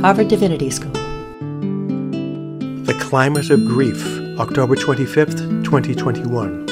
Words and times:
Harvard 0.00 0.28
Divinity 0.28 0.70
School. 0.70 0.92
The 2.84 2.96
Climate 3.00 3.50
of 3.50 3.64
Grief, 3.64 4.00
October 4.38 4.76
25th, 4.76 5.64
2021. 5.64 6.67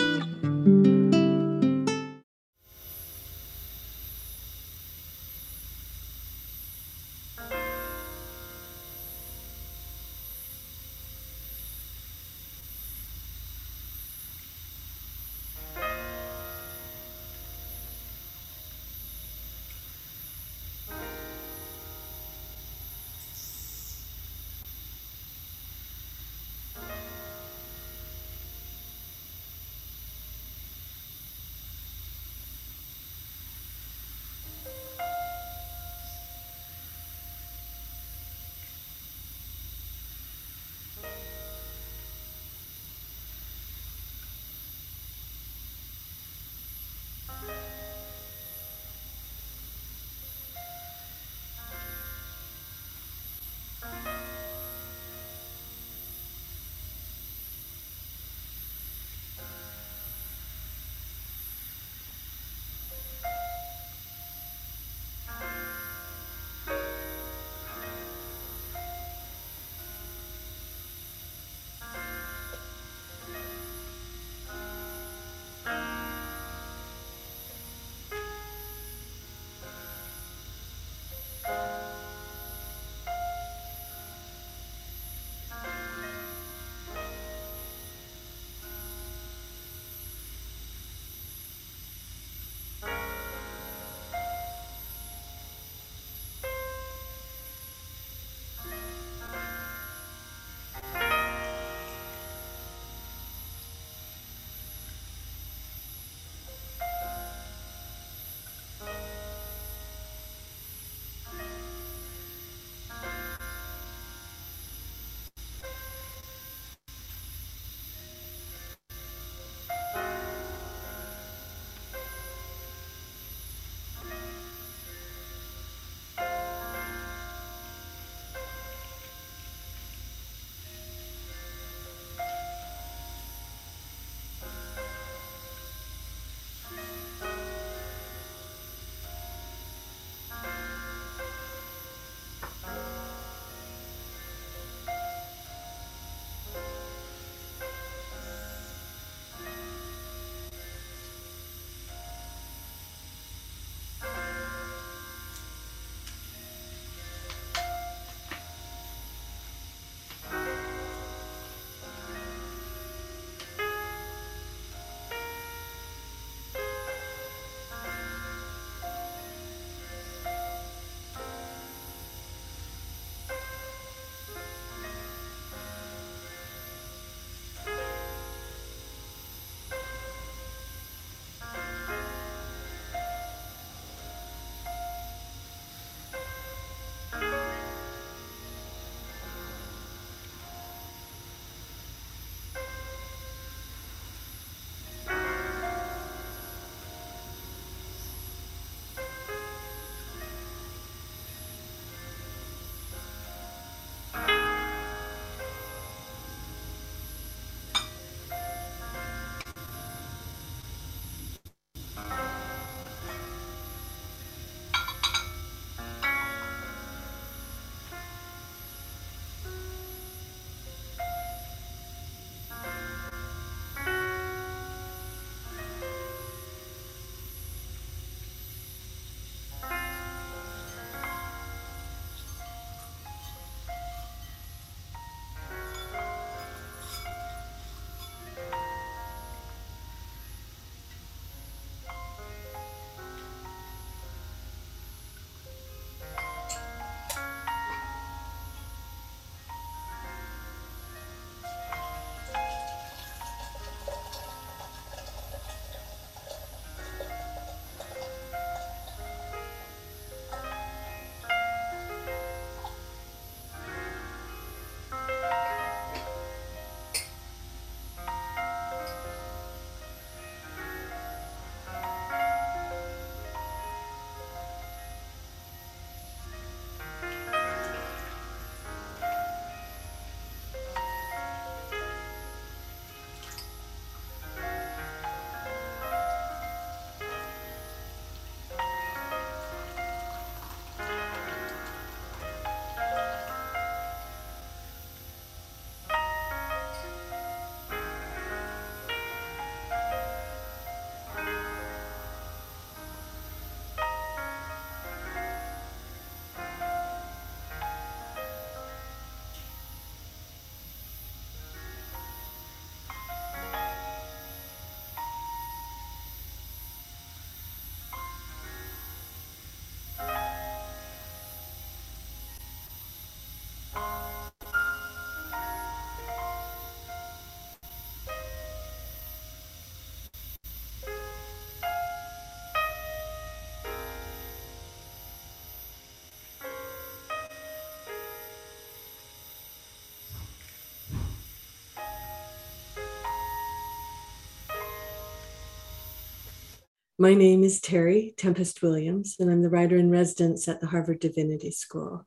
My 346.98 347.12
name 347.12 347.44
is 347.44 347.60
Terry 347.60 348.14
Tempest 348.16 348.62
Williams, 348.62 349.16
and 349.20 349.30
I'm 349.30 349.42
the 349.42 349.50
writer 349.50 349.76
in 349.76 349.90
residence 349.90 350.48
at 350.48 350.62
the 350.62 350.66
Harvard 350.66 350.98
Divinity 350.98 351.50
School. 351.50 352.06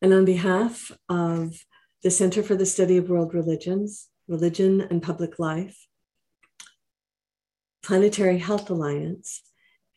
And 0.00 0.14
on 0.14 0.24
behalf 0.24 0.90
of 1.10 1.62
the 2.02 2.10
Center 2.10 2.42
for 2.42 2.54
the 2.54 2.64
Study 2.64 2.96
of 2.96 3.10
World 3.10 3.34
Religions, 3.34 4.08
Religion 4.28 4.80
and 4.80 5.02
Public 5.02 5.38
Life, 5.38 5.86
Planetary 7.82 8.38
Health 8.38 8.70
Alliance, 8.70 9.42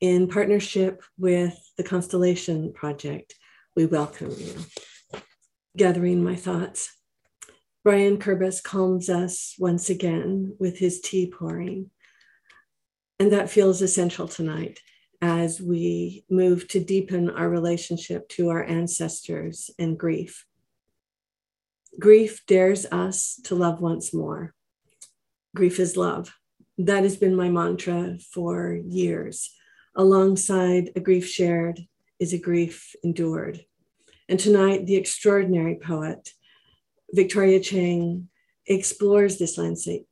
in 0.01 0.27
partnership 0.27 1.03
with 1.17 1.57
the 1.77 1.83
Constellation 1.83 2.73
Project, 2.73 3.35
we 3.77 3.85
welcome 3.85 4.35
you. 4.37 4.55
Gathering 5.77 6.21
my 6.21 6.35
thoughts, 6.35 6.93
Brian 7.81 8.17
Kerbis 8.17 8.61
calms 8.61 9.09
us 9.09 9.55
once 9.57 9.89
again 9.89 10.57
with 10.59 10.79
his 10.79 10.99
tea 10.99 11.31
pouring. 11.31 11.91
And 13.19 13.31
that 13.31 13.49
feels 13.49 13.81
essential 13.81 14.27
tonight 14.27 14.79
as 15.21 15.61
we 15.61 16.25
move 16.29 16.67
to 16.67 16.83
deepen 16.83 17.29
our 17.29 17.49
relationship 17.49 18.27
to 18.27 18.49
our 18.49 18.63
ancestors 18.63 19.69
and 19.79 19.97
grief. 19.97 20.45
Grief 21.99 22.45
dares 22.47 22.85
us 22.91 23.39
to 23.45 23.55
love 23.55 23.79
once 23.79 24.13
more. 24.13 24.53
Grief 25.55 25.79
is 25.79 25.95
love. 25.95 26.33
That 26.77 27.03
has 27.03 27.15
been 27.15 27.35
my 27.35 27.49
mantra 27.49 28.17
for 28.33 28.79
years. 28.85 29.53
Alongside 29.95 30.89
a 30.95 30.99
grief 30.99 31.27
shared 31.27 31.79
is 32.19 32.33
a 32.33 32.39
grief 32.39 32.95
endured. 33.03 33.63
And 34.27 34.39
tonight, 34.39 34.85
the 34.85 34.95
extraordinary 34.95 35.75
poet, 35.75 36.31
Victoria 37.13 37.59
Chang, 37.59 38.29
explores 38.65 39.37
this 39.37 39.57
landscape 39.57 40.07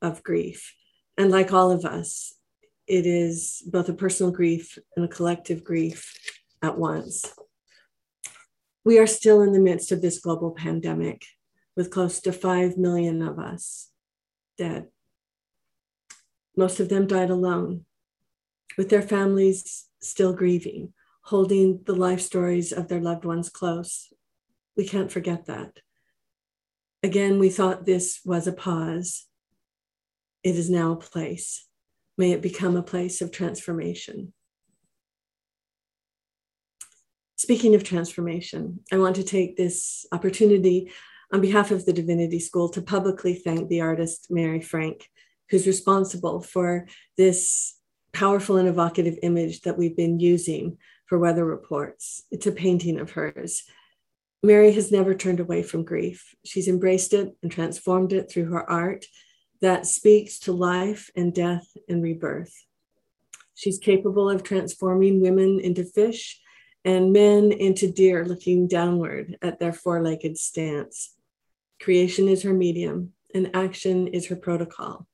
of 0.00 0.22
grief. 0.22 0.74
And 1.16 1.30
like 1.30 1.52
all 1.52 1.70
of 1.70 1.84
us, 1.84 2.34
it 2.86 3.06
is 3.06 3.62
both 3.66 3.88
a 3.88 3.94
personal 3.94 4.32
grief 4.32 4.78
and 4.96 5.04
a 5.04 5.08
collective 5.08 5.62
grief 5.62 6.14
at 6.62 6.78
once. 6.78 7.32
We 8.84 8.98
are 8.98 9.06
still 9.06 9.42
in 9.42 9.52
the 9.52 9.60
midst 9.60 9.92
of 9.92 10.02
this 10.02 10.18
global 10.18 10.50
pandemic 10.50 11.24
with 11.76 11.90
close 11.90 12.20
to 12.20 12.32
5 12.32 12.76
million 12.76 13.22
of 13.22 13.38
us 13.38 13.90
dead. 14.58 14.88
Most 16.56 16.80
of 16.80 16.88
them 16.88 17.06
died 17.06 17.30
alone, 17.30 17.86
with 18.76 18.90
their 18.90 19.02
families 19.02 19.86
still 20.00 20.32
grieving, 20.34 20.92
holding 21.22 21.80
the 21.84 21.94
life 21.94 22.20
stories 22.20 22.72
of 22.72 22.88
their 22.88 23.00
loved 23.00 23.24
ones 23.24 23.48
close. 23.48 24.12
We 24.76 24.86
can't 24.86 25.10
forget 25.10 25.46
that. 25.46 25.78
Again, 27.02 27.38
we 27.38 27.48
thought 27.48 27.86
this 27.86 28.20
was 28.24 28.46
a 28.46 28.52
pause. 28.52 29.26
It 30.42 30.56
is 30.56 30.68
now 30.68 30.92
a 30.92 30.96
place. 30.96 31.66
May 32.18 32.32
it 32.32 32.42
become 32.42 32.76
a 32.76 32.82
place 32.82 33.20
of 33.20 33.30
transformation. 33.30 34.32
Speaking 37.36 37.74
of 37.74 37.84
transformation, 37.84 38.80
I 38.92 38.98
want 38.98 39.16
to 39.16 39.24
take 39.24 39.56
this 39.56 40.06
opportunity 40.12 40.92
on 41.32 41.40
behalf 41.40 41.70
of 41.70 41.84
the 41.84 41.92
Divinity 41.92 42.38
School 42.38 42.68
to 42.70 42.82
publicly 42.82 43.34
thank 43.34 43.68
the 43.68 43.80
artist 43.80 44.28
Mary 44.30 44.60
Frank, 44.60 45.08
who's 45.48 45.66
responsible 45.66 46.40
for 46.40 46.86
this 47.16 47.76
powerful 48.12 48.56
and 48.56 48.68
evocative 48.68 49.18
image 49.22 49.62
that 49.62 49.78
we've 49.78 49.96
been 49.96 50.20
using 50.20 50.78
for 51.06 51.18
weather 51.18 51.44
reports. 51.44 52.22
It's 52.30 52.46
a 52.46 52.52
painting 52.52 53.00
of 53.00 53.12
hers. 53.12 53.62
Mary 54.42 54.72
has 54.72 54.92
never 54.92 55.14
turned 55.14 55.40
away 55.40 55.62
from 55.62 55.84
grief. 55.84 56.34
She's 56.44 56.68
embraced 56.68 57.12
it 57.12 57.34
and 57.42 57.50
transformed 57.50 58.12
it 58.12 58.30
through 58.30 58.50
her 58.50 58.68
art 58.68 59.06
that 59.62 59.86
speaks 59.86 60.40
to 60.40 60.52
life 60.52 61.10
and 61.16 61.32
death 61.32 61.66
and 61.88 62.02
rebirth. 62.02 62.66
She's 63.54 63.78
capable 63.78 64.28
of 64.28 64.42
transforming 64.42 65.22
women 65.22 65.60
into 65.60 65.84
fish 65.84 66.40
and 66.84 67.12
men 67.12 67.52
into 67.52 67.90
deer 67.90 68.24
looking 68.24 68.66
downward 68.66 69.38
at 69.40 69.60
their 69.60 69.72
four 69.72 70.02
legged 70.02 70.36
stance. 70.36 71.14
Creation 71.80 72.28
is 72.28 72.42
her 72.42 72.52
medium, 72.52 73.12
and 73.34 73.50
action 73.54 74.08
is 74.08 74.26
her 74.26 74.36
protocol, 74.36 75.06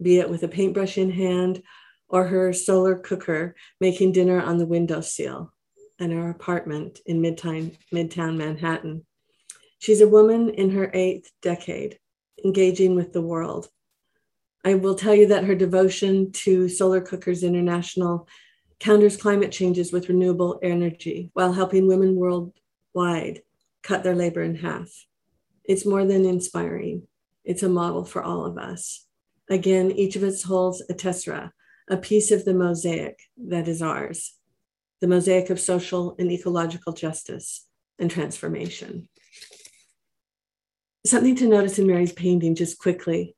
be 0.00 0.18
it 0.18 0.30
with 0.30 0.42
a 0.42 0.48
paintbrush 0.48 0.98
in 0.98 1.10
hand 1.10 1.62
or 2.08 2.26
her 2.26 2.52
solar 2.52 2.96
cooker 2.96 3.54
making 3.80 4.12
dinner 4.12 4.40
on 4.40 4.58
the 4.58 4.66
windowsill 4.66 5.52
in 5.98 6.10
her 6.10 6.30
apartment 6.30 7.00
in 7.06 7.20
Midtown, 7.20 7.76
Midtown 7.92 8.36
Manhattan. 8.36 9.04
She's 9.78 10.00
a 10.00 10.08
woman 10.08 10.50
in 10.50 10.70
her 10.70 10.90
eighth 10.94 11.30
decade, 11.42 11.98
engaging 12.46 12.94
with 12.94 13.12
the 13.12 13.22
world. 13.22 13.68
I 14.64 14.74
will 14.74 14.94
tell 14.94 15.14
you 15.14 15.26
that 15.28 15.44
her 15.44 15.54
devotion 15.54 16.32
to 16.44 16.68
Solar 16.68 17.00
Cookers 17.00 17.42
International 17.42 18.28
counters 18.78 19.16
climate 19.16 19.52
changes 19.52 19.92
with 19.92 20.08
renewable 20.08 20.58
energy 20.62 21.30
while 21.32 21.52
helping 21.52 21.86
women 21.86 22.14
worldwide 22.14 23.42
cut 23.82 24.02
their 24.02 24.14
labor 24.14 24.42
in 24.42 24.54
half. 24.54 24.88
It's 25.64 25.86
more 25.86 26.04
than 26.04 26.24
inspiring, 26.24 27.06
it's 27.44 27.62
a 27.62 27.68
model 27.68 28.04
for 28.04 28.22
all 28.22 28.44
of 28.44 28.58
us. 28.58 29.06
Again, 29.48 29.90
each 29.92 30.16
of 30.16 30.22
us 30.22 30.42
holds 30.42 30.82
a 30.88 30.94
tessera, 30.94 31.52
a 31.88 31.96
piece 31.96 32.30
of 32.30 32.44
the 32.44 32.54
mosaic 32.54 33.18
that 33.48 33.68
is 33.68 33.82
ours, 33.82 34.34
the 35.00 35.06
mosaic 35.06 35.50
of 35.50 35.60
social 35.60 36.16
and 36.18 36.30
ecological 36.30 36.92
justice 36.92 37.66
and 37.98 38.10
transformation. 38.10 39.08
Something 41.06 41.36
to 41.36 41.46
notice 41.46 41.78
in 41.78 41.86
Mary's 41.86 42.12
painting, 42.12 42.56
just 42.56 42.78
quickly 42.80 43.36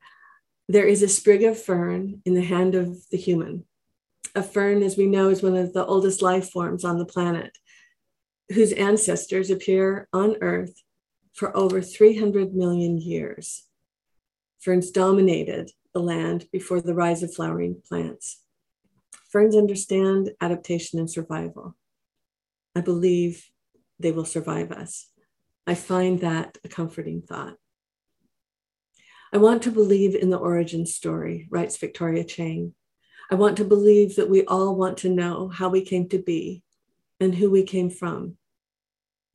there 0.67 0.87
is 0.87 1.03
a 1.03 1.07
sprig 1.07 1.43
of 1.43 1.61
fern 1.61 2.21
in 2.25 2.33
the 2.33 2.43
hand 2.43 2.73
of 2.73 3.07
the 3.11 3.17
human. 3.17 3.65
A 4.33 4.41
fern, 4.41 4.81
as 4.81 4.97
we 4.97 5.05
know, 5.05 5.29
is 5.29 5.43
one 5.43 5.55
of 5.55 5.73
the 5.73 5.85
oldest 5.85 6.21
life 6.23 6.49
forms 6.49 6.83
on 6.83 6.97
the 6.97 7.05
planet, 7.05 7.57
whose 8.53 8.73
ancestors 8.73 9.51
appear 9.51 10.07
on 10.13 10.37
Earth 10.41 10.81
for 11.33 11.55
over 11.55 11.79
300 11.79 12.55
million 12.55 12.97
years. 12.97 13.65
Ferns 14.59 14.89
dominated 14.89 15.71
the 15.93 15.99
land 15.99 16.47
before 16.51 16.81
the 16.81 16.95
rise 16.95 17.21
of 17.21 17.33
flowering 17.33 17.81
plants. 17.87 18.41
Ferns 19.31 19.55
understand 19.55 20.31
adaptation 20.41 20.97
and 20.97 21.09
survival. 21.09 21.75
I 22.75 22.81
believe 22.81 23.47
they 23.99 24.11
will 24.11 24.25
survive 24.25 24.71
us. 24.71 25.07
I 25.69 25.75
find 25.75 26.21
that 26.21 26.57
a 26.63 26.67
comforting 26.67 27.21
thought. 27.21 27.53
I 29.31 29.37
want 29.37 29.61
to 29.63 29.71
believe 29.71 30.15
in 30.15 30.31
the 30.31 30.37
origin 30.39 30.87
story, 30.87 31.47
writes 31.51 31.77
Victoria 31.77 32.23
Chang. 32.23 32.73
I 33.29 33.35
want 33.35 33.57
to 33.57 33.63
believe 33.63 34.15
that 34.15 34.31
we 34.31 34.43
all 34.45 34.75
want 34.75 34.97
to 34.99 35.09
know 35.09 35.47
how 35.47 35.69
we 35.69 35.83
came 35.83 36.09
to 36.09 36.17
be 36.17 36.63
and 37.19 37.35
who 37.35 37.51
we 37.51 37.61
came 37.61 37.91
from. 37.91 38.37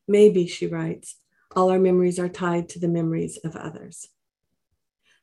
Maybe, 0.09 0.49
she 0.49 0.67
writes, 0.67 1.15
all 1.55 1.71
our 1.71 1.79
memories 1.79 2.19
are 2.19 2.29
tied 2.29 2.69
to 2.71 2.81
the 2.81 2.89
memories 2.89 3.39
of 3.45 3.55
others. 3.55 4.09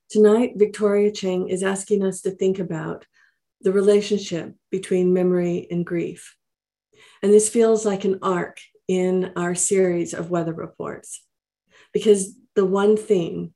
Tonight, 0.10 0.53
Victoria 0.56 1.12
Chang 1.12 1.50
is 1.50 1.62
asking 1.62 2.06
us 2.06 2.22
to 2.22 2.32
think 2.32 2.58
about 2.58 3.06
the 3.60 3.74
relationship 3.74 4.56
between 4.70 5.12
memory 5.12 5.68
and 5.70 5.86
grief. 5.86 6.38
And 7.22 7.34
this 7.34 7.50
feels 7.50 7.86
like 7.86 8.06
an 8.06 8.20
arc 8.22 8.62
in 8.91 9.31
our 9.38 9.55
series 9.55 10.13
of 10.13 10.29
weather 10.29 10.51
reports, 10.51 11.24
because 11.93 12.36
the 12.55 12.65
one 12.65 12.98
thing, 12.98 13.53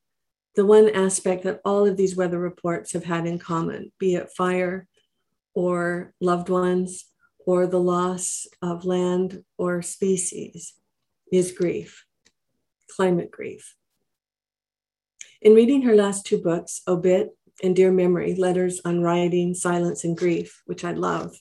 the 0.55 0.65
one 0.65 0.87
aspect 0.87 1.43
that 1.43 1.59
all 1.65 1.85
of 1.85 1.97
these 1.97 2.15
weather 2.15 2.39
reports 2.39 2.93
have 2.93 3.03
had 3.03 3.25
in 3.25 3.37
common, 3.37 3.91
be 3.99 4.15
it 4.15 4.31
fire 4.31 4.87
or 5.53 6.13
loved 6.21 6.47
ones 6.47 7.03
or 7.45 7.67
the 7.67 7.81
loss 7.81 8.47
of 8.61 8.85
land 8.85 9.43
or 9.57 9.81
species, 9.81 10.73
is 11.33 11.51
grief, 11.51 12.05
climate 12.95 13.29
grief. 13.29 13.75
In 15.41 15.53
reading 15.53 15.81
her 15.81 15.97
last 15.97 16.25
two 16.25 16.37
books, 16.41 16.81
Obit 16.87 17.37
and 17.61 17.75
Dear 17.75 17.91
Memory 17.91 18.35
Letters 18.35 18.79
on 18.85 19.01
Writing, 19.01 19.53
Silence, 19.53 20.05
and 20.05 20.15
Grief, 20.15 20.61
which 20.65 20.85
I 20.85 20.91
love, 20.93 21.35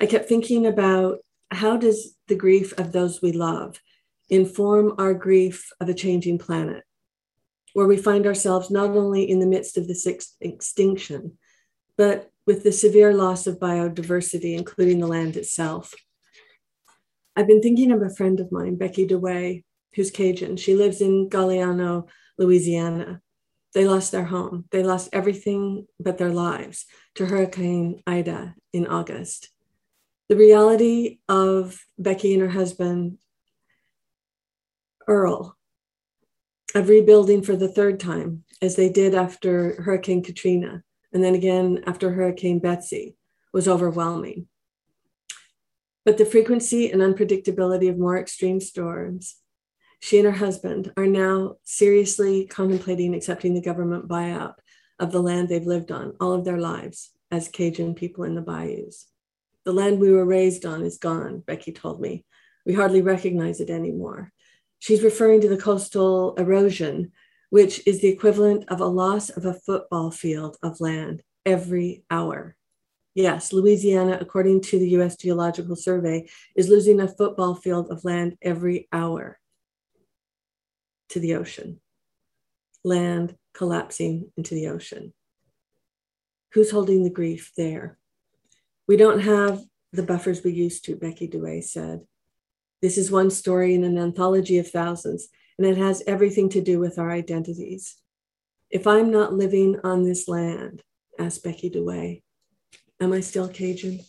I 0.00 0.06
kept 0.06 0.30
thinking 0.30 0.64
about 0.64 1.18
how 1.50 1.76
does 1.76 2.14
the 2.28 2.36
grief 2.36 2.72
of 2.78 2.92
those 2.92 3.22
we 3.22 3.32
love 3.32 3.80
inform 4.28 4.94
our 4.98 5.14
grief 5.14 5.70
of 5.80 5.88
a 5.88 5.94
changing 5.94 6.38
planet, 6.38 6.84
where 7.72 7.86
we 7.86 7.96
find 7.96 8.26
ourselves 8.26 8.70
not 8.70 8.90
only 8.90 9.28
in 9.28 9.40
the 9.40 9.46
midst 9.46 9.78
of 9.78 9.88
this 9.88 10.06
ex- 10.06 10.36
extinction, 10.40 11.38
but 11.96 12.30
with 12.46 12.62
the 12.62 12.72
severe 12.72 13.14
loss 13.14 13.46
of 13.46 13.58
biodiversity, 13.58 14.56
including 14.56 15.00
the 15.00 15.06
land 15.06 15.36
itself. 15.36 15.94
I've 17.36 17.46
been 17.46 17.62
thinking 17.62 17.92
of 17.92 18.02
a 18.02 18.14
friend 18.14 18.40
of 18.40 18.52
mine, 18.52 18.76
Becky 18.76 19.06
DeWay, 19.06 19.64
who's 19.94 20.10
Cajun. 20.10 20.56
She 20.56 20.74
lives 20.74 21.00
in 21.00 21.28
Galliano, 21.30 22.08
Louisiana. 22.36 23.20
They 23.74 23.86
lost 23.86 24.12
their 24.12 24.24
home. 24.24 24.64
They 24.70 24.82
lost 24.82 25.10
everything 25.12 25.86
but 26.00 26.18
their 26.18 26.32
lives 26.32 26.86
to 27.14 27.26
Hurricane 27.26 28.02
Ida 28.06 28.54
in 28.72 28.86
August. 28.86 29.50
The 30.28 30.36
reality 30.36 31.20
of 31.26 31.80
Becky 31.98 32.34
and 32.34 32.42
her 32.42 32.50
husband, 32.50 33.16
Earl, 35.06 35.56
of 36.74 36.90
rebuilding 36.90 37.40
for 37.40 37.56
the 37.56 37.68
third 37.68 37.98
time, 37.98 38.44
as 38.60 38.76
they 38.76 38.90
did 38.90 39.14
after 39.14 39.80
Hurricane 39.80 40.22
Katrina, 40.22 40.82
and 41.14 41.24
then 41.24 41.34
again 41.34 41.82
after 41.86 42.12
Hurricane 42.12 42.58
Betsy, 42.58 43.16
was 43.54 43.66
overwhelming. 43.66 44.48
But 46.04 46.18
the 46.18 46.26
frequency 46.26 46.90
and 46.90 47.00
unpredictability 47.00 47.88
of 47.88 47.98
more 47.98 48.18
extreme 48.18 48.60
storms, 48.60 49.36
she 49.98 50.18
and 50.18 50.26
her 50.26 50.32
husband 50.32 50.92
are 50.98 51.06
now 51.06 51.56
seriously 51.64 52.46
contemplating 52.46 53.14
accepting 53.14 53.54
the 53.54 53.62
government 53.62 54.08
buyout 54.08 54.56
of 54.98 55.10
the 55.10 55.22
land 55.22 55.48
they've 55.48 55.64
lived 55.64 55.90
on 55.90 56.14
all 56.20 56.34
of 56.34 56.44
their 56.44 56.58
lives 56.58 57.12
as 57.30 57.48
Cajun 57.48 57.94
people 57.94 58.24
in 58.24 58.34
the 58.34 58.42
bayous. 58.42 59.07
The 59.68 59.74
land 59.74 60.00
we 60.00 60.10
were 60.10 60.24
raised 60.24 60.64
on 60.64 60.82
is 60.82 60.96
gone, 60.96 61.40
Becky 61.40 61.72
told 61.72 62.00
me. 62.00 62.24
We 62.64 62.72
hardly 62.72 63.02
recognize 63.02 63.60
it 63.60 63.68
anymore. 63.68 64.32
She's 64.78 65.02
referring 65.02 65.42
to 65.42 65.48
the 65.50 65.58
coastal 65.58 66.34
erosion, 66.36 67.12
which 67.50 67.86
is 67.86 68.00
the 68.00 68.08
equivalent 68.08 68.64
of 68.68 68.80
a 68.80 68.86
loss 68.86 69.28
of 69.28 69.44
a 69.44 69.52
football 69.52 70.10
field 70.10 70.56
of 70.62 70.80
land 70.80 71.22
every 71.44 72.02
hour. 72.10 72.56
Yes, 73.14 73.52
Louisiana, 73.52 74.16
according 74.18 74.62
to 74.62 74.78
the 74.78 74.88
US 75.00 75.16
Geological 75.16 75.76
Survey, 75.76 76.30
is 76.56 76.70
losing 76.70 76.98
a 76.98 77.06
football 77.06 77.54
field 77.54 77.90
of 77.90 78.06
land 78.06 78.38
every 78.40 78.88
hour 78.90 79.38
to 81.10 81.20
the 81.20 81.34
ocean. 81.34 81.78
Land 82.84 83.36
collapsing 83.52 84.32
into 84.34 84.54
the 84.54 84.68
ocean. 84.68 85.12
Who's 86.54 86.70
holding 86.70 87.04
the 87.04 87.10
grief 87.10 87.52
there? 87.54 87.97
We 88.88 88.96
don't 88.96 89.20
have 89.20 89.62
the 89.92 90.02
buffers 90.02 90.42
we 90.42 90.52
used 90.52 90.86
to, 90.86 90.96
Becky 90.96 91.28
Douay 91.28 91.62
said. 91.62 92.00
This 92.80 92.96
is 92.96 93.10
one 93.10 93.30
story 93.30 93.74
in 93.74 93.84
an 93.84 93.98
anthology 93.98 94.58
of 94.58 94.70
thousands, 94.70 95.28
and 95.58 95.66
it 95.66 95.76
has 95.76 96.02
everything 96.06 96.48
to 96.50 96.62
do 96.62 96.78
with 96.80 96.98
our 96.98 97.10
identities. 97.10 97.96
If 98.70 98.86
I'm 98.86 99.10
not 99.10 99.34
living 99.34 99.78
on 99.84 100.04
this 100.04 100.26
land, 100.26 100.82
asked 101.18 101.44
Becky 101.44 101.68
Douay, 101.68 102.22
Am 102.98 103.12
I 103.12 103.20
still 103.20 103.48
Cajun? 103.48 104.00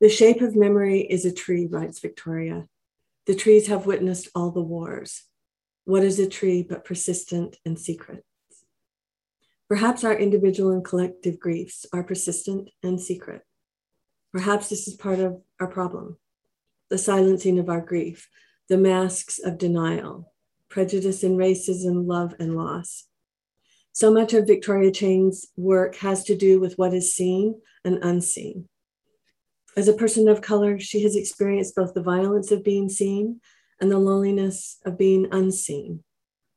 The 0.00 0.08
shape 0.08 0.40
of 0.40 0.54
memory 0.54 1.00
is 1.00 1.24
a 1.24 1.32
tree, 1.32 1.66
writes 1.66 1.98
Victoria. 1.98 2.68
The 3.26 3.34
trees 3.34 3.66
have 3.66 3.84
witnessed 3.84 4.28
all 4.34 4.52
the 4.52 4.62
wars. 4.62 5.24
What 5.84 6.04
is 6.04 6.20
a 6.20 6.28
tree 6.28 6.62
but 6.62 6.84
persistent 6.84 7.56
and 7.64 7.76
secret? 7.78 8.24
Perhaps 9.68 10.02
our 10.02 10.16
individual 10.16 10.70
and 10.70 10.84
collective 10.84 11.38
griefs 11.38 11.84
are 11.92 12.02
persistent 12.02 12.70
and 12.82 13.00
secret. 13.00 13.42
Perhaps 14.32 14.68
this 14.68 14.88
is 14.88 14.94
part 14.94 15.18
of 15.18 15.42
our 15.60 15.68
problem 15.68 16.16
the 16.90 16.96
silencing 16.96 17.58
of 17.58 17.68
our 17.68 17.82
grief, 17.82 18.30
the 18.70 18.78
masks 18.78 19.38
of 19.38 19.58
denial, 19.58 20.32
prejudice 20.70 21.22
and 21.22 21.38
racism, 21.38 22.06
love 22.06 22.34
and 22.38 22.56
loss, 22.56 23.08
so 23.98 24.12
much 24.12 24.32
of 24.32 24.46
Victoria 24.46 24.92
Chang's 24.92 25.48
work 25.56 25.96
has 25.96 26.22
to 26.22 26.36
do 26.36 26.60
with 26.60 26.78
what 26.78 26.94
is 26.94 27.16
seen 27.16 27.60
and 27.84 27.98
unseen. 28.00 28.68
As 29.76 29.88
a 29.88 29.92
person 29.92 30.28
of 30.28 30.40
color, 30.40 30.78
she 30.78 31.02
has 31.02 31.16
experienced 31.16 31.74
both 31.74 31.94
the 31.94 32.00
violence 32.00 32.52
of 32.52 32.62
being 32.62 32.88
seen 32.88 33.40
and 33.80 33.90
the 33.90 33.98
loneliness 33.98 34.78
of 34.86 34.96
being 34.96 35.26
unseen. 35.32 36.04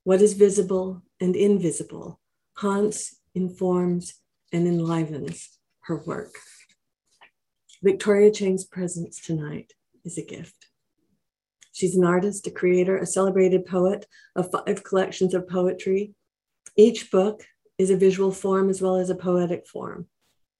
What 0.03 0.21
is 0.21 0.33
visible 0.33 1.01
and 1.19 1.35
invisible 1.35 2.20
haunts, 2.57 3.17
informs, 3.33 4.13
and 4.51 4.67
enlivens 4.67 5.57
her 5.81 6.03
work. 6.05 6.35
Victoria 7.83 8.31
Chang's 8.31 8.65
presence 8.65 9.19
tonight 9.19 9.73
is 10.05 10.17
a 10.17 10.25
gift. 10.25 10.67
She's 11.71 11.95
an 11.95 12.03
artist, 12.03 12.45
a 12.47 12.51
creator, 12.51 12.97
a 12.97 13.05
celebrated 13.05 13.65
poet 13.65 14.05
of 14.35 14.51
five 14.51 14.83
collections 14.83 15.33
of 15.33 15.47
poetry, 15.47 16.13
each 16.77 17.11
book 17.11 17.43
is 17.77 17.89
a 17.89 17.97
visual 17.97 18.31
form 18.31 18.69
as 18.69 18.81
well 18.81 18.95
as 18.95 19.09
a 19.09 19.15
poetic 19.15 19.67
form. 19.67 20.07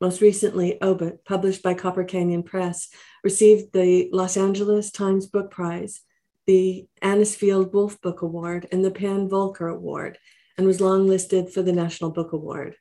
Most 0.02 0.20
recently, 0.20 0.82
Obit, 0.82 1.24
published 1.26 1.64
by 1.64 1.74
Copper 1.74 2.04
Canyon 2.04 2.44
Press, 2.44 2.90
received 3.24 3.72
the 3.72 4.10
Los 4.12 4.36
Angeles 4.36 4.92
Times 4.92 5.28
Book 5.28 5.52
Prize, 5.52 6.02
the 6.48 6.88
Anisfield 7.02 7.74
Wolf 7.74 8.02
Book 8.02 8.24
Award, 8.24 8.68
and 8.72 8.84
the 8.84 8.92
PEN 8.92 9.30
Voelcker 9.30 9.72
Award, 9.72 10.18
and 10.62 10.68
was 10.68 10.78
longlisted 10.78 11.52
for 11.52 11.64
the 11.64 11.74
National 11.74 12.12
Book 12.12 12.34
Award. 12.34 12.76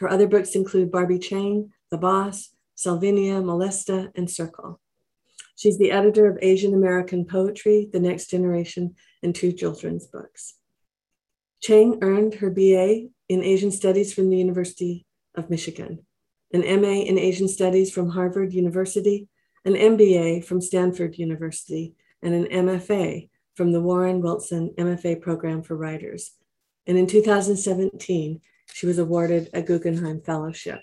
Her 0.00 0.10
other 0.10 0.26
books 0.26 0.56
include 0.56 0.90
Barbie 0.90 1.20
Chang, 1.20 1.70
The 1.92 1.96
Boss, 1.96 2.50
Salvinia, 2.76 3.40
Molesta, 3.40 4.10
and 4.16 4.28
Circle. 4.28 4.80
She's 5.54 5.78
the 5.78 5.92
editor 5.92 6.26
of 6.28 6.40
Asian 6.42 6.74
American 6.74 7.24
Poetry, 7.24 7.88
The 7.92 8.00
Next 8.00 8.30
Generation, 8.30 8.96
and 9.22 9.32
two 9.32 9.52
children's 9.52 10.08
books. 10.08 10.54
Chang 11.60 12.00
earned 12.02 12.34
her 12.34 12.50
BA 12.50 13.06
in 13.28 13.44
Asian 13.44 13.70
Studies 13.70 14.12
from 14.12 14.28
the 14.28 14.36
University 14.36 15.06
of 15.36 15.50
Michigan, 15.50 16.04
an 16.52 16.62
MA 16.62 17.02
in 17.02 17.16
Asian 17.16 17.46
Studies 17.46 17.92
from 17.92 18.10
Harvard 18.10 18.52
University, 18.52 19.28
an 19.64 19.74
MBA 19.74 20.44
from 20.44 20.60
Stanford 20.60 21.16
University, 21.16 21.94
and 22.24 22.34
an 22.34 22.46
MFA 22.46 23.28
from 23.54 23.70
the 23.70 23.80
Warren 23.80 24.20
Wilson 24.20 24.74
MFA 24.76 25.20
program 25.20 25.62
for 25.62 25.76
writers. 25.76 26.32
And 26.88 26.96
in 26.96 27.06
2017, 27.06 28.40
she 28.72 28.86
was 28.86 28.98
awarded 28.98 29.50
a 29.52 29.60
Guggenheim 29.60 30.22
Fellowship. 30.22 30.80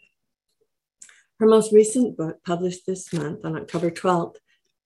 Her 1.40 1.48
most 1.48 1.74
recent 1.74 2.16
book, 2.16 2.38
published 2.46 2.86
this 2.86 3.12
month 3.12 3.44
on 3.44 3.58
October 3.58 3.90
12th, 3.90 4.36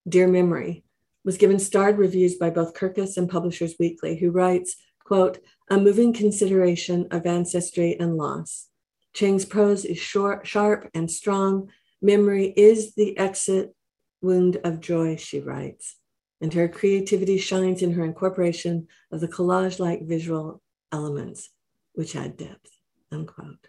Dear 0.08 0.26
Memory, 0.26 0.82
was 1.22 1.36
given 1.36 1.58
starred 1.58 1.98
reviews 1.98 2.36
by 2.36 2.48
both 2.48 2.72
Kirkus 2.72 3.18
and 3.18 3.28
Publishers 3.28 3.74
Weekly, 3.78 4.16
who 4.16 4.30
writes, 4.30 4.76
quote, 5.04 5.38
a 5.68 5.78
moving 5.78 6.14
consideration 6.14 7.06
of 7.10 7.26
ancestry 7.26 8.00
and 8.00 8.16
loss. 8.16 8.68
Chang's 9.12 9.44
prose 9.44 9.84
is 9.84 9.98
short, 9.98 10.46
sharp 10.46 10.88
and 10.94 11.10
strong. 11.10 11.70
Memory 12.00 12.54
is 12.56 12.94
the 12.94 13.16
exit 13.18 13.74
wound 14.22 14.56
of 14.64 14.80
joy, 14.80 15.16
she 15.16 15.40
writes. 15.40 15.96
And 16.40 16.54
her 16.54 16.66
creativity 16.66 17.36
shines 17.36 17.82
in 17.82 17.92
her 17.92 18.04
incorporation 18.04 18.88
of 19.12 19.20
the 19.20 19.28
collage 19.28 19.78
like 19.78 20.06
visual 20.06 20.62
elements, 20.92 21.50
which 21.94 22.16
add 22.16 22.36
depth, 22.36 22.70
unquote. 23.12 23.68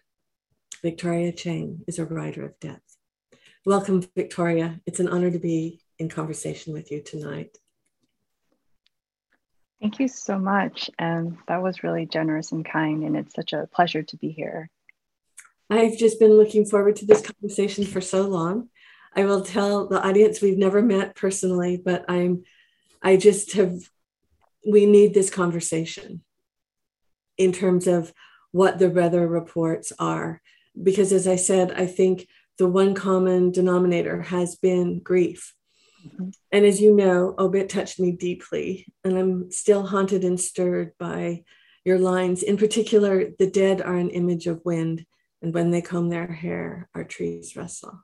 Victoria 0.81 1.31
Chang 1.31 1.81
is 1.87 1.99
a 1.99 2.05
writer 2.05 2.45
of 2.45 2.59
depth. 2.59 2.97
Welcome, 3.65 4.03
Victoria. 4.15 4.79
It's 4.85 4.99
an 4.99 5.07
honor 5.07 5.29
to 5.29 5.39
be 5.39 5.81
in 5.99 6.09
conversation 6.09 6.73
with 6.73 6.91
you 6.91 7.01
tonight. 7.01 7.57
Thank 9.79 9.99
you 9.99 10.07
so 10.07 10.39
much. 10.39 10.89
And 10.97 11.37
that 11.47 11.61
was 11.61 11.83
really 11.83 12.05
generous 12.07 12.51
and 12.51 12.65
kind. 12.65 13.03
And 13.03 13.15
it's 13.15 13.35
such 13.35 13.53
a 13.53 13.67
pleasure 13.71 14.03
to 14.03 14.17
be 14.17 14.31
here. 14.31 14.69
I've 15.69 15.97
just 15.97 16.19
been 16.19 16.33
looking 16.33 16.65
forward 16.65 16.97
to 16.97 17.05
this 17.05 17.21
conversation 17.21 17.85
for 17.85 18.01
so 18.01 18.27
long. 18.27 18.69
I 19.15 19.25
will 19.25 19.41
tell 19.41 19.87
the 19.87 20.05
audience 20.05 20.41
we've 20.41 20.57
never 20.57 20.81
met 20.81 21.15
personally, 21.15 21.81
but 21.83 22.05
I'm, 22.09 22.43
I 23.01 23.17
just 23.17 23.53
have, 23.53 23.75
we 24.67 24.85
need 24.85 25.13
this 25.13 25.29
conversation 25.29 26.23
in 27.37 27.51
terms 27.51 27.87
of 27.87 28.13
what 28.51 28.79
the 28.79 28.89
weather 28.89 29.27
reports 29.27 29.91
are. 29.99 30.41
Because 30.81 31.11
as 31.11 31.27
I 31.27 31.35
said, 31.35 31.71
I 31.71 31.85
think 31.85 32.27
the 32.57 32.67
one 32.67 32.93
common 32.93 33.51
denominator 33.51 34.21
has 34.21 34.55
been 34.55 34.99
grief. 34.99 35.53
Mm-hmm. 36.05 36.29
And 36.51 36.65
as 36.65 36.81
you 36.81 36.95
know, 36.95 37.35
Obit 37.37 37.69
touched 37.69 37.99
me 37.99 38.11
deeply, 38.11 38.87
and 39.03 39.17
I'm 39.17 39.51
still 39.51 39.85
haunted 39.85 40.23
and 40.23 40.39
stirred 40.39 40.93
by 40.97 41.43
your 41.85 41.99
lines. 41.99 42.43
In 42.43 42.57
particular, 42.57 43.31
the 43.37 43.49
dead 43.49 43.81
are 43.81 43.95
an 43.95 44.09
image 44.09 44.47
of 44.47 44.65
wind, 44.65 45.05
and 45.41 45.53
when 45.53 45.71
they 45.71 45.81
comb 45.81 46.09
their 46.09 46.27
hair, 46.27 46.89
our 46.95 47.03
trees 47.03 47.55
rustle. 47.55 48.03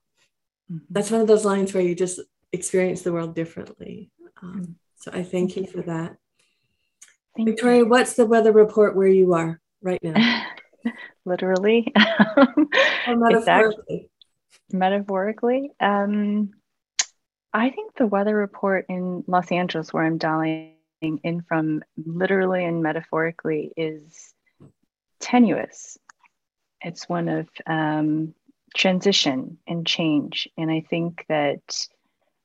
Mm-hmm. 0.72 0.86
That's 0.90 1.12
one 1.12 1.22
of 1.22 1.28
those 1.28 1.46
lines 1.46 1.74
where 1.74 1.84
you 1.84 1.96
just 1.96 2.20
experience 2.52 3.02
the 3.02 3.14
world 3.14 3.36
differently. 3.36 4.12
Um, 4.42 4.54
mm-hmm. 4.54 4.72
so 4.96 5.12
I 5.14 5.24
thank, 5.24 5.56
you 5.56 5.66
for 5.66 5.82
that. 5.84 6.18
Thank 7.38 7.50
Victoria, 7.50 7.80
you. 7.80 7.86
what's 7.86 8.14
the 8.14 8.26
weather 8.26 8.52
report 8.52 8.96
where 8.96 9.08
you 9.08 9.34
are 9.36 9.62
right 9.84 10.04
now? 10.04 10.44
Literally. 11.26 11.94
metaphorically. 13.08 14.10
metaphorically. 14.72 15.72
Um, 15.80 16.50
I 17.54 17.70
think 17.70 17.96
the 17.96 18.08
weather 18.08 18.36
report 18.36 18.88
in 18.90 19.24
Los 19.28 19.52
Angeles, 19.52 19.94
where 19.94 20.04
I'm 20.04 20.18
dialing 20.18 20.74
in 21.02 21.44
from 21.48 21.84
literally 21.96 22.66
and 22.66 22.82
metaphorically, 22.82 23.72
is 23.78 24.34
tenuous. 25.20 26.00
It's 26.82 27.08
one 27.08 27.30
of 27.30 27.48
um, 27.68 28.34
transition 28.76 29.60
and 29.68 29.86
change. 29.86 30.48
And 30.58 30.72
I 30.72 30.84
think 30.90 31.24
that 31.30 31.88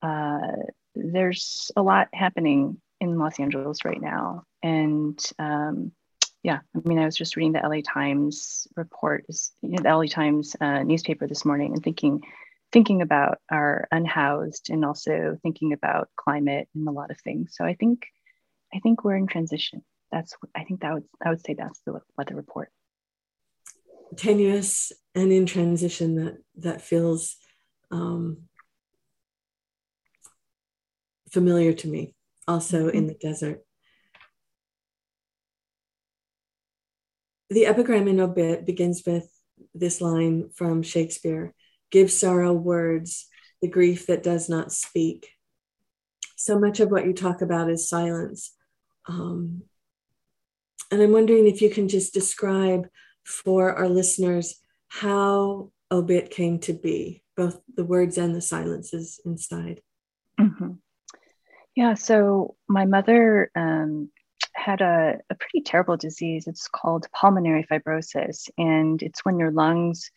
uh, 0.02 0.52
there's 0.94 1.70
a 1.76 1.82
lot 1.82 2.08
happening 2.12 2.78
in 3.02 3.18
Los 3.18 3.40
Angeles 3.40 3.84
right 3.84 4.00
now. 4.00 4.44
And 4.62 5.18
um, 5.36 5.90
yeah, 6.44 6.60
I 6.76 6.88
mean, 6.88 7.00
I 7.00 7.04
was 7.04 7.16
just 7.16 7.34
reading 7.34 7.52
the 7.52 7.68
LA 7.68 7.80
Times 7.84 8.68
report, 8.76 9.24
you 9.60 9.70
know, 9.70 9.82
the 9.82 9.88
LA 9.88 10.04
Times 10.04 10.54
uh, 10.60 10.84
newspaper 10.84 11.26
this 11.26 11.44
morning 11.44 11.72
and 11.72 11.82
thinking, 11.82 12.20
thinking 12.70 13.02
about 13.02 13.38
our 13.50 13.88
unhoused 13.90 14.70
and 14.70 14.84
also 14.84 15.36
thinking 15.42 15.72
about 15.72 16.10
climate 16.16 16.68
and 16.76 16.86
a 16.86 16.92
lot 16.92 17.10
of 17.10 17.20
things. 17.20 17.54
So 17.56 17.64
I 17.64 17.74
think 17.74 18.06
I 18.72 18.78
think 18.78 19.02
we're 19.02 19.16
in 19.16 19.26
transition. 19.26 19.82
That's 20.12 20.36
I 20.54 20.62
think 20.62 20.82
that 20.82 20.94
would 20.94 21.04
I 21.24 21.30
would 21.30 21.44
say 21.44 21.54
that's 21.54 21.80
the 21.84 22.00
weather 22.16 22.36
report. 22.36 22.70
tenuous 24.16 24.92
and 25.16 25.32
in 25.32 25.46
transition 25.46 26.14
that 26.16 26.36
that 26.58 26.82
feels 26.82 27.36
um, 27.90 28.42
familiar 31.30 31.72
to 31.72 31.88
me 31.88 32.14
also 32.46 32.86
mm-hmm. 32.86 32.96
in 32.96 33.06
the 33.06 33.14
desert 33.14 33.64
the 37.50 37.66
epigram 37.66 38.08
in 38.08 38.20
obit 38.20 38.64
begins 38.64 39.02
with 39.06 39.28
this 39.74 40.00
line 40.00 40.50
from 40.54 40.82
shakespeare 40.82 41.54
give 41.90 42.10
sorrow 42.10 42.52
words 42.52 43.26
the 43.60 43.68
grief 43.68 44.06
that 44.06 44.22
does 44.22 44.48
not 44.48 44.72
speak 44.72 45.30
so 46.36 46.58
much 46.58 46.80
of 46.80 46.90
what 46.90 47.06
you 47.06 47.12
talk 47.12 47.42
about 47.42 47.70
is 47.70 47.88
silence 47.88 48.54
um, 49.06 49.62
and 50.90 51.02
i'm 51.02 51.12
wondering 51.12 51.46
if 51.46 51.60
you 51.62 51.70
can 51.70 51.88
just 51.88 52.14
describe 52.14 52.88
for 53.24 53.74
our 53.74 53.88
listeners 53.88 54.60
how 54.88 55.70
obit 55.90 56.30
came 56.30 56.58
to 56.60 56.72
be, 56.72 57.22
both 57.36 57.60
the 57.74 57.84
words 57.84 58.18
and 58.18 58.34
the 58.34 58.40
silences 58.40 59.20
inside. 59.24 59.80
Mm-hmm. 60.40 60.72
Yeah, 61.74 61.94
so 61.94 62.56
my 62.68 62.84
mother 62.84 63.50
um, 63.54 64.10
had 64.54 64.80
a, 64.80 65.18
a 65.30 65.34
pretty 65.34 65.62
terrible 65.62 65.96
disease. 65.96 66.46
It's 66.46 66.68
called 66.68 67.08
pulmonary 67.12 67.66
fibrosis, 67.70 68.50
and 68.58 69.02
it's 69.02 69.24
when 69.24 69.38
your 69.38 69.50
lungs 69.50 70.10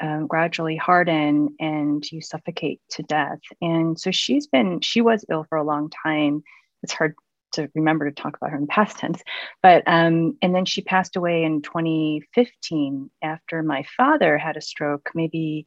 um, 0.00 0.26
gradually 0.26 0.76
harden 0.76 1.56
and 1.58 2.04
you 2.12 2.20
suffocate 2.20 2.80
to 2.90 3.02
death. 3.02 3.40
And 3.60 3.98
so 3.98 4.10
she's 4.10 4.46
been, 4.46 4.80
she 4.80 5.00
was 5.00 5.24
ill 5.30 5.44
for 5.48 5.58
a 5.58 5.64
long 5.64 5.90
time. 5.90 6.42
It's 6.82 6.92
hard 6.92 7.14
to 7.52 7.68
remember 7.74 8.08
to 8.08 8.14
talk 8.14 8.36
about 8.36 8.50
her 8.50 8.58
in 8.58 8.66
past 8.66 8.98
tense. 8.98 9.22
But 9.62 9.82
um, 9.86 10.36
and 10.42 10.54
then 10.54 10.64
she 10.64 10.82
passed 10.82 11.16
away 11.16 11.44
in 11.44 11.62
2015 11.62 13.10
after 13.22 13.62
my 13.62 13.84
father 13.96 14.38
had 14.38 14.56
a 14.56 14.60
stroke, 14.60 15.10
maybe 15.14 15.66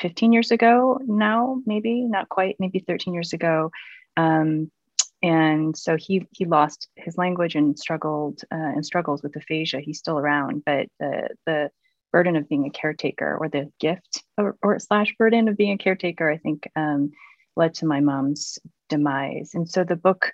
15 0.00 0.32
years 0.32 0.50
ago 0.50 0.98
now, 1.06 1.60
maybe 1.66 2.02
not 2.02 2.28
quite, 2.28 2.56
maybe 2.58 2.80
13 2.80 3.14
years 3.14 3.32
ago. 3.32 3.70
Um, 4.16 4.70
and 5.22 5.76
so 5.76 5.96
he 5.96 6.26
he 6.32 6.44
lost 6.44 6.88
his 6.96 7.16
language 7.16 7.54
and 7.54 7.78
struggled 7.78 8.42
uh, 8.52 8.72
and 8.74 8.84
struggles 8.84 9.22
with 9.22 9.34
aphasia. 9.36 9.80
He's 9.80 9.98
still 9.98 10.18
around, 10.18 10.62
but 10.66 10.88
the 11.00 11.28
the 11.46 11.70
burden 12.12 12.36
of 12.36 12.48
being 12.48 12.66
a 12.66 12.70
caretaker 12.70 13.36
or 13.40 13.48
the 13.48 13.72
gift 13.80 14.22
or, 14.38 14.56
or 14.62 14.78
slash 14.78 15.12
burden 15.18 15.48
of 15.48 15.56
being 15.56 15.72
a 15.72 15.78
caretaker, 15.78 16.30
I 16.30 16.36
think, 16.36 16.68
um, 16.76 17.10
led 17.56 17.74
to 17.74 17.86
my 17.86 18.00
mom's 18.00 18.58
demise. 18.88 19.50
And 19.54 19.68
so 19.68 19.82
the 19.82 19.96
book 19.96 20.30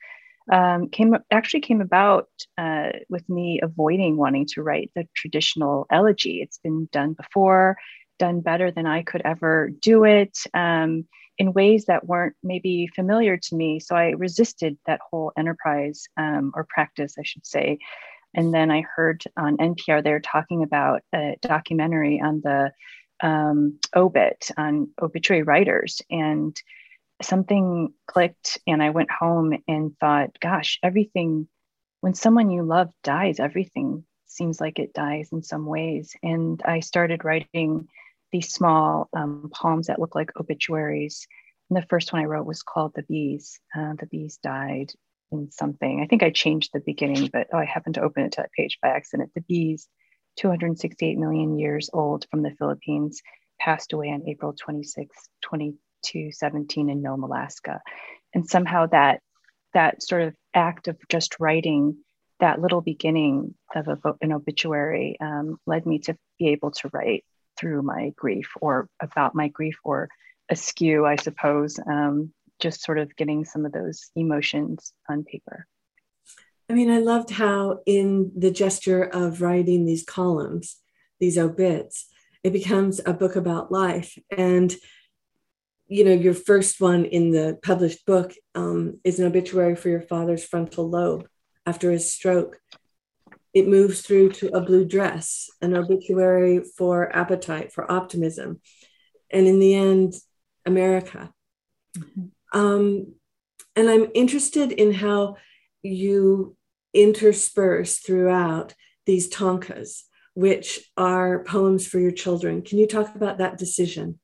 um, 0.52 0.88
came 0.88 1.16
actually 1.30 1.60
came 1.60 1.80
about 1.80 2.28
uh, 2.58 2.90
with 3.08 3.28
me 3.28 3.60
avoiding 3.62 4.16
wanting 4.16 4.46
to 4.54 4.62
write 4.62 4.90
the 4.94 5.06
traditional 5.14 5.86
elegy. 5.90 6.42
It's 6.42 6.58
been 6.58 6.88
done 6.92 7.14
before, 7.14 7.76
done 8.18 8.40
better 8.40 8.70
than 8.70 8.86
I 8.86 9.02
could 9.02 9.22
ever 9.24 9.70
do 9.80 10.04
it 10.04 10.36
um, 10.52 11.06
in 11.40 11.54
ways 11.54 11.86
that 11.86 12.06
weren't 12.06 12.36
maybe 12.42 12.86
familiar 12.94 13.38
to 13.38 13.56
me. 13.56 13.80
So 13.80 13.96
I 13.96 14.10
resisted 14.10 14.76
that 14.86 15.00
whole 15.10 15.32
enterprise 15.38 16.06
um, 16.18 16.52
or 16.54 16.66
practice, 16.68 17.14
I 17.18 17.22
should 17.24 17.46
say. 17.46 17.78
And 18.34 18.52
then 18.52 18.70
I 18.70 18.82
heard 18.82 19.24
on 19.38 19.56
NPR 19.56 20.04
they 20.04 20.12
were 20.12 20.20
talking 20.20 20.62
about 20.62 21.00
a 21.14 21.36
documentary 21.40 22.20
on 22.20 22.42
the 22.44 22.72
um, 23.22 23.78
obit 23.96 24.50
on 24.58 24.90
obituary 25.00 25.42
writers 25.42 26.02
and 26.10 26.54
something 27.22 27.94
clicked 28.06 28.58
and 28.66 28.82
I 28.82 28.90
went 28.90 29.10
home 29.10 29.56
and 29.66 29.96
thought, 29.98 30.38
gosh, 30.40 30.78
everything, 30.82 31.48
when 32.02 32.12
someone 32.12 32.50
you 32.50 32.64
love 32.64 32.90
dies, 33.02 33.40
everything 33.40 34.04
seems 34.26 34.60
like 34.60 34.78
it 34.78 34.92
dies 34.92 35.30
in 35.32 35.42
some 35.42 35.64
ways. 35.64 36.14
And 36.22 36.60
I 36.66 36.80
started 36.80 37.24
writing 37.24 37.88
these 38.32 38.52
small 38.52 39.08
um, 39.12 39.50
poems 39.52 39.86
that 39.88 39.98
look 39.98 40.14
like 40.14 40.30
obituaries. 40.38 41.26
And 41.68 41.76
the 41.76 41.86
first 41.86 42.12
one 42.12 42.22
I 42.22 42.26
wrote 42.26 42.46
was 42.46 42.62
called 42.62 42.92
The 42.94 43.02
Bees. 43.02 43.60
Uh, 43.76 43.94
the 43.98 44.06
Bees 44.06 44.38
died 44.42 44.92
in 45.32 45.50
something. 45.50 46.00
I 46.00 46.06
think 46.06 46.22
I 46.22 46.30
changed 46.30 46.70
the 46.72 46.80
beginning, 46.80 47.30
but 47.32 47.48
oh, 47.52 47.58
I 47.58 47.64
happened 47.64 47.96
to 47.96 48.02
open 48.02 48.24
it 48.24 48.32
to 48.32 48.42
that 48.42 48.52
page 48.52 48.78
by 48.82 48.88
accident. 48.88 49.30
The 49.34 49.42
Bees, 49.42 49.88
268 50.38 51.18
million 51.18 51.58
years 51.58 51.90
old 51.92 52.26
from 52.30 52.42
the 52.42 52.54
Philippines, 52.58 53.22
passed 53.60 53.92
away 53.92 54.08
on 54.08 54.28
April 54.28 54.52
26, 54.52 55.16
20. 55.42 55.74
To 56.04 56.32
17 56.32 56.88
in 56.88 57.02
Nome, 57.02 57.24
Alaska. 57.24 57.82
And 58.32 58.48
somehow 58.48 58.86
that 58.86 59.20
that 59.74 60.02
sort 60.02 60.22
of 60.22 60.34
act 60.54 60.88
of 60.88 60.96
just 61.08 61.38
writing 61.38 61.98
that 62.40 62.60
little 62.60 62.80
beginning 62.80 63.54
of 63.74 63.86
a, 63.86 63.98
an 64.20 64.32
obituary 64.32 65.16
um, 65.20 65.58
led 65.66 65.86
me 65.86 65.98
to 65.98 66.16
be 66.38 66.48
able 66.48 66.70
to 66.70 66.90
write 66.92 67.24
through 67.60 67.82
my 67.82 68.12
grief 68.16 68.50
or 68.60 68.88
about 69.00 69.34
my 69.34 69.48
grief 69.48 69.78
or 69.84 70.08
askew, 70.50 71.04
I 71.06 71.16
suppose, 71.16 71.78
um, 71.86 72.32
just 72.58 72.82
sort 72.82 72.98
of 72.98 73.14
getting 73.16 73.44
some 73.44 73.66
of 73.66 73.72
those 73.72 74.10
emotions 74.16 74.92
on 75.08 75.24
paper. 75.24 75.66
I 76.68 76.72
mean, 76.72 76.90
I 76.90 76.98
loved 76.98 77.30
how 77.30 77.80
in 77.84 78.32
the 78.36 78.50
gesture 78.50 79.02
of 79.02 79.42
writing 79.42 79.84
these 79.84 80.04
columns, 80.04 80.76
these 81.18 81.36
obits, 81.36 82.06
it 82.42 82.52
becomes 82.52 83.00
a 83.04 83.12
book 83.12 83.36
about 83.36 83.70
life. 83.70 84.16
And 84.36 84.74
you 85.90 86.04
know, 86.04 86.12
your 86.12 86.34
first 86.34 86.80
one 86.80 87.04
in 87.04 87.32
the 87.32 87.58
published 87.64 88.06
book 88.06 88.32
um, 88.54 89.00
is 89.02 89.18
an 89.18 89.26
obituary 89.26 89.74
for 89.74 89.88
your 89.88 90.00
father's 90.00 90.44
frontal 90.44 90.88
lobe 90.88 91.26
after 91.66 91.90
his 91.90 92.08
stroke. 92.08 92.60
It 93.52 93.68
moves 93.68 94.02
through 94.02 94.32
to 94.32 94.56
a 94.56 94.60
blue 94.60 94.84
dress, 94.84 95.50
an 95.60 95.76
obituary 95.76 96.62
for 96.76 97.14
appetite, 97.14 97.72
for 97.72 97.90
optimism, 97.90 98.60
and 99.30 99.46
in 99.46 99.58
the 99.58 99.74
end, 99.74 100.14
America. 100.64 101.32
Mm-hmm. 101.96 102.58
Um, 102.58 103.14
and 103.76 103.88
I'm 103.88 104.08
interested 104.14 104.72
in 104.72 104.92
how 104.92 105.36
you 105.82 106.56
intersperse 106.92 107.98
throughout 107.98 108.74
these 109.06 109.28
tankas, 109.28 110.04
which 110.34 110.80
are 110.96 111.44
poems 111.44 111.86
for 111.86 111.98
your 111.98 112.10
children. 112.10 112.62
Can 112.62 112.78
you 112.78 112.86
talk 112.86 113.14
about 113.14 113.38
that 113.38 113.58
decision? 113.58 114.18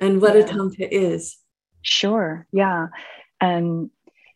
and 0.00 0.20
what 0.20 0.36
yeah. 0.36 0.42
a 0.42 0.46
tanka 0.46 0.94
is. 0.94 1.36
Sure. 1.82 2.46
Yeah. 2.52 2.88
And 3.40 3.90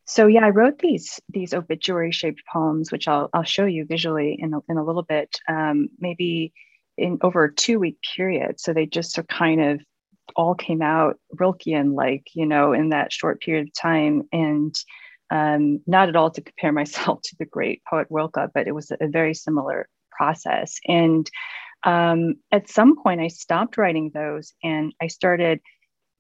so 0.09 0.27
yeah, 0.27 0.45
I 0.45 0.51
wrote 0.51 0.79
these 0.79 1.21
these 1.29 1.55
obituary 1.55 2.13
shaped 2.13 2.43
poems, 2.51 2.91
which 2.91 3.07
I'll 3.07 3.29
I'll 3.33 3.45
show 3.45 3.67
you 3.67 3.85
visually 3.85 4.37
in 4.39 4.55
a, 4.55 4.59
in 4.69 4.79
a 4.79 4.85
little 4.85 5.03
bit. 5.03 5.39
Um, 5.49 5.91
maybe 5.99 6.53
in 6.97 7.19
over 7.23 7.45
a 7.45 7.55
two 7.55 7.79
week 7.79 7.99
period. 8.17 8.59
So 8.59 8.73
they 8.73 8.87
just 8.87 9.19
are 9.19 9.25
kind 9.25 9.61
of 9.61 9.81
all 10.35 10.55
came 10.55 10.83
out 10.83 11.19
Rilkean 11.37 11.95
like, 11.95 12.25
you 12.35 12.47
know, 12.47 12.73
in 12.73 12.91
that 12.91 13.13
short 13.13 13.41
period 13.41 13.69
of 13.69 13.75
time. 13.75 14.23
And 14.33 14.75
um, 15.31 15.81
not 15.87 16.09
at 16.09 16.17
all 16.17 16.31
to 16.31 16.43
compare 16.43 16.73
myself 16.83 17.21
to 17.23 17.37
the 17.39 17.47
great 17.47 17.83
poet 17.89 18.09
Rilke, 18.11 18.51
but 18.53 18.67
it 18.67 18.75
was 18.75 18.91
a 18.91 19.09
very 19.09 19.35
similar 19.35 19.89
process. 20.11 20.79
And 20.87 21.31
um, 21.85 22.35
at 22.51 22.69
some 22.69 23.01
point 23.01 23.21
i 23.21 23.29
stopped 23.29 23.79
writing 23.79 24.11
those 24.13 24.53
and 24.65 24.93
i 25.01 25.07
started 25.07 25.61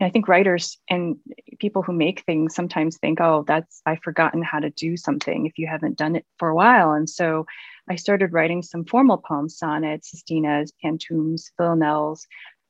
i 0.00 0.11
think 0.11 0.28
writers 0.28 0.78
and 0.88 1.16
people 1.58 1.82
who 1.82 1.92
make 1.92 2.20
things 2.20 2.54
sometimes 2.54 2.96
think 2.98 3.20
oh 3.20 3.44
that's 3.46 3.80
i've 3.87 4.02
forgotten 4.02 4.42
how 4.42 4.58
to 4.58 4.70
do 4.70 4.96
something 4.96 5.46
if 5.46 5.58
you 5.58 5.66
haven't 5.66 5.96
done 5.96 6.16
it 6.16 6.24
for 6.38 6.48
a 6.48 6.54
while 6.54 6.92
and 6.92 7.08
so 7.08 7.46
i 7.88 7.96
started 7.96 8.32
writing 8.32 8.62
some 8.62 8.84
formal 8.84 9.18
poems 9.18 9.56
sonnets 9.56 10.11
sestinas 10.14 10.72
pantoums 10.82 11.50
villanelles 11.58 12.26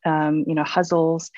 um, 0.07 0.45
you 0.47 0.55
know 0.55 0.65
ghazals 0.65 1.31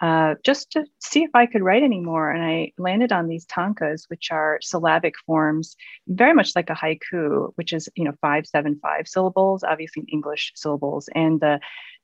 uh, 0.00 0.34
just 0.44 0.70
to 0.70 0.84
see 1.00 1.24
if 1.24 1.30
I 1.34 1.46
could 1.46 1.62
write 1.62 1.82
anymore. 1.82 2.30
And 2.30 2.44
I 2.44 2.72
landed 2.78 3.10
on 3.10 3.26
these 3.26 3.46
tankas, 3.46 4.04
which 4.08 4.30
are 4.30 4.58
syllabic 4.62 5.14
forms, 5.26 5.76
very 6.06 6.34
much 6.34 6.54
like 6.54 6.70
a 6.70 6.74
haiku, 6.74 7.52
which 7.56 7.72
is, 7.72 7.88
you 7.96 8.04
know, 8.04 8.12
five, 8.20 8.46
seven, 8.46 8.78
five 8.80 9.08
syllables, 9.08 9.64
obviously 9.64 10.04
English 10.12 10.52
syllables. 10.54 11.08
And 11.14 11.40
the, 11.40 11.58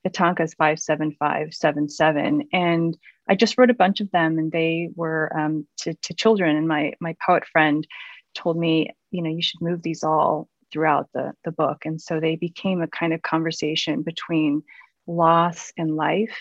the 0.05 1.49
seven, 1.51 1.89
seven. 1.89 2.47
And 2.53 2.97
I 3.27 3.35
just 3.35 3.57
wrote 3.57 3.69
a 3.69 3.75
bunch 3.75 4.01
of 4.01 4.11
them 4.11 4.37
and 4.37 4.51
they 4.51 4.89
were 4.95 5.31
um, 5.37 5.67
to, 5.79 5.93
to 5.93 6.13
children. 6.13 6.55
And 6.55 6.67
my, 6.67 6.93
my 6.99 7.15
poet 7.25 7.45
friend 7.51 7.85
told 8.33 8.57
me, 8.57 8.91
you 9.11 9.21
know, 9.21 9.29
you 9.29 9.41
should 9.41 9.61
move 9.61 9.81
these 9.81 10.03
all 10.03 10.47
throughout 10.71 11.09
the, 11.13 11.33
the 11.43 11.51
book. 11.51 11.85
And 11.85 12.01
so 12.01 12.19
they 12.19 12.35
became 12.35 12.81
a 12.81 12.87
kind 12.87 13.13
of 13.13 13.21
conversation 13.21 14.01
between 14.01 14.63
loss 15.07 15.71
and 15.77 15.95
life 15.95 16.35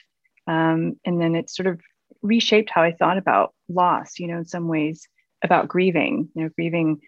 um, 0.47 0.97
and 1.05 1.21
then 1.21 1.35
it 1.35 1.51
sort 1.51 1.67
of 1.67 1.81
reshaped 2.23 2.71
how 2.71 2.83
I 2.83 2.93
thought 2.93 3.19
about 3.19 3.55
loss, 3.69 4.19
you 4.19 4.27
know, 4.27 4.39
in 4.39 4.45
some 4.45 4.69
ways 4.69 5.09
about 5.43 5.69
grieving. 5.69 6.29
You 6.35 6.45
know, 6.45 6.51
grieving 6.55 7.01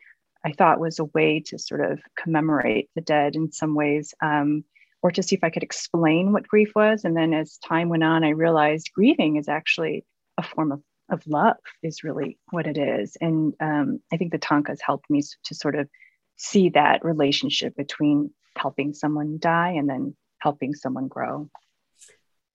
I 0.45 0.53
thought 0.53 0.81
was 0.81 0.99
a 0.99 1.05
way 1.05 1.43
to 1.47 1.59
sort 1.59 1.81
of 1.81 2.01
commemorate 2.17 2.89
the 2.95 3.01
dead 3.01 3.35
in 3.35 3.53
some 3.53 3.75
ways, 3.75 4.15
um, 4.23 4.65
or 5.03 5.11
to 5.11 5.23
see 5.23 5.37
if 5.37 5.45
I 5.45 5.51
could 5.51 5.63
explain 5.63 6.33
what 6.33 6.49
grief 6.49 6.73
was. 6.75 7.05
And 7.05 7.17
then 7.17 7.33
as 7.33 7.59
time 7.59 7.89
went 7.89 8.05
on, 8.05 8.25
I 8.25 8.31
realized 8.31 8.93
grieving 8.95 9.37
is 9.37 9.49
actually 9.49 10.05
a 10.39 10.43
form 10.43 10.73
of, 10.73 10.83
of 11.11 11.27
love, 11.27 11.57
is 11.83 12.05
really 12.05 12.39
what 12.51 12.67
it 12.67 12.79
is. 12.79 13.17
And 13.21 13.55
um, 13.61 14.01
I 14.13 14.17
think 14.17 14.33
the 14.33 14.39
tankas 14.39 14.81
helped 14.81 15.09
me 15.11 15.23
to 15.45 15.55
sort 15.55 15.75
of 15.75 15.89
see 16.37 16.71
that 16.71 17.05
relationship 17.05 17.77
between 17.77 18.31
helping 18.57 18.95
someone 18.95 19.39
die 19.39 19.73
and 19.73 19.89
then 19.89 20.17
helping 20.39 20.75
someone 20.75 21.09
grow. 21.09 21.51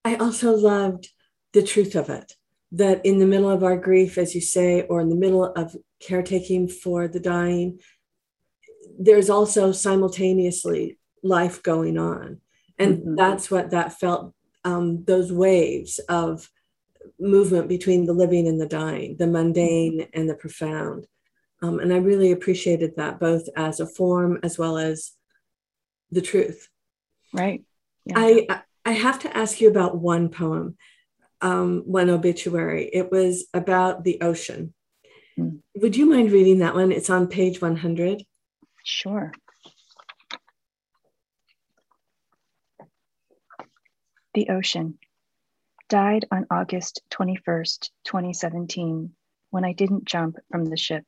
I 0.04 0.16
also 0.16 0.56
loved 0.56 1.10
the 1.54 1.64
truth 1.64 1.96
of 1.96 2.10
it 2.10 2.34
that 2.72 3.06
in 3.06 3.20
the 3.20 3.28
middle 3.28 3.50
of 3.50 3.64
our 3.64 3.78
grief, 3.78 4.18
as 4.18 4.34
you 4.34 4.42
say, 4.42 4.84
or 4.84 5.02
in 5.02 5.10
the 5.10 5.16
middle 5.16 5.46
of 5.46 5.76
caretaking 6.00 6.70
for 6.70 7.08
the 7.08 7.20
dying, 7.20 7.80
there's 8.98 9.30
also 9.30 9.72
simultaneously 9.72 10.98
life 11.24 11.62
going 11.64 11.98
on. 11.98 12.42
And 12.78 13.00
mm-hmm. 13.00 13.16
that's 13.16 13.52
what 13.52 13.72
that 13.72 14.00
felt 14.00 14.34
um, 14.64 15.04
those 15.06 15.32
waves 15.32 16.00
of 16.10 16.50
movement 17.20 17.68
between 17.68 18.06
the 18.06 18.14
living 18.14 18.48
and 18.48 18.60
the 18.60 18.68
dying, 18.68 19.18
the 19.18 19.28
mundane 19.28 20.08
and 20.14 20.30
the 20.30 20.36
profound. 20.36 21.08
Um, 21.62 21.80
and 21.80 21.94
I 21.94 21.98
really 21.98 22.32
appreciated 22.32 22.96
that 22.98 23.20
both 23.20 23.48
as 23.56 23.80
a 23.80 23.86
form 23.86 24.40
as 24.44 24.58
well 24.58 24.78
as 24.78 25.12
the 26.12 26.22
truth. 26.22 26.68
Right. 27.34 27.64
Yeah. 28.06 28.16
I 28.18 28.62
I 28.84 28.92
have 28.94 29.20
to 29.20 29.38
ask 29.38 29.62
you 29.62 29.70
about 29.70 29.98
one 29.98 30.30
poem, 30.30 30.76
um, 31.42 31.84
one 31.86 32.10
obituary. 32.10 32.90
It 32.92 33.12
was 33.12 33.46
about 33.54 34.04
the 34.04 34.20
ocean. 34.22 34.74
Mm. 35.38 35.60
Would 35.76 35.96
you 35.96 36.08
mind 36.08 36.32
reading 36.32 36.60
that 36.60 36.74
one? 36.74 36.92
It's 36.92 37.12
on 37.12 37.28
page 37.28 37.62
100. 37.62 38.24
Sure. 38.84 39.32
The 44.34 44.48
ocean 44.48 44.98
died 45.90 46.24
on 46.32 46.48
August 46.50 47.02
21st, 47.12 47.90
2017, 48.06 49.14
when 49.50 49.66
I 49.66 49.74
didn't 49.74 50.06
jump 50.06 50.38
from 50.50 50.64
the 50.64 50.78
ship. 50.78 51.04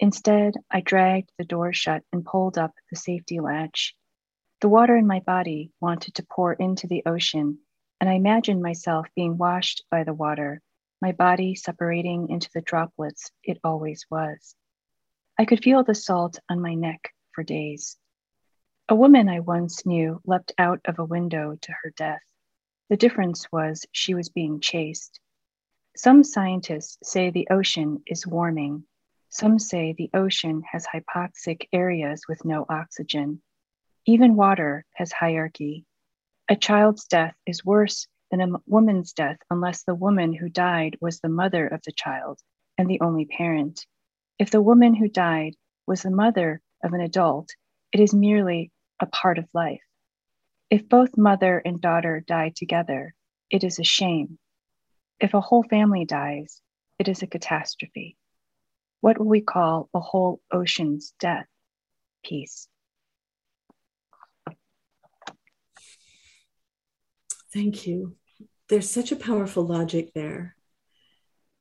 Instead, 0.00 0.54
I 0.70 0.80
dragged 0.80 1.30
the 1.36 1.44
door 1.44 1.74
shut 1.74 2.02
and 2.10 2.24
pulled 2.24 2.56
up 2.56 2.72
the 2.90 2.96
safety 2.96 3.38
latch. 3.38 3.94
The 4.62 4.70
water 4.70 4.96
in 4.96 5.06
my 5.06 5.20
body 5.20 5.72
wanted 5.78 6.14
to 6.14 6.26
pour 6.30 6.54
into 6.54 6.86
the 6.86 7.02
ocean, 7.04 7.58
and 8.00 8.08
I 8.08 8.14
imagined 8.14 8.62
myself 8.62 9.08
being 9.14 9.36
washed 9.36 9.84
by 9.90 10.04
the 10.04 10.14
water, 10.14 10.62
my 11.02 11.12
body 11.12 11.54
separating 11.54 12.30
into 12.30 12.48
the 12.54 12.62
droplets 12.62 13.30
it 13.42 13.58
always 13.62 14.06
was. 14.10 14.54
I 15.38 15.44
could 15.44 15.62
feel 15.62 15.84
the 15.84 15.94
salt 15.94 16.38
on 16.48 16.62
my 16.62 16.72
neck 16.72 17.12
for 17.32 17.44
days. 17.44 17.98
A 18.88 18.94
woman 18.94 19.28
I 19.28 19.40
once 19.40 19.84
knew 19.84 20.22
leapt 20.24 20.52
out 20.56 20.80
of 20.86 20.98
a 20.98 21.04
window 21.04 21.58
to 21.60 21.72
her 21.82 21.90
death. 21.94 22.22
The 22.90 22.96
difference 22.96 23.50
was 23.50 23.86
she 23.92 24.14
was 24.14 24.28
being 24.28 24.60
chased. 24.60 25.18
Some 25.96 26.22
scientists 26.22 26.98
say 27.02 27.30
the 27.30 27.48
ocean 27.50 28.02
is 28.06 28.26
warming. 28.26 28.84
Some 29.30 29.58
say 29.58 29.94
the 29.94 30.10
ocean 30.12 30.62
has 30.70 30.86
hypoxic 30.86 31.68
areas 31.72 32.22
with 32.28 32.44
no 32.44 32.66
oxygen. 32.68 33.40
Even 34.04 34.36
water 34.36 34.84
has 34.92 35.12
hierarchy. 35.12 35.86
A 36.48 36.56
child's 36.56 37.06
death 37.06 37.34
is 37.46 37.64
worse 37.64 38.06
than 38.30 38.42
a 38.42 38.58
woman's 38.66 39.14
death 39.14 39.38
unless 39.48 39.84
the 39.84 39.94
woman 39.94 40.34
who 40.34 40.48
died 40.50 40.98
was 41.00 41.20
the 41.20 41.28
mother 41.30 41.66
of 41.66 41.80
the 41.82 41.92
child 41.92 42.38
and 42.76 42.88
the 42.88 43.00
only 43.00 43.24
parent. 43.24 43.86
If 44.38 44.50
the 44.50 44.60
woman 44.60 44.94
who 44.94 45.08
died 45.08 45.54
was 45.86 46.02
the 46.02 46.10
mother 46.10 46.60
of 46.82 46.92
an 46.92 47.00
adult, 47.00 47.48
it 47.92 48.00
is 48.00 48.12
merely 48.12 48.72
a 49.00 49.06
part 49.06 49.38
of 49.38 49.48
life. 49.54 49.80
If 50.74 50.88
both 50.88 51.16
mother 51.16 51.62
and 51.64 51.80
daughter 51.80 52.24
die 52.26 52.52
together, 52.52 53.14
it 53.48 53.62
is 53.62 53.78
a 53.78 53.84
shame. 53.84 54.40
If 55.20 55.32
a 55.32 55.40
whole 55.40 55.62
family 55.62 56.04
dies, 56.04 56.60
it 56.98 57.06
is 57.06 57.22
a 57.22 57.28
catastrophe. 57.28 58.16
What 59.00 59.16
will 59.16 59.28
we 59.28 59.40
call 59.40 59.88
a 59.94 60.00
whole 60.00 60.40
ocean's 60.50 61.14
death? 61.20 61.46
Peace. 62.24 62.66
Thank 67.52 67.86
you. 67.86 68.16
There's 68.68 68.90
such 68.90 69.12
a 69.12 69.22
powerful 69.30 69.64
logic 69.64 70.10
there. 70.12 70.56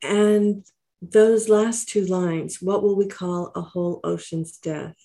And 0.02 0.65
those 1.04 1.49
last 1.49 1.88
two 1.88 2.08
lines, 2.08 2.63
what 2.63 2.82
will 2.82 2.95
we 2.95 3.06
call 3.06 3.52
a 3.54 3.62
whole 3.62 3.99
ocean's 4.04 4.58
death? 4.58 4.95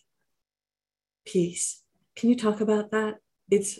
Peace. 1.26 1.82
Can 2.16 2.30
you 2.30 2.36
talk 2.36 2.62
about 2.62 2.90
that? 2.92 3.16
It's 3.50 3.78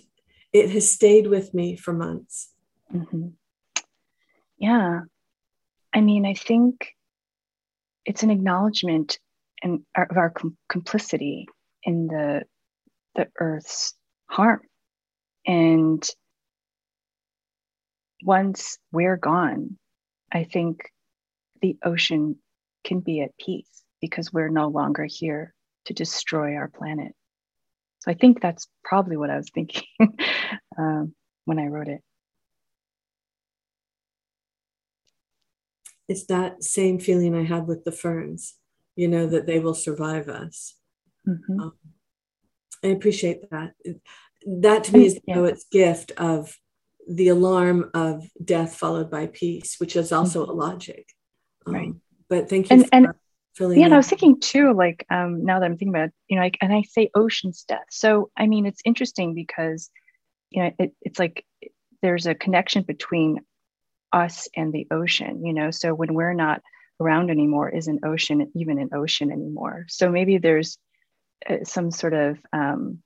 it 0.52 0.70
has 0.70 0.90
stayed 0.90 1.26
with 1.26 1.52
me 1.54 1.76
for 1.76 1.92
months. 1.92 2.52
Mm-hmm. 2.92 3.28
Yeah. 4.58 5.00
I 5.92 6.00
mean, 6.00 6.26
I 6.26 6.34
think 6.34 6.88
it's 8.04 8.22
an 8.22 8.30
acknowledgement 8.30 9.18
and 9.62 9.82
of 9.96 10.16
our 10.16 10.30
com- 10.30 10.56
complicity 10.68 11.46
in 11.82 12.06
the 12.06 12.42
the 13.16 13.28
earth's 13.40 13.94
harm 14.26 14.61
and 15.44 16.08
once 18.22 18.78
we're 18.92 19.16
gone 19.16 19.76
i 20.32 20.44
think 20.44 20.92
the 21.61 21.76
ocean 21.84 22.37
can 22.84 23.00
be 23.00 23.20
at 23.20 23.37
peace 23.38 23.82
because 24.00 24.32
we're 24.32 24.48
no 24.48 24.68
longer 24.68 25.04
here 25.04 25.52
to 25.87 25.94
destroy 25.94 26.54
our 26.54 26.68
planet. 26.68 27.14
So 28.00 28.11
I 28.11 28.14
think 28.14 28.40
that's 28.40 28.68
probably 28.84 29.16
what 29.16 29.30
I 29.30 29.37
was 29.37 29.50
thinking 29.52 29.84
um, 30.78 31.14
when 31.44 31.58
I 31.58 31.66
wrote 31.66 31.88
it. 31.88 32.00
It's 36.08 36.26
that 36.26 36.64
same 36.64 36.98
feeling 36.98 37.34
I 37.34 37.44
had 37.44 37.66
with 37.66 37.84
the 37.84 37.92
ferns, 37.92 38.54
you 38.96 39.08
know, 39.08 39.26
that 39.26 39.46
they 39.46 39.58
will 39.58 39.74
survive 39.74 40.28
us. 40.28 40.74
Mm-hmm. 41.28 41.61
Um, 41.61 41.72
I 42.82 42.88
appreciate 42.88 43.50
that. 43.50 43.72
That 44.46 44.84
to 44.84 44.92
me 44.96 45.06
is 45.06 45.14
the 45.16 45.20
yeah. 45.26 45.34
poet's 45.34 45.66
gift 45.70 46.12
of 46.16 46.56
the 47.08 47.28
alarm 47.28 47.90
of 47.94 48.24
death 48.42 48.76
followed 48.76 49.11
by 49.11 49.26
peace, 49.26 49.76
which 49.78 49.96
is 49.96 50.12
also 50.12 50.42
mm-hmm. 50.42 50.52
a 50.52 50.54
logic. 50.54 51.08
Um, 51.66 51.74
right. 51.74 51.92
But 52.28 52.48
thank 52.48 52.70
you 52.70 52.76
and, 52.76 52.88
and 52.92 53.08
yeah, 53.80 53.87
and 53.87 53.94
I 53.94 53.96
was 53.96 54.08
thinking 54.08 54.40
too, 54.40 54.72
like 54.72 55.04
um, 55.11 55.44
now 55.44 55.58
that 55.58 55.66
I'm 55.66 55.76
thinking 55.76 55.94
about 55.94 56.08
it, 56.08 56.14
you 56.28 56.37
know, 56.37 56.42
like, 56.42 56.58
and 56.61 56.72
I 56.72 56.82
say 56.82 57.11
ocean's 57.14 57.64
death. 57.64 57.87
So 57.90 58.30
I 58.37 58.46
mean, 58.46 58.66
it's 58.66 58.82
interesting 58.84 59.34
because 59.34 59.90
you 60.50 60.62
know 60.62 60.70
it, 60.78 60.92
it's 61.02 61.18
like 61.18 61.44
there's 62.02 62.26
a 62.26 62.34
connection 62.34 62.82
between 62.82 63.40
us 64.12 64.48
and 64.56 64.72
the 64.72 64.87
ocean. 64.90 65.44
You 65.44 65.52
know, 65.52 65.70
so 65.70 65.94
when 65.94 66.14
we're 66.14 66.34
not 66.34 66.62
around 67.00 67.30
anymore, 67.30 67.68
is 67.68 67.88
an 67.88 68.00
ocean 68.04 68.50
even 68.54 68.78
an 68.78 68.90
ocean 68.94 69.30
anymore? 69.30 69.87
So 69.88 70.11
maybe 70.11 70.38
there's 70.38 70.78
uh, 71.48 71.64
some 71.64 71.90
sort 71.90 72.14
of 72.14 72.38
um, 72.52 73.02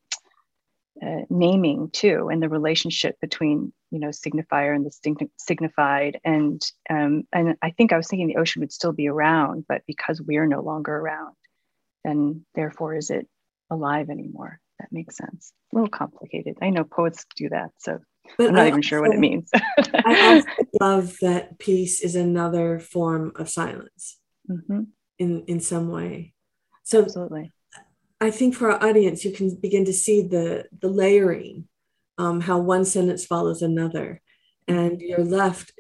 uh, 1.01 1.23
naming 1.31 1.89
too 1.91 2.29
and 2.31 2.43
the 2.43 2.49
relationship 2.49 3.19
between 3.21 3.73
you 3.91 3.99
know 3.99 4.09
signifier 4.09 4.75
and 4.75 4.85
the 4.85 5.29
signified. 5.39 6.21
And 6.25 6.61
um, 6.91 7.25
and 7.33 7.57
i 7.63 7.71
think 7.71 7.93
i 7.93 7.97
was 7.97 8.09
thinking 8.09 8.29
the 8.29 8.37
ocean 8.37 8.61
would 8.61 8.73
still 8.73 8.93
be 8.93 9.09
around 9.09 9.65
but 9.69 9.83
because 9.87 10.21
we're 10.21 10.47
no 10.47 10.61
longer 10.61 10.95
around 10.95 11.35
then 12.05 12.45
therefore 12.55 12.97
is 12.97 13.11
it 13.11 13.27
alive 13.71 14.11
anymore? 14.11 14.61
That 14.81 14.89
makes 14.91 15.17
sense. 15.17 15.53
A 15.73 15.77
little 15.77 15.89
complicated. 15.89 16.57
I 16.61 16.71
know 16.71 16.85
poets 16.85 17.25
do 17.37 17.49
that 17.51 17.71
so 17.79 17.99
but 18.37 18.49
i'm 18.49 18.55
not 18.55 18.65
I 18.65 18.67
even 18.69 18.79
also, 18.79 18.87
sure 18.87 19.01
what 19.01 19.15
it 19.15 19.19
means. 19.19 19.51
I 20.05 20.35
also 20.35 20.69
love 20.81 21.17
that 21.23 21.59
peace 21.59 22.01
is 22.01 22.15
another 22.15 22.79
form 22.79 23.33
of 23.37 23.49
silence. 23.49 24.19
Mm-hmm. 24.51 24.83
in 25.19 25.45
in 25.47 25.61
some 25.61 25.89
way. 25.89 26.35
So 26.83 27.03
absolutely 27.03 27.53
I 28.23 28.31
think 28.31 28.55
for 28.55 28.71
our 28.71 28.89
audience, 28.89 29.25
you 29.25 29.33
can 29.33 29.53
begin 29.57 29.85
to 29.87 29.93
see 29.93 30.23
the, 30.23 30.67
the 30.81 30.87
layering, 30.87 31.67
um, 32.19 32.41
how 32.41 32.59
one 32.59 32.85
sentence 32.85 33.27
follows 33.27 33.63
another. 33.63 34.23
And 34.69 35.01
you're 35.01 35.25
left, 35.25 35.73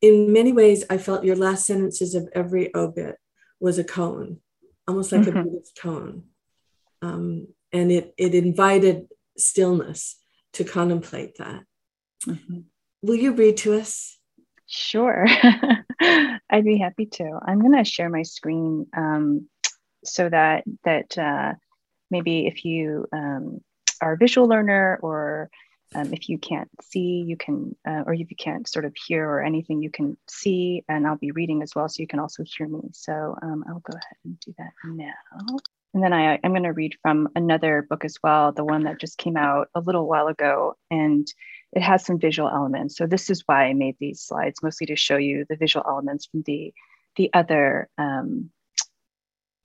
in 0.00 0.32
many 0.32 0.52
ways, 0.52 0.84
I 0.88 0.98
felt 0.98 1.24
your 1.24 1.34
last 1.34 1.66
sentences 1.66 2.14
of 2.14 2.28
every 2.36 2.72
obit 2.72 3.16
was 3.58 3.80
a 3.80 3.84
koan, 3.84 4.36
almost 4.86 5.10
like 5.10 5.22
mm-hmm. 5.22 5.36
a 5.36 5.42
Buddhist 5.42 5.76
koan. 5.76 6.22
Um, 7.02 7.48
and 7.72 7.90
it, 7.90 8.14
it 8.16 8.36
invited 8.36 9.08
stillness 9.36 10.20
to 10.52 10.62
contemplate 10.62 11.38
that. 11.38 11.64
Mm-hmm. 12.28 12.58
Will 13.02 13.16
you 13.16 13.32
read 13.32 13.56
to 13.58 13.74
us? 13.74 14.20
Sure. 14.68 15.26
I'd 16.00 16.64
be 16.64 16.78
happy 16.78 17.06
to. 17.06 17.40
I'm 17.44 17.58
going 17.58 17.76
to 17.76 17.82
share 17.82 18.08
my 18.08 18.22
screen 18.22 18.86
um, 18.96 19.48
so 20.04 20.28
that 20.28 20.62
that 20.84 21.18
uh, 21.18 21.54
maybe 22.12 22.46
if 22.46 22.64
you 22.64 23.06
um, 23.12 23.60
are 24.00 24.12
a 24.12 24.16
visual 24.16 24.46
learner 24.46 25.00
or 25.02 25.50
um, 25.94 26.12
if 26.12 26.28
you 26.28 26.38
can't 26.38 26.70
see, 26.80 27.24
you 27.26 27.36
can, 27.36 27.76
uh, 27.86 28.02
or 28.06 28.14
if 28.14 28.30
you 28.30 28.36
can't 28.36 28.66
sort 28.68 28.84
of 28.84 28.94
hear 29.06 29.28
or 29.28 29.42
anything, 29.42 29.82
you 29.82 29.90
can 29.90 30.16
see, 30.28 30.84
and 30.88 31.06
I'll 31.06 31.16
be 31.16 31.32
reading 31.32 31.62
as 31.62 31.74
well, 31.74 31.88
so 31.88 32.00
you 32.00 32.06
can 32.06 32.20
also 32.20 32.44
hear 32.46 32.66
me. 32.66 32.80
So 32.92 33.36
um, 33.42 33.64
I'll 33.68 33.80
go 33.80 33.96
ahead 33.96 34.16
and 34.24 34.40
do 34.40 34.54
that 34.58 34.72
now. 34.84 35.58
And 35.94 36.02
then 36.02 36.14
I, 36.14 36.38
I'm 36.42 36.52
going 36.52 36.62
to 36.62 36.72
read 36.72 36.96
from 37.02 37.28
another 37.36 37.86
book 37.88 38.04
as 38.06 38.16
well, 38.22 38.52
the 38.52 38.64
one 38.64 38.84
that 38.84 39.00
just 39.00 39.18
came 39.18 39.36
out 39.36 39.68
a 39.74 39.80
little 39.80 40.06
while 40.08 40.28
ago, 40.28 40.76
and 40.90 41.26
it 41.72 41.82
has 41.82 42.06
some 42.06 42.18
visual 42.18 42.48
elements. 42.48 42.96
So 42.96 43.06
this 43.06 43.28
is 43.28 43.42
why 43.44 43.64
I 43.64 43.74
made 43.74 43.96
these 44.00 44.22
slides, 44.22 44.62
mostly 44.62 44.86
to 44.86 44.96
show 44.96 45.18
you 45.18 45.44
the 45.48 45.56
visual 45.56 45.84
elements 45.86 46.26
from 46.26 46.42
the 46.46 46.72
the 47.16 47.28
other 47.34 47.90
um, 47.98 48.50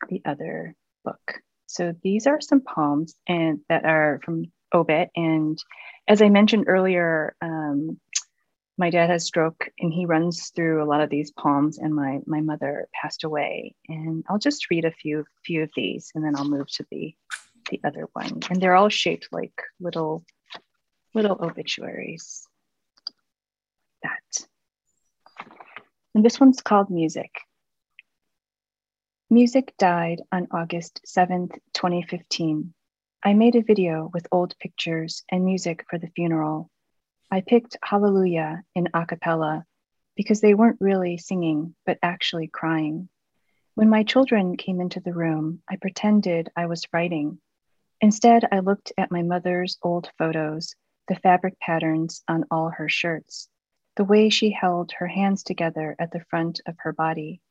the 0.10 0.22
other 0.26 0.76
book. 1.06 1.42
So 1.68 1.94
these 2.02 2.28
are 2.28 2.42
some 2.42 2.62
poems 2.62 3.16
and 3.28 3.60
that 3.70 3.86
are 3.86 4.20
from 4.24 4.46
obit. 4.74 5.10
And 5.16 5.58
as 6.08 6.22
I 6.22 6.30
mentioned 6.30 6.66
earlier, 6.68 7.36
um, 7.42 8.00
my 8.78 8.90
dad 8.90 9.10
has 9.10 9.26
stroke 9.26 9.70
and 9.80 9.92
he 9.92 10.06
runs 10.06 10.50
through 10.56 10.84
a 10.84 10.86
lot 10.86 11.02
of 11.02 11.10
these 11.10 11.32
poems 11.32 11.78
and 11.78 11.94
my 11.94 12.20
my 12.26 12.42
mother 12.42 12.88
passed 12.94 13.24
away. 13.24 13.76
And 13.88 14.24
i'll 14.30 14.38
just 14.38 14.70
read 14.70 14.86
a 14.86 14.92
few 14.92 15.26
few 15.44 15.64
of 15.64 15.72
these 15.76 16.12
and 16.14 16.24
then 16.24 16.36
i'll 16.36 16.48
move 16.48 16.68
to 16.74 16.86
the 16.92 17.16
the 17.70 17.82
other 17.84 18.08
one. 18.14 18.40
And 18.50 18.62
they're 18.62 18.76
all 18.76 18.90
shaped 18.90 19.30
like 19.32 19.62
little 19.80 20.24
little 21.14 21.38
obituaries. 21.40 22.48
That. 24.04 24.48
And 26.14 26.24
this 26.24 26.40
one's 26.40 26.62
called 26.62 26.90
music 26.90 27.32
music 29.30 29.74
died 29.78 30.22
on 30.32 30.48
august 30.52 31.02
7th 31.06 31.52
2015 31.74 32.74
i 33.24 33.34
made 33.34 33.56
a 33.56 33.62
video 33.62 34.10
with 34.14 34.28
old 34.32 34.58
pictures 34.60 35.24
and 35.30 35.44
music 35.44 35.86
for 35.90 35.98
the 36.00 36.10
funeral 36.16 36.70
I 37.30 37.42
picked 37.42 37.76
Hallelujah 37.84 38.64
in 38.74 38.88
a 38.94 39.06
cappella 39.06 39.66
because 40.16 40.40
they 40.40 40.54
weren't 40.54 40.80
really 40.80 41.18
singing, 41.18 41.76
but 41.86 42.00
actually 42.02 42.48
crying. 42.48 43.10
When 43.76 43.90
my 43.90 44.04
children 44.04 44.56
came 44.56 44.80
into 44.80 45.02
the 45.02 45.14
room, 45.14 45.62
I 45.70 45.76
pretended 45.76 46.50
I 46.56 46.68
was 46.68 46.88
writing. 46.94 47.40
Instead, 48.00 48.48
I 48.50 48.60
looked 48.60 48.94
at 48.98 49.12
my 49.12 49.24
mother's 49.24 49.78
old 49.84 50.10
photos, 50.18 50.74
the 51.10 51.16
fabric 51.16 51.60
patterns 51.60 52.24
on 52.30 52.46
all 52.50 52.70
her 52.70 52.88
shirts, 52.88 53.50
the 53.98 54.06
way 54.06 54.30
she 54.30 54.52
held 54.52 54.94
her 54.94 55.08
hands 55.08 55.44
together 55.44 55.98
at 56.00 56.12
the 56.12 56.24
front 56.30 56.62
of 56.66 56.76
her 56.80 56.94
body. 56.94 57.42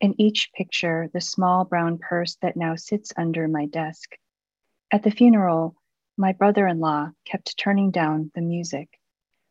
In 0.00 0.20
each 0.20 0.50
picture, 0.52 1.08
the 1.12 1.20
small 1.20 1.64
brown 1.64 1.98
purse 1.98 2.36
that 2.42 2.56
now 2.56 2.74
sits 2.74 3.12
under 3.16 3.48
my 3.48 3.66
desk. 3.66 4.16
At 4.90 5.02
the 5.02 5.10
funeral, 5.10 5.76
my 6.16 6.32
brother 6.32 6.66
in 6.66 6.78
law 6.78 7.10
kept 7.24 7.56
turning 7.56 7.90
down 7.90 8.30
the 8.34 8.40
music. 8.40 8.88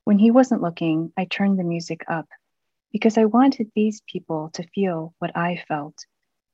When 0.06 0.19
he 0.19 0.32
wasn't 0.32 0.62
looking, 0.62 1.12
I 1.17 1.25
turned 1.25 1.58
the 1.58 1.63
music 1.63 2.03
up 2.08 2.27
because 2.91 3.17
I 3.17 3.25
wanted 3.25 3.71
these 3.73 4.01
people 4.01 4.49
to 4.53 4.67
feel 4.67 5.13
what 5.19 5.36
I 5.36 5.63
felt. 5.67 6.06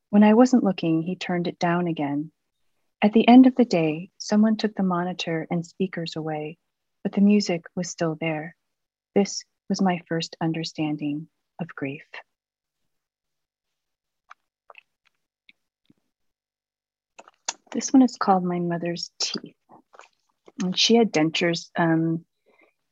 When 0.09 0.23
I 0.23 0.33
wasn't 0.33 0.63
looking, 0.63 1.01
he 1.01 1.15
turned 1.15 1.47
it 1.47 1.59
down 1.59 1.87
again. 1.87 2.31
At 3.01 3.13
the 3.13 3.27
end 3.27 3.47
of 3.47 3.55
the 3.55 3.65
day, 3.65 4.11
someone 4.17 4.57
took 4.57 4.75
the 4.75 4.83
monitor 4.83 5.47
and 5.51 5.65
speakers 5.65 6.15
away, 6.15 6.57
but 7.03 7.11
the 7.13 7.21
music 7.21 7.65
was 7.75 7.89
still 7.89 8.17
there. 8.19 8.55
This 9.15 9.43
was 9.67 9.81
my 9.81 10.01
first 10.07 10.35
understanding 10.41 11.27
of 11.59 11.67
grief. 11.75 12.05
This 17.71 17.93
one 17.93 18.01
is 18.01 18.17
called 18.17 18.43
My 18.43 18.59
Mother's 18.59 19.11
Teeth. 19.19 19.55
And 20.63 20.77
she 20.77 20.95
had 20.95 21.11
dentures 21.11 21.69
um, 21.77 22.25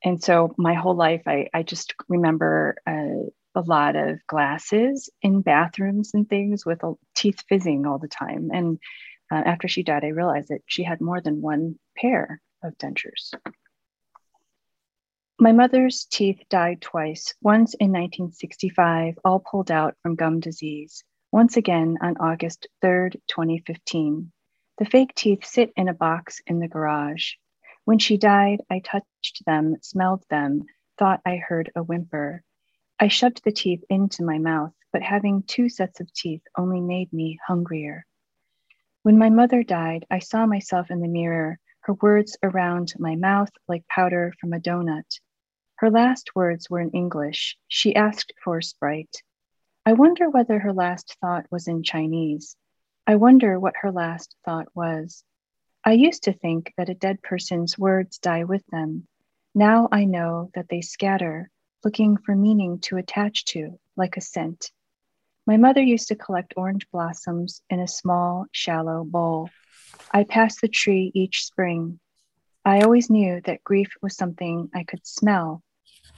and 0.03 0.23
so 0.23 0.53
my 0.57 0.73
whole 0.73 0.95
life 0.95 1.23
i, 1.27 1.49
I 1.53 1.63
just 1.63 1.93
remember 2.07 2.75
uh, 2.85 3.29
a 3.55 3.61
lot 3.61 3.95
of 3.95 4.25
glasses 4.27 5.09
in 5.21 5.41
bathrooms 5.41 6.11
and 6.13 6.29
things 6.29 6.65
with 6.65 6.81
teeth 7.15 7.43
fizzing 7.49 7.87
all 7.87 7.97
the 7.97 8.07
time. 8.07 8.51
And 8.53 8.77
uh, 9.31 9.41
after 9.45 9.67
she 9.67 9.83
died 9.83 10.03
i 10.03 10.09
realized 10.09 10.49
that 10.49 10.61
she 10.67 10.83
had 10.83 11.01
more 11.01 11.21
than 11.21 11.41
one 11.41 11.79
pair 11.97 12.41
of 12.63 12.77
dentures. 12.77 13.33
My 15.39 15.51
mother's 15.51 16.05
teeth 16.09 16.41
died 16.49 16.81
twice 16.81 17.33
once 17.41 17.73
in 17.73 17.91
1965 17.91 19.15
all 19.25 19.39
pulled 19.39 19.71
out 19.71 19.95
from 20.01 20.15
gum 20.15 20.39
disease 20.39 21.03
once 21.31 21.57
again 21.57 21.97
on 22.01 22.17
august 22.17 22.67
3rd 22.83 23.13
2015 23.27 24.31
the 24.77 24.85
fake 24.85 25.13
teeth 25.15 25.45
sit 25.45 25.71
in 25.75 25.87
a 25.87 25.93
box 25.93 26.41
in 26.47 26.59
the 26.59 26.67
garage 26.67 27.33
when 27.87 27.99
she 27.99 28.17
died, 28.17 28.61
I 28.69 28.79
touched 28.79 29.45
them, 29.45 29.77
smelled 29.79 30.25
them, 30.29 30.65
thought 30.97 31.21
I 31.25 31.37
heard 31.37 31.71
a 31.73 31.81
whimper. 31.81 32.43
I 32.99 33.07
shoved 33.07 33.45
the 33.45 33.51
teeth 33.53 33.81
into 33.89 34.25
my 34.25 34.39
mouth, 34.39 34.73
but 34.91 35.01
having 35.01 35.43
two 35.43 35.69
sets 35.69 36.01
of 36.01 36.11
teeth 36.11 36.41
only 36.57 36.81
made 36.81 37.13
me 37.13 37.39
hungrier. 37.47 38.05
When 39.03 39.17
my 39.17 39.29
mother 39.29 39.63
died, 39.63 40.05
I 40.11 40.19
saw 40.19 40.45
myself 40.45 40.91
in 40.91 40.99
the 40.99 41.07
mirror, 41.07 41.59
her 41.83 41.93
words 41.93 42.35
around 42.43 42.93
my 42.99 43.15
mouth 43.15 43.51
like 43.69 43.87
powder 43.87 44.33
from 44.41 44.51
a 44.51 44.59
donut. 44.59 45.21
Her 45.75 45.89
last 45.89 46.35
words 46.35 46.69
were 46.69 46.81
in 46.81 46.91
English. 46.91 47.57
She 47.69 47.95
asked 47.95 48.33
for 48.43 48.59
Sprite. 48.59 49.23
I 49.85 49.93
wonder 49.93 50.29
whether 50.29 50.59
her 50.59 50.73
last 50.73 51.15
thought 51.21 51.49
was 51.49 51.69
in 51.69 51.83
Chinese. 51.83 52.57
I 53.09 53.15
wonder 53.15 53.57
what 53.57 53.75
her 53.83 53.91
last 53.93 54.35
thought 54.43 54.67
was. 54.75 55.23
I 55.85 55.93
used 55.93 56.23
to 56.23 56.33
think 56.33 56.73
that 56.75 56.89
a 56.89 56.93
dead 56.93 57.23
person's 57.23 57.79
words 57.79 58.17
die 58.17 58.43
with 58.43 58.67
them. 58.67 59.07
Now 59.55 59.87
I 59.93 60.03
know 60.03 60.51
that 60.55 60.67
they 60.67 60.81
scatter, 60.81 61.49
looking 61.85 62.17
for 62.17 62.35
meaning 62.35 62.79
to 62.79 62.97
attach 62.97 63.45
to, 63.45 63.79
like 63.95 64.17
a 64.17 64.21
scent. 64.21 64.73
My 65.45 65.55
mother 65.55 65.81
used 65.81 66.09
to 66.09 66.15
collect 66.15 66.55
orange 66.57 66.85
blossoms 66.91 67.61
in 67.69 67.79
a 67.79 67.87
small, 67.87 68.47
shallow 68.51 69.05
bowl. 69.05 69.51
I 70.11 70.25
passed 70.25 70.59
the 70.59 70.67
tree 70.67 71.09
each 71.15 71.45
spring. 71.45 72.01
I 72.65 72.81
always 72.81 73.09
knew 73.09 73.39
that 73.45 73.63
grief 73.63 73.87
was 74.01 74.17
something 74.17 74.69
I 74.75 74.83
could 74.83 75.07
smell, 75.07 75.63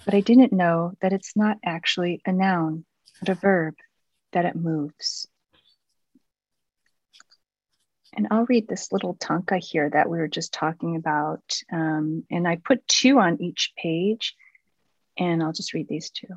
but 0.06 0.16
I 0.16 0.22
didn't 0.22 0.54
know 0.54 0.94
that 1.02 1.14
it's 1.14 1.36
not 1.36 1.60
actually 1.64 2.24
a 2.26 2.32
noun, 2.32 2.84
but 3.20 3.30
a 3.30 3.36
verb, 3.36 3.76
that 4.32 4.46
it 4.46 4.56
moves. 4.56 5.28
And 8.14 8.28
I'll 8.32 8.46
read 8.46 8.68
this 8.68 8.92
little 8.92 9.14
tanka 9.14 9.58
here 9.58 9.90
that 9.90 10.10
we 10.10 10.18
were 10.18 10.28
just 10.28 10.54
talking 10.54 10.96
about. 10.96 11.44
Um, 11.72 12.24
and 12.32 12.48
I 12.48 12.58
put 12.58 12.88
two 12.88 13.20
on 13.20 13.42
each 13.42 13.74
page, 13.78 14.36
and 15.18 15.44
I'll 15.44 15.54
just 15.54 15.74
read 15.74 15.88
these 15.88 16.10
two. 16.10 16.28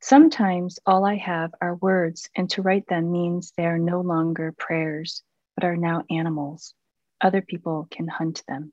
Sometimes 0.00 0.78
all 0.86 1.04
I 1.04 1.16
have 1.16 1.52
are 1.60 1.76
words, 1.76 2.28
and 2.34 2.48
to 2.50 2.62
write 2.62 2.86
them 2.88 3.12
means 3.12 3.52
they 3.56 3.66
are 3.66 3.78
no 3.78 4.00
longer 4.00 4.52
prayers, 4.56 5.22
but 5.54 5.64
are 5.64 5.76
now 5.76 6.04
animals. 6.10 6.74
Other 7.20 7.42
people 7.42 7.86
can 7.90 8.08
hunt 8.08 8.42
them. 8.48 8.72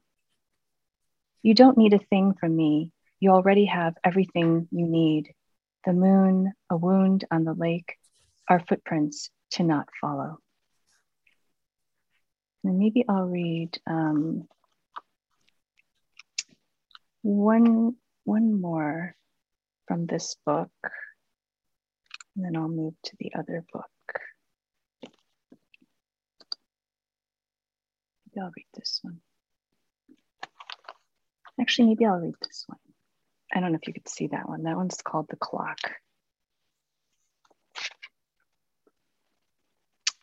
You 1.44 1.54
don't 1.54 1.78
need 1.78 1.94
a 1.94 2.00
thing 2.00 2.34
from 2.40 2.56
me. 2.56 2.92
You 3.20 3.32
already 3.32 3.66
have 3.66 3.96
everything 4.04 4.68
you 4.72 4.88
need 4.88 5.34
the 5.86 5.94
moon, 5.94 6.52
a 6.70 6.76
wound 6.76 7.24
on 7.32 7.46
the 7.46 7.54
lake, 7.54 7.96
our 8.50 8.60
footprints 8.60 9.30
to 9.52 9.64
not 9.64 9.88
follow. 10.02 10.40
And 12.68 12.80
maybe 12.80 13.06
I'll 13.08 13.24
read 13.24 13.80
um, 13.88 14.46
one, 17.22 17.96
one 18.26 18.60
more 18.60 19.16
from 19.88 20.06
this 20.06 20.36
book, 20.46 20.70
and 22.36 22.44
then 22.44 22.58
I'll 22.58 22.68
move 22.68 22.94
to 23.06 23.16
the 23.22 23.32
other 23.40 23.64
book. 23.72 23.86
Maybe 28.26 28.42
I'll 28.42 28.52
read 28.54 28.68
this 28.74 29.00
one. 29.02 29.22
Actually, 31.62 31.88
maybe 31.88 32.06
I'll 32.06 32.20
read 32.20 32.36
this 32.42 32.66
one. 32.68 32.80
I 33.54 33.62
don't 33.62 33.72
know 33.72 33.80
if 33.82 33.88
you 33.88 33.94
could 33.94 34.10
see 34.10 34.28
that 34.28 34.50
one. 34.50 34.64
That 34.64 34.76
one's 34.76 35.02
called 35.02 35.28
The 35.30 35.38
Clock. 35.38 35.80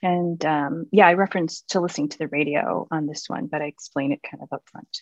And 0.04 0.44
um, 0.44 0.84
yeah, 0.92 1.06
I 1.06 1.14
referenced 1.14 1.70
to 1.70 1.80
listening 1.80 2.10
to 2.10 2.18
the 2.18 2.28
radio 2.28 2.86
on 2.90 3.06
this 3.06 3.24
one, 3.26 3.46
but 3.46 3.62
I 3.62 3.64
explain 3.64 4.12
it 4.12 4.20
kind 4.22 4.42
of 4.42 4.52
up 4.52 4.62
front. 4.70 5.00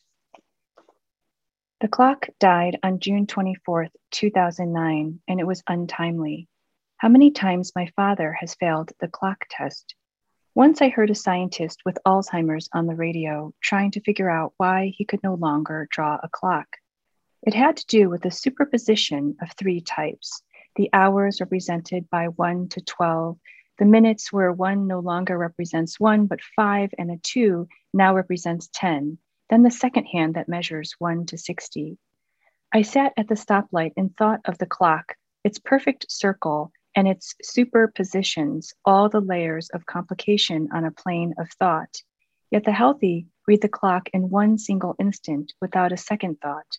The 1.80 1.88
clock 1.88 2.28
died 2.38 2.78
on 2.84 3.00
June 3.00 3.26
24th, 3.26 3.90
2009, 4.12 5.20
and 5.26 5.40
it 5.40 5.46
was 5.46 5.64
untimely. 5.66 6.46
How 6.98 7.08
many 7.08 7.32
times 7.32 7.72
my 7.74 7.90
father 7.96 8.32
has 8.32 8.54
failed 8.54 8.92
the 9.00 9.08
clock 9.08 9.44
test? 9.50 9.96
Once 10.54 10.80
I 10.80 10.88
heard 10.88 11.10
a 11.10 11.16
scientist 11.16 11.80
with 11.84 11.98
Alzheimer's 12.06 12.68
on 12.72 12.86
the 12.86 12.94
radio 12.94 13.52
trying 13.60 13.90
to 13.92 14.02
figure 14.02 14.30
out 14.30 14.54
why 14.56 14.92
he 14.96 15.04
could 15.04 15.24
no 15.24 15.34
longer 15.34 15.88
draw 15.90 16.20
a 16.22 16.28
clock. 16.28 16.68
It 17.42 17.54
had 17.54 17.78
to 17.78 17.86
do 17.86 18.08
with 18.08 18.22
the 18.22 18.30
superposition 18.30 19.34
of 19.42 19.50
three 19.58 19.80
types 19.80 20.44
the 20.76 20.90
hours 20.92 21.40
represented 21.40 22.08
by 22.08 22.28
1 22.28 22.68
to 22.68 22.80
12 22.80 23.36
the 23.78 23.84
minutes 23.84 24.32
where 24.32 24.52
one 24.52 24.86
no 24.86 25.00
longer 25.00 25.36
represents 25.36 25.98
one, 25.98 26.26
but 26.26 26.40
five 26.40 26.90
and 26.98 27.10
a 27.10 27.16
two 27.16 27.68
now 27.92 28.14
represents 28.14 28.68
10. 28.74 29.18
Then 29.50 29.62
the 29.62 29.70
second 29.70 30.06
hand 30.06 30.34
that 30.34 30.48
measures 30.48 30.94
one 30.98 31.26
to 31.26 31.38
60. 31.38 31.98
I 32.72 32.82
sat 32.82 33.12
at 33.16 33.28
the 33.28 33.34
stoplight 33.34 33.92
and 33.96 34.16
thought 34.16 34.40
of 34.44 34.58
the 34.58 34.66
clock, 34.66 35.14
its 35.44 35.58
perfect 35.58 36.10
circle, 36.10 36.72
and 36.94 37.08
its 37.08 37.34
superpositions, 37.42 38.72
all 38.84 39.08
the 39.08 39.20
layers 39.20 39.68
of 39.70 39.86
complication 39.86 40.68
on 40.72 40.84
a 40.84 40.90
plane 40.90 41.34
of 41.38 41.50
thought. 41.58 42.02
Yet 42.50 42.64
the 42.64 42.72
healthy 42.72 43.26
read 43.46 43.62
the 43.62 43.68
clock 43.68 44.08
in 44.12 44.30
one 44.30 44.58
single 44.58 44.94
instant 44.98 45.52
without 45.60 45.92
a 45.92 45.96
second 45.96 46.40
thought. 46.40 46.78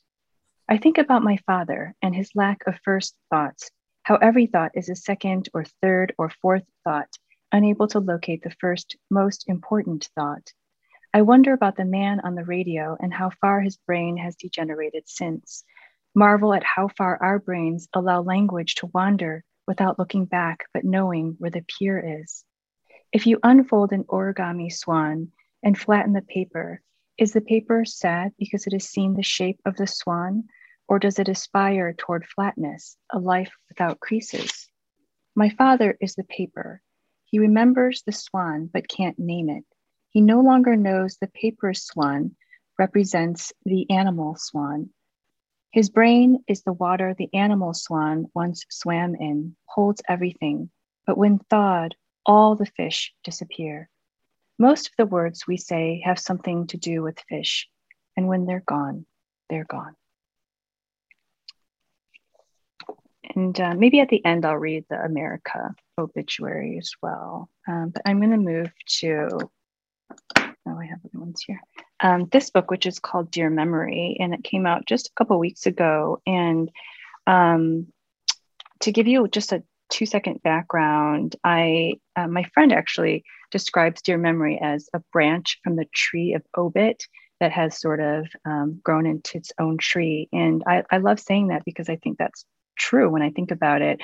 I 0.70 0.78
think 0.78 0.98
about 0.98 1.24
my 1.24 1.38
father 1.46 1.96
and 2.02 2.16
his 2.16 2.32
lack 2.36 2.66
of 2.68 2.80
first 2.84 3.16
thoughts, 3.30 3.70
how 4.04 4.16
every 4.18 4.48
thought 4.48 4.72
is 4.76 4.90
a 4.90 4.96
second 4.96 5.50
or 5.54 5.66
third 5.82 6.14
or 6.18 6.30
fourth 6.30 6.66
thought, 6.84 7.10
unable 7.52 7.88
to 7.88 8.00
locate 8.00 8.44
the 8.44 8.56
first, 8.60 8.98
most 9.10 9.46
important 9.48 10.10
thought. 10.16 10.52
I 11.14 11.22
wonder 11.22 11.54
about 11.54 11.78
the 11.78 11.86
man 11.86 12.20
on 12.22 12.36
the 12.36 12.44
radio 12.44 12.98
and 13.00 13.14
how 13.14 13.30
far 13.30 13.62
his 13.62 13.78
brain 13.78 14.18
has 14.18 14.36
degenerated 14.36 15.04
since. 15.08 15.64
Marvel 16.16 16.54
at 16.54 16.64
how 16.64 16.90
far 16.90 17.22
our 17.22 17.40
brains 17.40 17.88
allow 17.94 18.22
language 18.22 18.76
to 18.76 18.88
wander 18.88 19.44
without 19.68 19.98
looking 19.98 20.26
back, 20.26 20.66
but 20.74 20.84
knowing 20.84 21.36
where 21.40 21.52
the 21.52 21.66
pier 21.68 22.22
is. 22.22 22.44
If 23.12 23.26
you 23.26 23.40
unfold 23.44 23.94
an 23.94 24.04
origami 24.06 24.72
swan 24.72 25.32
and 25.64 25.78
flatten 25.78 26.14
the 26.14 26.22
paper, 26.22 26.82
is 27.18 27.32
the 27.32 27.42
paper 27.42 27.86
sad 27.86 28.34
because 28.38 28.68
it 28.68 28.74
has 28.74 28.90
seen 28.90 29.14
the 29.14 29.24
shape 29.24 29.60
of 29.66 29.76
the 29.76 29.88
swan, 29.88 30.46
or 30.88 31.00
does 31.00 31.20
it 31.20 31.30
aspire 31.30 31.94
toward 31.94 32.26
flatness, 32.26 32.98
a 33.12 33.20
life 33.20 33.52
without 33.70 34.00
creases? 34.00 34.70
My 35.36 35.50
father 35.50 35.98
is 36.00 36.16
the 36.16 36.24
paper. 36.24 36.82
He 37.26 37.40
remembers 37.40 38.04
the 38.04 38.12
swan 38.12 38.70
but 38.72 38.88
can't 38.88 39.18
name 39.18 39.50
it. 39.50 39.66
He 40.10 40.22
no 40.22 40.42
longer 40.42 40.76
knows 40.76 41.18
the 41.18 41.28
paper 41.28 41.74
swan 41.74 42.36
represents 42.78 43.54
the 43.66 43.90
animal 43.90 44.36
swan. 44.38 44.92
His 45.72 45.90
brain 45.90 46.44
is 46.48 46.62
the 46.62 46.74
water 46.74 47.16
the 47.18 47.34
animal 47.34 47.74
swan 47.74 48.28
once 48.36 48.64
swam 48.70 49.16
in, 49.16 49.56
holds 49.66 50.04
everything, 50.08 50.70
but 51.08 51.18
when 51.18 51.40
thawed, 51.40 51.96
all 52.26 52.56
the 52.56 52.68
fish 52.68 53.12
disappear. 53.24 53.90
Most 54.60 54.88
of 54.88 54.94
the 54.98 55.08
words 55.08 55.48
we 55.48 55.58
say 55.58 56.02
have 56.06 56.20
something 56.20 56.68
to 56.68 56.78
do 56.78 57.02
with 57.02 57.20
fish, 57.28 57.68
and 58.16 58.28
when 58.28 58.46
they're 58.46 58.64
gone, 58.68 59.08
they're 59.50 59.66
gone. 59.66 59.96
And 63.36 63.60
uh, 63.60 63.74
maybe 63.76 64.00
at 64.00 64.10
the 64.10 64.24
end, 64.26 64.46
I'll 64.46 64.58
read 64.58 64.86
the 64.90 65.04
America 65.04 65.74
obituary 65.98 66.78
as 66.78 66.92
well. 67.02 67.50
Um, 67.68 67.90
but 67.90 68.02
I'm 68.06 68.20
going 68.20 68.32
to 68.32 68.38
move 68.38 68.72
to 69.00 69.50
oh, 70.66 70.78
I 70.80 70.86
have 70.86 71.00
other 71.06 71.20
ones 71.20 71.44
here. 71.46 71.62
Um, 72.00 72.28
this 72.32 72.50
book, 72.50 72.70
which 72.70 72.86
is 72.86 73.00
called 73.00 73.32
Dear 73.32 73.50
Memory, 73.50 74.18
and 74.20 74.34
it 74.34 74.44
came 74.44 74.66
out 74.66 74.86
just 74.86 75.08
a 75.08 75.12
couple 75.18 75.40
weeks 75.40 75.66
ago. 75.66 76.22
And 76.26 76.70
um, 77.28 77.88
to 78.82 78.92
give 78.92 79.08
you 79.08 79.28
just 79.28 79.52
a 79.52 79.64
two 79.90 80.06
second 80.06 80.42
background, 80.44 81.36
I 81.44 81.96
uh, 82.16 82.28
my 82.28 82.44
friend 82.54 82.74
actually 82.74 83.24
describes 83.52 84.02
Dear 84.02 84.18
Memory 84.18 84.60
as 84.62 84.90
a 84.94 85.02
branch 85.12 85.60
from 85.64 85.76
the 85.76 85.86
tree 85.94 86.34
of 86.34 86.44
obit 86.58 87.04
that 87.40 87.52
has 87.52 87.80
sort 87.80 88.00
of 88.00 88.28
um, 88.46 88.80
grown 88.84 89.06
into 89.06 89.38
its 89.38 89.52
own 89.60 89.78
tree. 89.78 90.30
And 90.32 90.64
I, 90.66 90.84
I 90.90 90.98
love 90.98 91.20
saying 91.20 91.50
that 91.50 91.66
because 91.66 91.90
I 91.90 91.98
think 91.98 92.18
that's 92.18 92.46
true 92.76 93.10
when 93.10 93.22
I 93.22 93.32
think 93.32 93.52
about 93.52 93.82
it. 93.82 94.02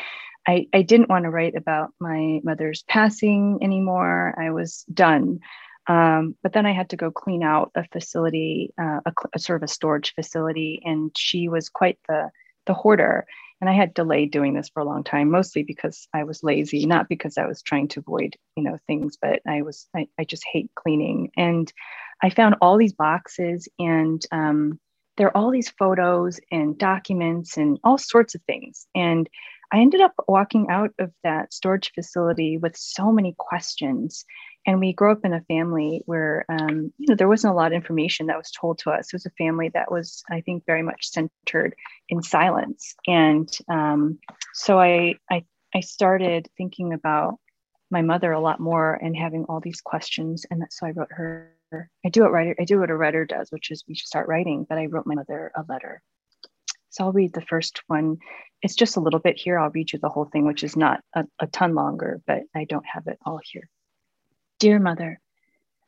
I, 0.47 0.67
I 0.73 0.82
didn't 0.82 1.10
want 1.10 1.25
to 1.25 1.29
write 1.29 1.55
about 1.55 1.91
my 1.99 2.39
mother's 2.43 2.84
passing 2.84 3.60
anymore. 3.62 4.34
I 4.38 4.51
was 4.51 4.84
done. 4.91 5.39
Um, 5.88 6.36
but 6.43 6.53
then 6.53 6.65
I 6.65 6.71
had 6.71 6.89
to 6.91 6.97
go 6.97 7.12
clean 7.12 7.43
out 7.43 7.71
a 7.75 7.84
facility, 7.88 8.73
uh, 8.79 8.99
a, 9.05 9.13
a, 9.34 9.39
sort 9.39 9.62
of 9.62 9.63
a 9.63 9.71
storage 9.71 10.13
facility, 10.13 10.82
and 10.86 11.12
she 11.17 11.49
was 11.49 11.69
quite 11.69 11.97
the 12.08 12.29
the 12.67 12.75
hoarder. 12.75 13.25
And 13.60 13.69
I 13.69 13.73
had 13.73 13.93
delayed 13.93 14.32
doing 14.32 14.53
this 14.53 14.69
for 14.69 14.82
a 14.82 14.86
long 14.86 15.03
time, 15.03 15.32
mostly 15.32 15.63
because 15.63 16.08
I 16.13 16.23
was 16.23 16.43
lazy, 16.43 16.86
not 16.86 17.10
because 17.10 17.38
I 17.38 17.45
was 17.45 17.62
trying 17.62 17.89
to 17.89 17.99
avoid, 17.99 18.38
you 18.55 18.63
know, 18.63 18.77
things, 18.88 19.17
but 19.21 19.41
I 19.47 19.63
was 19.63 19.88
I, 19.95 20.08
I 20.17 20.23
just 20.25 20.45
hate 20.49 20.69
cleaning. 20.75 21.32
And 21.36 21.71
I 22.21 22.29
found 22.29 22.55
all 22.62 22.77
these 22.77 22.93
boxes, 22.93 23.67
and 23.79 24.23
um, 24.32 24.79
there 25.19 25.27
are 25.27 25.38
all 25.38 25.51
these 25.51 25.69
photos 25.69 26.39
and 26.49 26.77
documents 26.77 27.58
and 27.58 27.77
all 27.84 27.97
sorts 27.97 28.36
of 28.36 28.41
things. 28.43 28.88
And 28.95 29.29
I 29.71 29.79
ended 29.79 29.99
up 29.99 30.13
walking 30.29 30.69
out 30.69 30.91
of 30.97 31.12
that 31.25 31.53
storage 31.53 31.91
facility 31.93 32.58
with 32.58 32.77
so 32.77 33.12
many 33.12 33.36
questions. 33.38 34.23
And 34.65 34.79
we 34.79 34.93
grew 34.93 35.12
up 35.12 35.25
in 35.25 35.34
a 35.34 35.41
family 35.41 36.01
where 36.05 36.45
um, 36.47 36.93
you 36.97 37.08
know 37.10 37.15
there 37.15 37.27
wasn't 37.27 37.51
a 37.51 37.55
lot 37.55 37.73
of 37.73 37.75
information 37.75 38.27
that 38.27 38.38
was 38.38 38.49
told 38.49 38.79
to 38.79 38.91
us. 38.91 39.08
It 39.08 39.13
was 39.13 39.25
a 39.25 39.32
family 39.32 39.69
that 39.73 39.91
was 39.91 40.23
i 40.32 40.41
think 40.41 40.65
very 40.65 40.84
much 40.84 41.10
centered 41.10 41.75
in 42.08 42.23
silence. 42.23 42.95
And 43.05 43.49
um, 43.67 44.19
so 44.53 44.79
I, 44.79 45.15
I 45.29 45.43
i 45.75 45.82
started 45.82 46.47
thinking 46.58 46.93
about 46.93 47.36
my 47.91 48.01
mother 48.01 48.32
a 48.32 48.39
lot 48.39 48.60
more 48.60 48.93
and 48.93 49.17
having 49.17 49.43
all 49.49 49.60
these 49.60 49.82
questions. 49.82 50.45
And 50.49 50.63
so 50.69 50.88
i 50.88 50.91
wrote 50.91 51.12
her 51.12 51.59
i 52.05 52.10
do 52.10 52.21
what 52.21 52.32
writer 52.32 52.55
i 52.60 52.65
do 52.65 52.79
what 52.79 52.89
a 52.89 52.95
writer 52.95 53.25
does 53.25 53.49
which 53.51 53.71
is 53.71 53.84
we 53.88 53.95
start 53.95 54.27
writing 54.27 54.65
but 54.67 54.77
i 54.77 54.86
wrote 54.86 55.08
my 55.08 55.15
mother 55.15 55.51
a 55.55 55.63
letter 55.69 56.01
so 56.89 57.03
i'll 57.03 57.12
read 57.12 57.34
the 57.34 57.41
first 57.41 57.82
one 57.88 58.17
it's 58.62 58.75
just 58.75 58.97
a 58.97 58.99
little 58.99 59.19
bit 59.19 59.38
here 59.38 59.58
i'll 59.60 59.69
read 59.69 59.91
you 59.91 59.99
the 59.99 60.10
whole 60.10 60.25
thing 60.25 60.45
which 60.45 60.63
is 60.63 60.75
not 60.75 61.01
a, 61.15 61.25
a 61.39 61.47
ton 61.47 61.75
longer 61.75 62.21
but 62.27 62.43
i 62.55 62.65
don't 62.65 62.86
have 62.86 63.08
it 63.08 63.17
all 63.25 63.39
here 63.43 63.69
Dear 64.60 64.77
Mother, 64.77 65.21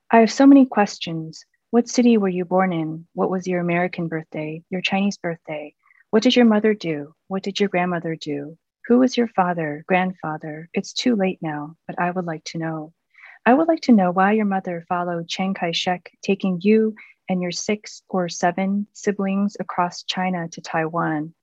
I 0.09 0.19
have 0.19 0.31
so 0.31 0.47
many 0.47 0.65
questions. 0.65 1.43
What 1.71 1.89
city 1.89 2.17
were 2.17 2.29
you 2.29 2.45
born 2.45 2.71
in? 2.71 3.05
What 3.13 3.29
was 3.29 3.45
your 3.45 3.59
American 3.59 4.07
birthday, 4.07 4.63
your 4.69 4.79
Chinese 4.79 5.17
birthday? 5.17 5.75
What 6.11 6.23
did 6.23 6.37
your 6.37 6.45
mother 6.45 6.73
do? 6.73 7.13
What 7.27 7.43
did 7.43 7.59
your 7.59 7.67
grandmother 7.67 8.15
do? 8.15 8.57
Who 8.87 8.99
was 8.99 9.17
your 9.17 9.27
father, 9.27 9.83
grandfather? 9.89 10.69
It's 10.73 10.93
too 10.93 11.17
late 11.17 11.39
now, 11.41 11.75
but 11.85 11.99
I 11.99 12.11
would 12.11 12.23
like 12.23 12.45
to 12.45 12.59
know. 12.59 12.93
I 13.43 13.55
would 13.55 13.67
like 13.67 13.81
to 13.81 13.91
know 13.91 14.11
why 14.11 14.33
your 14.33 14.45
mother 14.45 14.85
followed 14.87 15.27
Chiang 15.27 15.55
Kai 15.55 15.71
shek, 15.71 16.11
taking 16.21 16.59
you 16.61 16.93
and 17.27 17.41
your 17.41 17.49
six 17.49 18.03
or 18.07 18.29
seven 18.29 18.85
siblings 18.93 19.57
across 19.59 20.03
China 20.03 20.47
to 20.49 20.61
Taiwan. 20.61 21.33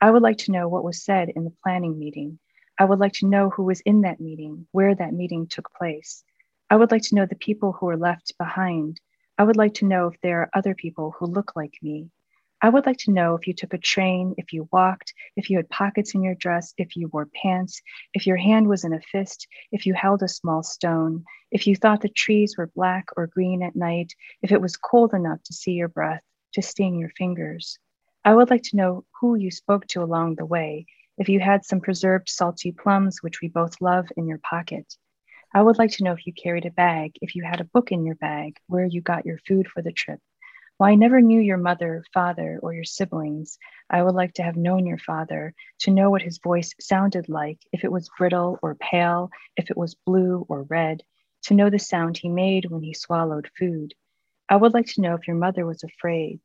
I 0.00 0.12
would 0.12 0.22
like 0.22 0.38
to 0.38 0.52
know 0.52 0.68
what 0.68 0.84
was 0.84 1.02
said 1.02 1.30
in 1.30 1.42
the 1.42 1.52
planning 1.64 1.98
meeting. 1.98 2.38
I 2.78 2.84
would 2.84 3.00
like 3.00 3.14
to 3.14 3.26
know 3.26 3.50
who 3.50 3.64
was 3.64 3.80
in 3.80 4.02
that 4.02 4.20
meeting, 4.20 4.68
where 4.70 4.94
that 4.94 5.12
meeting 5.12 5.48
took 5.48 5.72
place. 5.74 6.22
I 6.70 6.76
would 6.76 6.92
like 6.92 7.02
to 7.02 7.16
know 7.16 7.26
the 7.26 7.34
people 7.34 7.72
who 7.72 7.86
were 7.86 7.96
left 7.96 8.38
behind. 8.38 9.00
I 9.36 9.42
would 9.42 9.56
like 9.56 9.74
to 9.74 9.84
know 9.84 10.06
if 10.06 10.20
there 10.20 10.42
are 10.42 10.50
other 10.54 10.76
people 10.76 11.16
who 11.18 11.26
look 11.26 11.56
like 11.56 11.74
me. 11.82 12.08
I 12.60 12.70
would 12.70 12.86
like 12.86 12.98
to 12.98 13.12
know 13.12 13.36
if 13.36 13.46
you 13.46 13.54
took 13.54 13.72
a 13.72 13.78
train, 13.78 14.34
if 14.36 14.52
you 14.52 14.68
walked, 14.72 15.14
if 15.36 15.48
you 15.48 15.58
had 15.58 15.68
pockets 15.68 16.14
in 16.14 16.24
your 16.24 16.34
dress, 16.34 16.74
if 16.76 16.96
you 16.96 17.08
wore 17.12 17.26
pants, 17.26 17.80
if 18.14 18.26
your 18.26 18.36
hand 18.36 18.66
was 18.66 18.82
in 18.82 18.92
a 18.92 19.00
fist, 19.00 19.46
if 19.70 19.86
you 19.86 19.94
held 19.94 20.24
a 20.24 20.28
small 20.28 20.64
stone, 20.64 21.24
if 21.52 21.68
you 21.68 21.76
thought 21.76 22.00
the 22.00 22.08
trees 22.08 22.56
were 22.58 22.72
black 22.74 23.06
or 23.16 23.28
green 23.28 23.62
at 23.62 23.76
night, 23.76 24.12
if 24.42 24.50
it 24.50 24.60
was 24.60 24.76
cold 24.76 25.14
enough 25.14 25.40
to 25.44 25.54
see 25.54 25.72
your 25.72 25.86
breath, 25.86 26.22
to 26.54 26.60
sting 26.60 26.98
your 26.98 27.10
fingers. 27.10 27.78
I 28.24 28.34
would 28.34 28.50
like 28.50 28.64
to 28.64 28.76
know 28.76 29.04
who 29.20 29.36
you 29.36 29.52
spoke 29.52 29.86
to 29.88 30.02
along 30.02 30.34
the 30.34 30.44
way, 30.44 30.86
if 31.16 31.28
you 31.28 31.38
had 31.38 31.64
some 31.64 31.80
preserved 31.80 32.28
salty 32.28 32.72
plums, 32.72 33.22
which 33.22 33.40
we 33.40 33.46
both 33.48 33.80
love, 33.80 34.08
in 34.16 34.26
your 34.26 34.38
pocket. 34.38 34.96
I 35.54 35.62
would 35.62 35.78
like 35.78 35.92
to 35.92 36.04
know 36.04 36.12
if 36.12 36.26
you 36.26 36.32
carried 36.32 36.66
a 36.66 36.72
bag, 36.72 37.12
if 37.22 37.36
you 37.36 37.44
had 37.44 37.60
a 37.60 37.70
book 37.72 37.92
in 37.92 38.04
your 38.04 38.16
bag, 38.16 38.56
where 38.66 38.84
you 38.84 39.00
got 39.00 39.26
your 39.26 39.38
food 39.46 39.68
for 39.68 39.80
the 39.80 39.92
trip. 39.92 40.18
While 40.78 40.92
I 40.92 40.94
never 40.94 41.20
knew 41.20 41.40
your 41.40 41.56
mother, 41.56 42.04
father, 42.14 42.60
or 42.62 42.72
your 42.72 42.84
siblings, 42.84 43.58
I 43.90 44.00
would 44.00 44.14
like 44.14 44.34
to 44.34 44.44
have 44.44 44.56
known 44.56 44.86
your 44.86 44.98
father, 44.98 45.52
to 45.80 45.90
know 45.90 46.08
what 46.08 46.22
his 46.22 46.38
voice 46.38 46.72
sounded 46.78 47.28
like, 47.28 47.58
if 47.72 47.82
it 47.82 47.90
was 47.90 48.12
brittle 48.16 48.60
or 48.62 48.76
pale, 48.76 49.28
if 49.56 49.72
it 49.72 49.76
was 49.76 49.96
blue 49.96 50.46
or 50.48 50.62
red, 50.62 51.02
to 51.42 51.54
know 51.54 51.68
the 51.68 51.80
sound 51.80 52.16
he 52.16 52.28
made 52.28 52.66
when 52.66 52.84
he 52.84 52.94
swallowed 52.94 53.50
food. 53.58 53.92
I 54.48 54.54
would 54.54 54.72
like 54.72 54.86
to 54.86 55.00
know 55.00 55.14
if 55.16 55.26
your 55.26 55.34
mother 55.34 55.66
was 55.66 55.82
afraid. 55.82 56.38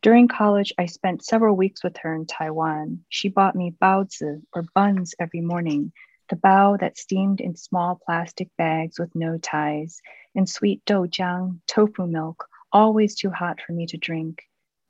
During 0.00 0.28
college, 0.28 0.72
I 0.78 0.86
spent 0.86 1.22
several 1.22 1.54
weeks 1.54 1.84
with 1.84 1.98
her 1.98 2.14
in 2.14 2.24
Taiwan. 2.24 3.04
She 3.10 3.28
bought 3.28 3.54
me 3.54 3.76
baozi, 3.82 4.40
or 4.54 4.64
buns, 4.74 5.14
every 5.20 5.42
morning 5.42 5.92
the 6.30 6.36
bao 6.36 6.80
that 6.80 6.96
steamed 6.96 7.42
in 7.42 7.54
small 7.54 8.00
plastic 8.02 8.48
bags 8.56 8.98
with 8.98 9.14
no 9.14 9.36
ties, 9.36 10.00
and 10.34 10.48
sweet 10.48 10.82
doujiang, 10.86 11.60
tofu 11.66 12.06
milk, 12.06 12.48
always 12.74 13.14
too 13.14 13.30
hot 13.30 13.60
for 13.64 13.72
me 13.72 13.86
to 13.86 13.96
drink. 13.96 14.42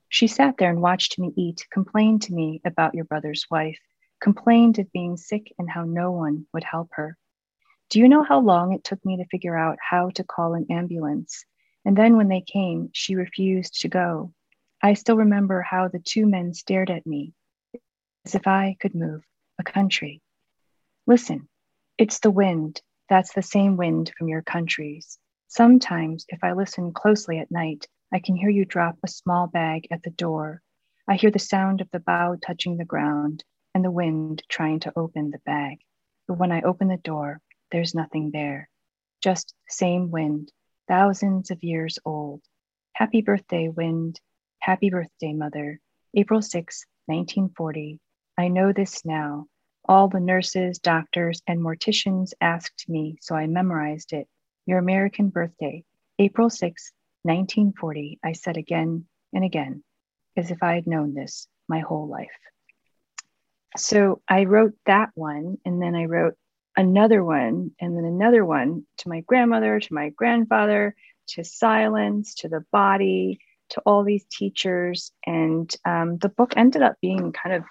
She 0.09 0.27
sat 0.27 0.57
there 0.57 0.71
and 0.71 0.81
watched 0.81 1.19
me 1.19 1.33
eat, 1.37 1.67
complained 1.71 2.23
to 2.23 2.35
me 2.35 2.61
about 2.65 2.95
your 2.95 3.05
brother's 3.05 3.47
wife, 3.51 3.79
complained 4.21 4.79
of 4.79 4.91
being 4.91 5.17
sick 5.17 5.53
and 5.59 5.71
how 5.71 5.85
no 5.85 6.11
one 6.11 6.47
would 6.55 6.65
help 6.65 6.89
her. 6.93 7.17
Do 7.91 8.01
you 8.01 8.09
know 8.09 8.25
how 8.25 8.41
long 8.41 8.73
it 8.73 8.83
took 8.83 9.05
me 9.05 9.19
to 9.19 9.27
figure 9.27 9.57
out 9.57 9.79
how 9.81 10.11
to 10.11 10.25
call 10.25 10.55
an 10.55 10.67
ambulance? 10.71 11.45
And 11.85 11.97
then 11.97 12.17
when 12.17 12.29
they 12.29 12.41
came, 12.41 12.89
she 12.93 13.15
refused 13.15 13.83
to 13.83 13.89
go. 13.89 14.33
I 14.83 14.95
still 14.95 15.19
remember 15.19 15.61
how 15.61 15.89
the 15.89 15.99
two 15.99 16.27
men 16.27 16.55
stared 16.55 16.91
at 16.91 17.07
me 17.07 17.35
as 18.25 18.35
if 18.35 18.47
I 18.47 18.77
could 18.81 18.95
move 18.95 19.23
a 19.59 19.63
country. 19.63 20.23
Listen, 21.07 21.49
it's 21.99 22.21
the 22.21 22.31
wind. 22.31 22.81
That's 23.11 23.35
the 23.35 23.43
same 23.43 23.77
wind 23.77 24.13
from 24.17 24.29
your 24.29 24.43
countries. 24.43 25.19
Sometimes, 25.57 26.27
if 26.31 26.43
I 26.43 26.51
listen 26.51 26.93
closely 26.93 27.39
at 27.39 27.49
night, 27.49 27.87
I 28.13 28.19
can 28.19 28.35
hear 28.35 28.49
you 28.49 28.65
drop 28.65 28.99
a 29.05 29.09
small 29.09 29.47
bag 29.47 29.87
at 29.93 30.03
the 30.03 30.11
door. 30.11 30.61
I 31.07 31.15
hear 31.15 31.31
the 31.31 31.39
sound 31.39 31.81
of 31.81 31.89
the 31.93 32.01
bao 32.01 32.43
touching 32.45 32.77
the 32.77 32.85
ground 32.85 33.45
and 33.73 33.85
the 33.85 33.91
wind 33.93 34.43
trying 34.49 34.81
to 34.81 34.93
open 34.97 35.31
the 35.31 35.39
bag. 35.47 35.79
But 36.27 36.39
when 36.39 36.51
I 36.51 36.63
open 36.63 36.89
the 36.89 36.97
door, 36.97 37.41
there's 37.71 37.95
nothing 37.95 38.33
there. 38.33 38.69
Just 39.23 39.55
same 39.69 40.11
wind, 40.11 40.51
thousands 40.89 41.53
of 41.53 41.63
years 41.63 42.01
old. 42.05 42.43
Happy 42.95 43.23
birthday, 43.23 43.69
wind. 43.69 44.21
Happy 44.59 44.91
birthday, 44.91 45.35
mother. 45.35 45.79
April 46.15 46.43
6, 46.43 46.85
1940. 47.07 48.01
I 48.37 48.49
know 48.49 48.73
this 48.73 49.05
now. 49.05 49.47
All 49.85 50.09
the 50.09 50.19
nurses, 50.19 50.81
doctors, 50.81 51.43
and 51.47 51.61
morticians 51.61 52.33
asked 52.41 52.89
me, 52.89 53.19
so 53.21 53.37
I 53.37 53.47
memorized 53.47 54.13
it. 54.13 54.27
Your 54.67 54.79
American 54.79 55.29
birthday, 55.29 55.85
April 56.19 56.49
6, 56.49 56.93
1940, 57.23 58.19
I 58.25 58.33
said 58.33 58.57
again 58.57 59.05
and 59.33 59.45
again, 59.45 59.83
as 60.37 60.51
if 60.51 60.63
I 60.63 60.75
had 60.75 60.87
known 60.87 61.15
this 61.15 61.49
my 61.69 61.81
whole 61.81 62.09
life. 62.09 62.31
So 63.77 64.23
I 64.29 64.45
wrote 64.45 64.75
that 64.87 65.11
one, 65.15 65.59
and 65.65 65.83
then 65.83 65.95
I 65.95 66.05
wrote 66.05 66.35
another 66.77 67.25
one, 67.25 67.73
and 67.81 67.97
then 67.97 68.05
another 68.05 68.45
one 68.45 68.87
to 68.99 69.09
my 69.09 69.21
grandmother, 69.21 69.81
to 69.81 69.95
my 69.95 70.11
grandfather, 70.11 70.95
to 71.29 71.45
silence, 71.45 72.35
to 72.37 72.49
the 72.49 72.65
body, 72.73 73.41
to 73.71 73.83
all 73.85 74.05
these 74.05 74.25
teachers. 74.31 75.13
And 75.27 75.75
um, 75.85 76.19
the 76.19 76.29
book 76.29 76.55
ended 76.57 76.83
up 76.83 76.97
being 77.03 77.33
kind 77.33 77.57
of 77.57 77.65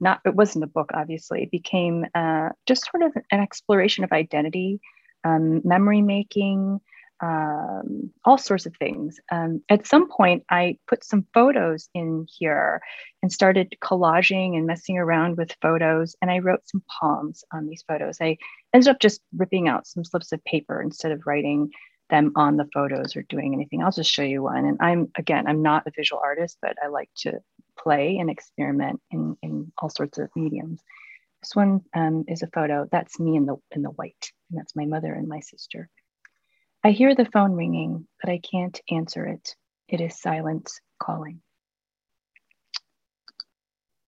not, 0.00 0.20
it 0.24 0.34
wasn't 0.34 0.64
a 0.64 0.68
book, 0.68 0.90
obviously, 0.94 1.42
it 1.42 1.50
became 1.50 2.06
uh, 2.14 2.50
just 2.66 2.88
sort 2.90 3.02
of 3.02 3.12
an 3.30 3.40
exploration 3.40 4.02
of 4.02 4.12
identity, 4.12 4.80
um, 5.24 5.60
memory 5.64 6.02
making, 6.02 6.80
um, 7.22 8.10
all 8.24 8.38
sorts 8.38 8.66
of 8.66 8.74
things. 8.76 9.20
Um, 9.30 9.62
at 9.68 9.86
some 9.86 10.08
point, 10.08 10.44
I 10.50 10.78
put 10.86 11.04
some 11.04 11.26
photos 11.34 11.88
in 11.94 12.26
here 12.38 12.80
and 13.22 13.30
started 13.30 13.76
collaging 13.82 14.56
and 14.56 14.66
messing 14.66 14.96
around 14.96 15.36
with 15.36 15.54
photos. 15.60 16.16
And 16.22 16.30
I 16.30 16.38
wrote 16.38 16.66
some 16.66 16.82
poems 17.00 17.44
on 17.52 17.66
these 17.66 17.84
photos. 17.86 18.18
I 18.20 18.38
ended 18.72 18.88
up 18.88 19.00
just 19.00 19.20
ripping 19.36 19.68
out 19.68 19.86
some 19.86 20.04
slips 20.04 20.32
of 20.32 20.42
paper 20.44 20.80
instead 20.80 21.12
of 21.12 21.26
writing 21.26 21.70
them 22.08 22.32
on 22.36 22.56
the 22.56 22.68
photos 22.72 23.14
or 23.14 23.22
doing 23.22 23.54
anything. 23.54 23.82
I'll 23.82 23.92
just 23.92 24.10
show 24.10 24.22
you 24.22 24.42
one. 24.42 24.64
And 24.64 24.78
I'm, 24.80 25.10
again, 25.16 25.46
I'm 25.46 25.62
not 25.62 25.86
a 25.86 25.92
visual 25.94 26.20
artist, 26.24 26.58
but 26.60 26.76
I 26.82 26.88
like 26.88 27.10
to 27.18 27.40
play 27.78 28.16
and 28.18 28.30
experiment 28.30 29.00
in, 29.10 29.36
in 29.42 29.72
all 29.78 29.90
sorts 29.90 30.18
of 30.18 30.28
mediums. 30.34 30.80
This 31.42 31.54
one 31.54 31.80
um, 31.94 32.24
is 32.28 32.42
a 32.42 32.48
photo. 32.48 32.86
That's 32.90 33.18
me 33.18 33.36
in 33.36 33.46
the 33.46 33.56
in 33.70 33.82
the 33.82 33.90
white, 33.90 34.30
and 34.50 34.58
that's 34.58 34.76
my 34.76 34.84
mother 34.84 35.12
and 35.12 35.28
my 35.28 35.40
sister. 35.40 35.88
I 36.84 36.90
hear 36.90 37.14
the 37.14 37.26
phone 37.26 37.52
ringing, 37.52 38.06
but 38.22 38.30
I 38.30 38.38
can't 38.38 38.78
answer 38.90 39.26
it. 39.26 39.54
It 39.88 40.00
is 40.00 40.20
silence 40.20 40.80
calling. 40.98 41.40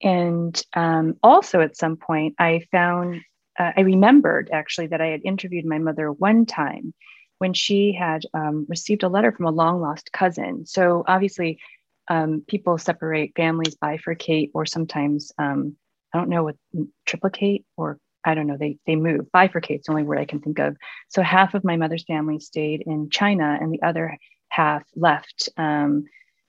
And 0.02 0.60
um, 0.74 1.14
also, 1.22 1.60
at 1.60 1.76
some 1.76 1.96
point, 1.96 2.34
I 2.38 2.66
found 2.70 3.20
uh, 3.58 3.72
I 3.76 3.82
remembered 3.82 4.50
actually 4.52 4.88
that 4.88 5.00
I 5.00 5.08
had 5.08 5.22
interviewed 5.24 5.64
my 5.64 5.78
mother 5.78 6.10
one 6.10 6.46
time 6.46 6.94
when 7.38 7.54
she 7.54 7.92
had 7.92 8.22
um, 8.34 8.66
received 8.68 9.02
a 9.02 9.08
letter 9.08 9.32
from 9.32 9.46
a 9.46 9.50
long 9.50 9.80
lost 9.80 10.12
cousin. 10.12 10.64
So 10.66 11.04
obviously, 11.06 11.58
um, 12.08 12.44
people 12.46 12.78
separate, 12.78 13.32
families 13.36 13.76
bifurcate, 13.76 14.50
or 14.54 14.66
sometimes 14.66 15.32
um, 15.38 15.76
I 16.12 16.18
don't 16.18 16.28
know 16.28 16.44
what 16.44 16.56
triplicate 17.06 17.64
or 17.76 17.98
I 18.24 18.34
don't 18.34 18.46
know. 18.46 18.56
They 18.56 18.78
they 18.86 18.96
move. 18.96 19.26
Bifurcate's 19.32 19.86
the 19.86 19.92
only 19.92 20.04
word 20.04 20.18
I 20.18 20.24
can 20.24 20.40
think 20.40 20.58
of. 20.58 20.76
So 21.08 21.22
half 21.22 21.54
of 21.54 21.64
my 21.64 21.76
mother's 21.76 22.04
family 22.04 22.38
stayed 22.38 22.82
in 22.86 23.10
China, 23.10 23.58
and 23.60 23.72
the 23.72 23.82
other 23.82 24.16
half 24.48 24.84
left 24.94 25.48
um, 25.56 26.04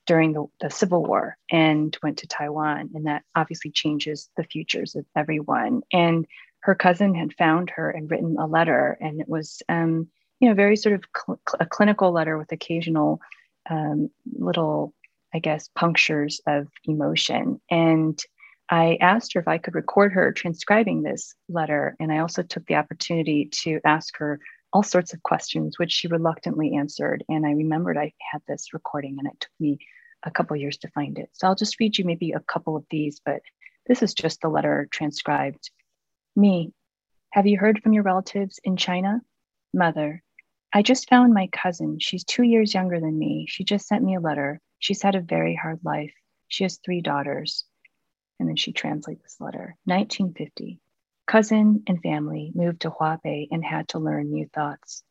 during 0.06 0.34
the, 0.34 0.46
the 0.60 0.70
Civil 0.70 1.04
War 1.04 1.36
and 1.50 1.96
went 2.02 2.18
to 2.18 2.26
Taiwan. 2.26 2.90
And 2.94 3.06
that 3.06 3.22
obviously 3.34 3.70
changes 3.70 4.28
the 4.36 4.44
futures 4.44 4.94
of 4.94 5.04
everyone. 5.16 5.80
And 5.92 6.26
her 6.60 6.74
cousin 6.74 7.14
had 7.14 7.34
found 7.34 7.70
her 7.70 7.90
and 7.90 8.10
written 8.10 8.36
a 8.38 8.46
letter, 8.46 8.96
and 9.00 9.20
it 9.20 9.28
was 9.28 9.62
um, 9.68 10.08
you 10.40 10.48
know, 10.48 10.54
very 10.54 10.76
sort 10.76 10.94
of 10.94 11.04
cl- 11.16 11.40
a 11.58 11.66
clinical 11.66 12.12
letter 12.12 12.36
with 12.36 12.52
occasional 12.52 13.20
um, 13.70 14.10
little, 14.38 14.92
I 15.32 15.38
guess, 15.38 15.68
punctures 15.74 16.40
of 16.46 16.68
emotion. 16.84 17.60
And 17.70 18.18
I 18.70 18.96
asked 19.00 19.34
her 19.34 19.40
if 19.40 19.48
I 19.48 19.58
could 19.58 19.74
record 19.74 20.12
her 20.12 20.32
transcribing 20.32 21.02
this 21.02 21.34
letter. 21.48 21.96
And 22.00 22.10
I 22.12 22.18
also 22.18 22.42
took 22.42 22.66
the 22.66 22.76
opportunity 22.76 23.50
to 23.62 23.80
ask 23.84 24.16
her 24.18 24.40
all 24.72 24.82
sorts 24.82 25.12
of 25.12 25.22
questions, 25.22 25.78
which 25.78 25.92
she 25.92 26.08
reluctantly 26.08 26.74
answered. 26.74 27.24
And 27.28 27.46
I 27.46 27.50
remembered 27.52 27.96
I 27.96 28.12
had 28.32 28.42
this 28.48 28.72
recording 28.72 29.16
and 29.18 29.28
it 29.28 29.38
took 29.38 29.52
me 29.60 29.78
a 30.24 30.30
couple 30.30 30.56
years 30.56 30.78
to 30.78 30.88
find 30.88 31.18
it. 31.18 31.28
So 31.32 31.46
I'll 31.46 31.54
just 31.54 31.78
read 31.78 31.96
you 31.98 32.04
maybe 32.04 32.32
a 32.32 32.40
couple 32.40 32.76
of 32.76 32.84
these, 32.90 33.20
but 33.24 33.40
this 33.86 34.02
is 34.02 34.14
just 34.14 34.40
the 34.40 34.48
letter 34.48 34.88
transcribed. 34.90 35.70
Me, 36.34 36.72
have 37.32 37.46
you 37.46 37.58
heard 37.58 37.82
from 37.82 37.92
your 37.92 38.02
relatives 38.02 38.58
in 38.64 38.76
China? 38.76 39.20
Mother, 39.74 40.22
I 40.72 40.82
just 40.82 41.08
found 41.08 41.34
my 41.34 41.48
cousin. 41.48 41.98
She's 42.00 42.24
two 42.24 42.42
years 42.42 42.74
younger 42.74 42.98
than 42.98 43.18
me. 43.18 43.46
She 43.48 43.62
just 43.62 43.86
sent 43.86 44.02
me 44.02 44.16
a 44.16 44.20
letter. 44.20 44.60
She's 44.78 45.02
had 45.02 45.14
a 45.14 45.20
very 45.20 45.54
hard 45.54 45.80
life. 45.84 46.14
She 46.48 46.64
has 46.64 46.78
three 46.78 47.00
daughters. 47.00 47.64
And 48.38 48.48
then 48.48 48.56
she 48.56 48.72
translates 48.72 49.22
this 49.22 49.40
letter 49.40 49.76
1950. 49.84 50.80
Cousin 51.26 51.82
and 51.86 52.02
family 52.02 52.52
moved 52.54 52.82
to 52.82 52.90
Huape 52.90 53.48
and 53.50 53.64
had 53.64 53.88
to 53.88 53.98
learn 53.98 54.30
new 54.30 54.46
thoughts. 54.46 55.02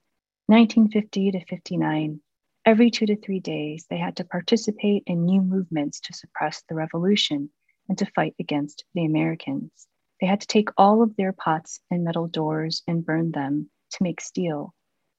1950 0.47 1.31
to 1.31 1.45
59. 1.45 2.21
Every 2.65 2.91
two 2.91 3.05
to 3.07 3.15
three 3.15 3.39
days, 3.39 3.85
they 3.89 3.97
had 3.97 4.17
to 4.17 4.23
participate 4.23 5.03
in 5.07 5.25
new 5.25 5.41
movements 5.41 6.01
to 6.01 6.13
suppress 6.13 6.63
the 6.67 6.75
revolution 6.75 7.49
and 7.89 7.97
to 7.97 8.05
fight 8.05 8.35
against 8.39 8.85
the 8.93 9.05
Americans. 9.05 9.87
They 10.21 10.27
had 10.27 10.41
to 10.41 10.47
take 10.47 10.69
all 10.77 11.01
of 11.01 11.15
their 11.15 11.33
pots 11.33 11.79
and 11.91 12.03
metal 12.03 12.27
doors 12.27 12.83
and 12.87 13.05
burn 13.05 13.31
them 13.31 13.69
to 13.91 14.03
make 14.03 14.21
steel 14.21 14.73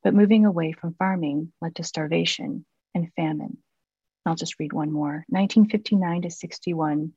but 0.04 0.14
moving 0.14 0.44
away 0.44 0.72
from 0.72 0.94
farming 0.94 1.50
led 1.60 1.74
to 1.76 1.82
starvation 1.82 2.64
and 2.94 3.12
famine. 3.14 3.56
I'll 4.26 4.36
just 4.36 4.58
read 4.60 4.72
one 4.72 4.92
more. 4.92 5.24
1959 5.28 6.22
to 6.22 6.30
61, 6.30 7.12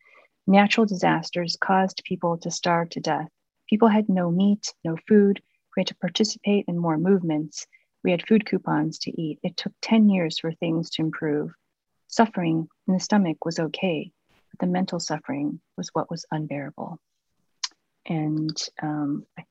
natural 0.48 0.86
disasters 0.86 1.58
caused 1.60 2.04
people 2.06 2.38
to 2.40 2.52
starve 2.52 2.90
to 2.92 3.00
death. 3.00 3.28
People 3.70 3.88
had 3.88 4.10
no 4.10 4.32
meat, 4.32 4.74
no 4.84 4.98
food. 5.08 5.42
We 5.76 5.82
had 5.82 5.88
to 5.88 5.96
participate 5.96 6.66
in 6.68 6.78
more 6.78 6.98
movements. 6.98 7.68
We 8.04 8.12
had 8.12 8.26
food 8.26 8.46
coupons 8.46 9.00
to 9.00 9.22
eat. 9.22 9.40
It 9.44 9.58
took 9.58 9.74
10 9.82 10.10
years 10.10 10.40
for 10.40 10.52
things 10.52 10.90
to 10.92 11.02
improve. 11.02 11.52
Suffering 12.08 12.68
in 12.88 12.94
the 12.94 13.00
stomach 13.00 13.44
was 13.44 13.60
okay, 13.60 14.12
but 14.30 14.60
the 14.60 14.72
mental 14.72 15.00
suffering 15.00 15.60
was 15.76 15.90
what 15.94 16.10
was 16.10 16.26
unbearable. 16.32 17.00
And 18.06 18.58
um, 18.82 19.26
I 19.38 19.44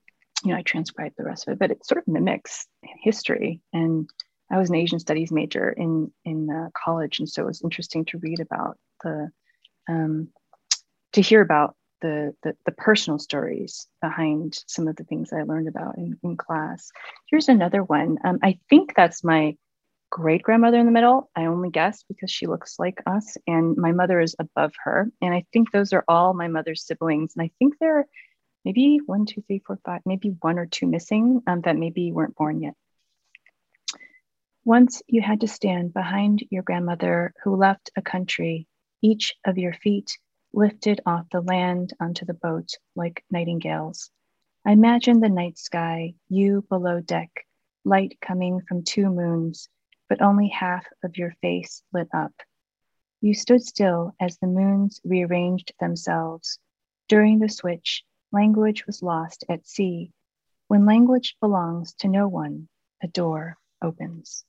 you 0.45 0.53
know, 0.53 0.59
I 0.59 0.63
transcribed 0.63 1.17
the 1.17 1.25
rest 1.25 1.47
of 1.47 1.53
it, 1.53 1.59
but 1.59 1.71
it 1.71 1.85
sort 1.85 1.99
of 1.99 2.07
mimics 2.07 2.67
history. 3.03 3.61
And 3.73 4.09
I 4.51 4.59
was 4.59 4.69
an 4.69 4.77
Asian 4.77 5.01
studies 5.01 5.33
major 5.33 5.71
in 5.71 6.13
in 6.25 6.51
uh, 6.51 6.69
college, 6.73 7.19
and 7.19 7.29
so 7.29 7.43
it 7.43 7.47
was 7.47 7.63
interesting 7.63 8.05
to 8.07 8.19
read 8.19 8.41
about 8.41 8.79
the, 9.03 9.31
um, 9.89 10.29
to 11.17 11.23
hear 11.23 11.41
about 11.41 11.75
the, 12.03 12.35
the, 12.43 12.55
the 12.67 12.73
personal 12.73 13.19
stories 13.19 13.89
behind 14.03 14.63
some 14.67 14.87
of 14.87 14.97
the 14.97 15.05
things 15.05 15.33
I 15.33 15.43
learned 15.43 15.67
about 15.67 15.97
in, 15.97 16.19
in 16.23 16.37
class. 16.37 16.91
Here's 17.31 17.49
another 17.49 17.83
one. 17.83 18.19
Um, 18.23 18.39
I 18.43 18.59
think 18.69 18.95
that's 18.95 19.25
my 19.25 19.57
great 20.11 20.43
grandmother 20.43 20.79
in 20.79 20.85
the 20.85 20.93
middle. 20.93 21.31
I 21.35 21.47
only 21.47 21.71
guess 21.71 22.05
because 22.07 22.31
she 22.31 22.47
looks 22.47 22.79
like 22.79 23.03
us, 23.07 23.39
and 23.47 23.79
my 23.79 23.93
mother 23.93 24.21
is 24.21 24.37
above 24.39 24.73
her. 24.85 25.11
And 25.23 25.33
I 25.33 25.47
think 25.55 25.73
those 25.73 25.95
are 25.95 26.05
all 26.07 26.35
my 26.35 26.49
mother's 26.49 26.85
siblings, 26.85 27.33
and 27.35 27.43
I 27.43 27.51
think 27.59 27.77
they're 27.81 28.07
maybe 28.67 29.01
one, 29.07 29.25
two, 29.25 29.43
three, 29.47 29.63
four, 29.67 29.79
five, 29.87 30.03
maybe 30.05 30.37
one 30.41 30.59
or 30.59 30.67
two 30.67 30.87
missing 30.87 31.41
um, 31.47 31.63
that 31.63 31.77
maybe 31.77 32.13
weren't 32.13 32.37
born 32.37 32.61
yet. 32.61 32.75
Once 34.67 35.01
you 35.07 35.23
had 35.23 35.41
to 35.41 35.49
stand 35.49 35.95
behind 35.95 36.45
your 36.51 36.63
grandmother 36.63 37.33
who 37.43 37.57
left 37.57 37.91
a 37.97 38.03
country, 38.03 38.67
each 39.01 39.35
of 39.47 39.57
your 39.57 39.73
feet 39.73 40.19
lifted 40.57 41.03
off 41.05 41.29
the 41.31 41.43
land 41.43 41.93
onto 42.01 42.25
the 42.25 42.35
boat 42.35 42.71
like 42.95 43.23
nightingales. 43.31 44.11
I 44.65 44.73
imagine 44.73 45.21
the 45.21 45.29
night 45.29 45.59
sky, 45.59 46.15
you 46.31 46.65
below 46.71 47.01
deck, 47.01 47.47
light 47.85 48.19
coming 48.23 48.63
from 48.67 48.83
two 48.83 49.11
moons, 49.11 49.69
but 50.09 50.23
only 50.23 50.49
half 50.49 50.87
of 51.05 51.19
your 51.19 51.35
face 51.43 51.83
lit 51.93 52.09
up. 52.15 52.33
You 53.21 53.35
stood 53.35 53.63
still 53.63 54.15
as 54.19 54.39
the 54.39 54.47
moons 54.47 54.99
rearranged 55.05 55.75
themselves. 55.79 56.59
During 57.09 57.39
the 57.39 57.51
switch, 57.51 58.03
language 58.33 58.87
was 58.87 59.03
lost 59.03 59.45
at 59.51 59.67
sea. 59.67 60.11
When 60.69 60.87
language 60.87 61.37
belongs 61.39 61.93
to 61.99 62.09
no 62.09 62.29
one, 62.29 62.69
a 63.03 63.09
door 63.09 63.59
opens. 63.83 64.45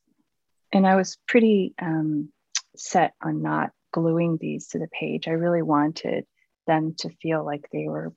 And 0.71 0.87
I 0.87 0.95
was 0.95 1.17
pretty 1.27 1.75
um, 1.79 2.31
set 2.77 3.13
on 3.21 3.41
not 3.41 3.71
gluing 3.91 4.37
these 4.39 4.67
to 4.69 4.79
the 4.79 4.87
page. 4.87 5.27
I 5.27 5.31
really 5.31 5.61
wanted 5.61 6.25
them 6.65 6.95
to 6.99 7.09
feel 7.21 7.45
like 7.45 7.67
they 7.71 7.87
were 7.87 8.13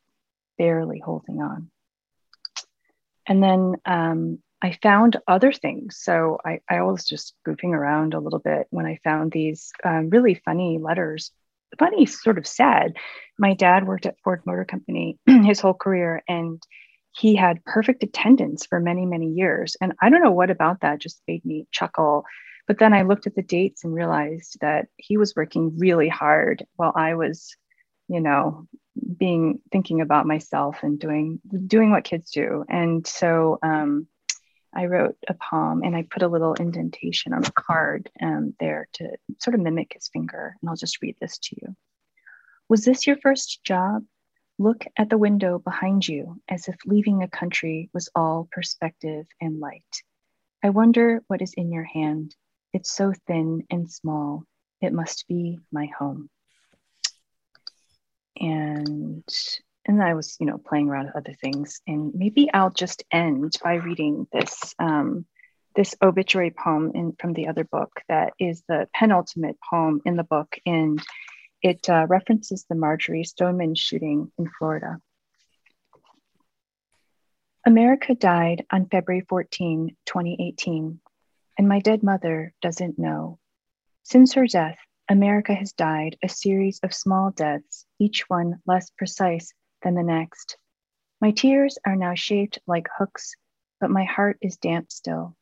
barely 0.58 0.98
holding 0.98 1.40
on. 1.40 1.70
And 3.26 3.42
then 3.42 3.76
um, 3.84 4.38
I 4.60 4.76
found 4.82 5.16
other 5.28 5.52
things. 5.52 5.98
So 6.00 6.38
I, 6.44 6.60
I 6.68 6.82
was 6.82 7.06
just 7.06 7.34
goofing 7.46 7.72
around 7.72 8.14
a 8.14 8.20
little 8.20 8.40
bit 8.40 8.66
when 8.70 8.86
I 8.86 8.98
found 9.04 9.32
these 9.32 9.72
um, 9.84 10.10
really 10.10 10.34
funny 10.44 10.78
letters 10.78 11.30
funny, 11.78 12.06
sort 12.06 12.38
of 12.38 12.46
sad. 12.46 12.96
My 13.38 13.54
dad 13.54 13.86
worked 13.86 14.06
at 14.06 14.18
Ford 14.22 14.42
Motor 14.44 14.64
Company 14.64 15.18
his 15.26 15.60
whole 15.60 15.74
career, 15.74 16.22
and 16.28 16.62
he 17.12 17.34
had 17.34 17.64
perfect 17.64 18.02
attendance 18.02 18.66
for 18.66 18.80
many, 18.80 19.06
many 19.06 19.28
years. 19.28 19.76
And 19.80 19.92
I 20.00 20.10
don't 20.10 20.22
know 20.22 20.30
what 20.30 20.50
about 20.50 20.80
that 20.80 21.00
just 21.00 21.22
made 21.26 21.44
me 21.44 21.66
chuckle. 21.72 22.24
But 22.66 22.78
then 22.78 22.92
I 22.92 23.02
looked 23.02 23.26
at 23.26 23.34
the 23.34 23.42
dates 23.42 23.84
and 23.84 23.94
realized 23.94 24.58
that 24.60 24.86
he 24.96 25.16
was 25.16 25.34
working 25.34 25.78
really 25.78 26.08
hard 26.08 26.64
while 26.76 26.92
I 26.94 27.14
was, 27.14 27.56
you 28.08 28.20
know, 28.20 28.66
being 29.16 29.60
thinking 29.72 30.00
about 30.00 30.26
myself 30.26 30.82
and 30.82 30.98
doing 30.98 31.40
doing 31.66 31.90
what 31.90 32.04
kids 32.04 32.30
do. 32.30 32.64
And 32.68 33.06
so 33.06 33.58
um, 33.62 34.06
I 34.74 34.86
wrote 34.86 35.16
a 35.28 35.34
poem 35.34 35.82
and 35.82 35.96
I 35.96 36.06
put 36.08 36.22
a 36.22 36.28
little 36.28 36.54
indentation 36.54 37.32
on 37.32 37.42
the 37.42 37.52
card 37.52 38.10
um, 38.22 38.54
there 38.60 38.88
to 38.94 39.10
sort 39.38 39.54
of 39.54 39.60
mimic 39.60 39.94
his 39.94 40.08
finger. 40.08 40.56
And 40.60 40.68
I'll 40.68 40.76
just 40.76 41.02
read 41.02 41.16
this 41.20 41.38
to 41.38 41.56
you. 41.60 41.76
Was 42.68 42.84
this 42.84 43.06
your 43.06 43.16
first 43.16 43.64
job? 43.64 44.04
Look 44.58 44.84
at 44.96 45.08
the 45.08 45.18
window 45.18 45.58
behind 45.58 46.06
you 46.06 46.40
as 46.48 46.68
if 46.68 46.76
leaving 46.84 47.22
a 47.22 47.28
country 47.28 47.90
was 47.92 48.10
all 48.14 48.48
perspective 48.52 49.26
and 49.40 49.58
light. 49.58 50.02
I 50.62 50.68
wonder 50.70 51.22
what 51.26 51.42
is 51.42 51.54
in 51.54 51.72
your 51.72 51.84
hand. 51.84 52.36
It's 52.72 52.92
so 52.92 53.12
thin 53.26 53.64
and 53.70 53.90
small. 53.90 54.44
It 54.80 54.92
must 54.92 55.26
be 55.28 55.58
my 55.72 55.86
home. 55.98 56.30
And 58.38 59.24
and 59.86 60.02
I 60.02 60.14
was, 60.14 60.36
you 60.38 60.46
know, 60.46 60.58
playing 60.58 60.88
around 60.88 61.06
with 61.06 61.16
other 61.16 61.34
things. 61.34 61.80
And 61.86 62.12
maybe 62.14 62.50
I'll 62.52 62.70
just 62.70 63.02
end 63.10 63.58
by 63.62 63.74
reading 63.74 64.26
this 64.32 64.74
um, 64.78 65.26
this 65.76 65.94
obituary 66.02 66.50
poem 66.50 66.92
in, 66.94 67.14
from 67.18 67.32
the 67.32 67.48
other 67.48 67.64
book 67.64 67.90
that 68.08 68.32
is 68.38 68.62
the 68.68 68.88
penultimate 68.94 69.56
poem 69.68 70.00
in 70.04 70.16
the 70.16 70.24
book, 70.24 70.58
and 70.66 71.00
it 71.62 71.88
uh, 71.88 72.06
references 72.08 72.64
the 72.68 72.74
Marjory 72.74 73.24
Stoneman 73.24 73.74
shooting 73.74 74.32
in 74.38 74.50
Florida. 74.58 74.98
America 77.66 78.14
died 78.14 78.64
on 78.70 78.86
February 78.86 79.24
14, 79.28 79.96
2018, 80.06 81.00
and 81.60 81.68
my 81.68 81.78
dead 81.78 82.02
mother 82.02 82.54
doesn't 82.62 82.98
know. 82.98 83.38
Since 84.02 84.32
her 84.32 84.46
death, 84.46 84.78
America 85.10 85.52
has 85.52 85.74
died 85.74 86.16
a 86.22 86.28
series 86.30 86.80
of 86.82 86.94
small 86.94 87.32
deaths, 87.32 87.84
each 87.98 88.24
one 88.30 88.62
less 88.66 88.88
precise 88.96 89.52
than 89.82 89.94
the 89.94 90.02
next. 90.02 90.56
My 91.20 91.32
tears 91.32 91.76
are 91.84 91.96
now 91.96 92.14
shaped 92.14 92.58
like 92.66 92.88
hooks, 92.96 93.34
but 93.78 93.90
my 93.90 94.04
heart 94.04 94.38
is 94.40 94.56
damp 94.56 94.90
still. 94.90 95.36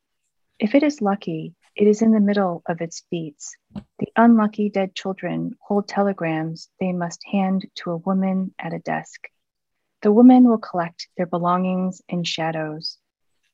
If 0.59 0.75
it 0.75 0.83
is 0.83 1.01
lucky, 1.01 1.55
it 1.77 1.87
is 1.87 2.03
in 2.03 2.11
the 2.11 2.19
middle 2.19 2.63
of 2.67 2.81
its 2.81 3.05
beats. 3.13 3.57
The 4.01 4.13
unlucky 4.17 4.71
dead 4.71 4.97
children 4.97 5.55
hold 5.61 5.87
telegrams 5.87 6.69
they 6.81 6.91
must 6.91 7.25
hand 7.31 7.65
to 7.77 7.93
a 7.93 7.97
woman 7.97 8.53
at 8.59 8.75
a 8.75 8.81
desk. 8.81 9.29
The 10.03 10.11
woman 10.11 10.49
will 10.49 10.59
collect 10.59 11.11
their 11.17 11.27
belongings 11.27 12.03
in 12.09 12.25
shadows. 12.25 12.99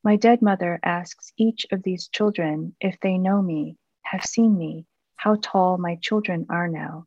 My 0.05 0.17
dead 0.17 0.43
mother 0.43 0.79
asks 0.83 1.33
each 1.39 1.65
of 1.73 1.83
these 1.83 2.09
children 2.09 2.77
if 2.79 3.01
they 3.01 3.17
know 3.17 3.41
me, 3.41 3.79
have 4.03 4.23
seen 4.23 4.59
me, 4.59 4.85
how 5.17 5.37
tall 5.41 5.79
my 5.79 5.97
children 5.97 6.45
are 6.51 6.69
now. 6.69 7.07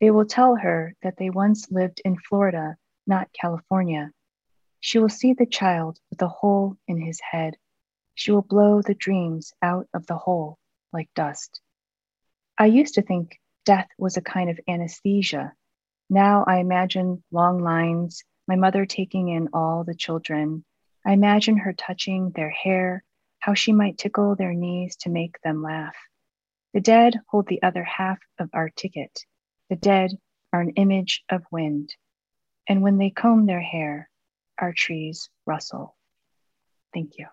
They 0.00 0.10
will 0.10 0.26
tell 0.26 0.56
her 0.56 0.96
that 1.02 1.16
they 1.16 1.30
once 1.30 1.70
lived 1.70 2.02
in 2.04 2.18
Florida 2.18 2.76
not 3.06 3.32
California. 3.32 4.10
She 4.80 4.98
will 4.98 5.08
see 5.08 5.34
the 5.34 5.46
child 5.46 6.00
with 6.10 6.20
a 6.22 6.28
hole 6.28 6.76
in 6.88 7.00
his 7.00 7.20
head. 7.20 7.56
She 8.16 8.32
will 8.32 8.42
blow 8.42 8.82
the 8.82 8.94
dreams 8.94 9.52
out 9.62 9.86
of 9.94 10.06
the 10.06 10.16
hole 10.16 10.58
like 10.92 11.14
dust. 11.14 11.60
I 12.58 12.66
used 12.66 12.94
to 12.94 13.02
think 13.02 13.38
death 13.64 13.88
was 13.96 14.16
a 14.16 14.22
kind 14.22 14.50
of 14.50 14.58
anesthesia. 14.66 15.52
Now 16.10 16.42
I 16.48 16.58
imagine 16.58 17.22
long 17.30 17.60
lines, 17.62 18.24
my 18.48 18.56
mother 18.56 18.86
taking 18.86 19.28
in 19.28 19.50
all 19.52 19.84
the 19.84 19.94
children. 19.94 20.64
I 21.06 21.12
imagine 21.12 21.58
her 21.58 21.72
touching 21.72 22.30
their 22.30 22.50
hair, 22.50 23.04
how 23.38 23.54
she 23.54 23.72
might 23.72 23.98
tickle 23.98 24.36
their 24.36 24.54
knees 24.54 24.96
to 25.00 25.10
make 25.10 25.40
them 25.42 25.62
laugh. 25.62 25.96
The 26.72 26.80
dead 26.80 27.20
hold 27.28 27.46
the 27.46 27.62
other 27.62 27.84
half 27.84 28.18
of 28.38 28.50
our 28.52 28.70
ticket. 28.70 29.24
The 29.70 29.76
dead 29.76 30.12
are 30.52 30.60
an 30.60 30.70
image 30.70 31.22
of 31.30 31.42
wind 31.50 31.94
and 32.68 32.82
when 32.82 32.98
they 32.98 33.10
comb 33.10 33.46
their 33.46 33.60
hair, 33.60 34.08
our 34.58 34.72
trees 34.72 35.28
rustle. 35.46 35.96
Thank 36.92 37.18
you. 37.18 37.26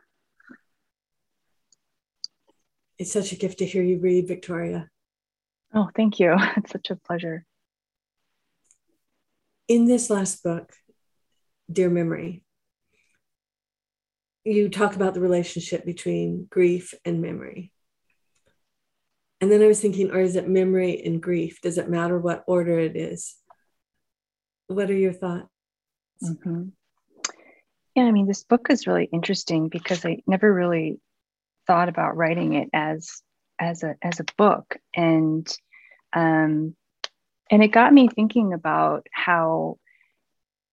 It's 2.97 3.11
such 3.11 3.31
a 3.31 3.35
gift 3.35 3.59
to 3.59 3.65
hear 3.65 3.83
you 3.83 3.99
read, 3.99 4.27
Victoria. 4.27 4.89
Oh, 5.73 5.89
thank 5.95 6.19
you. 6.19 6.35
It's 6.57 6.71
such 6.71 6.89
a 6.89 6.95
pleasure. 6.95 7.45
In 9.67 9.85
this 9.85 10.09
last 10.09 10.43
book, 10.43 10.73
Dear 11.71 11.89
Memory, 11.89 12.43
you 14.43 14.69
talk 14.69 14.95
about 14.95 15.13
the 15.13 15.21
relationship 15.21 15.85
between 15.85 16.47
grief 16.49 16.93
and 17.05 17.21
memory. 17.21 17.71
And 19.39 19.51
then 19.51 19.61
I 19.61 19.67
was 19.67 19.79
thinking, 19.79 20.11
or 20.11 20.19
is 20.19 20.35
it 20.35 20.47
memory 20.47 21.01
and 21.03 21.21
grief? 21.21 21.61
Does 21.61 21.77
it 21.77 21.89
matter 21.89 22.19
what 22.19 22.43
order 22.47 22.77
it 22.79 22.95
is? 22.95 23.35
What 24.67 24.89
are 24.89 24.95
your 24.95 25.13
thoughts? 25.13 25.47
Mm-hmm. 26.23 26.69
Yeah, 27.95 28.03
I 28.03 28.11
mean, 28.11 28.27
this 28.27 28.43
book 28.43 28.67
is 28.69 28.87
really 28.87 29.09
interesting 29.11 29.67
because 29.67 30.05
I 30.05 30.19
never 30.27 30.51
really 30.51 30.99
thought 31.67 31.89
about 31.89 32.15
writing 32.15 32.53
it 32.53 32.69
as 32.73 33.21
as 33.59 33.83
a 33.83 33.95
as 34.01 34.19
a 34.19 34.25
book, 34.37 34.77
and 34.95 35.47
um, 36.13 36.75
and 37.49 37.63
it 37.63 37.69
got 37.69 37.93
me 37.93 38.07
thinking 38.07 38.53
about 38.53 39.07
how 39.11 39.77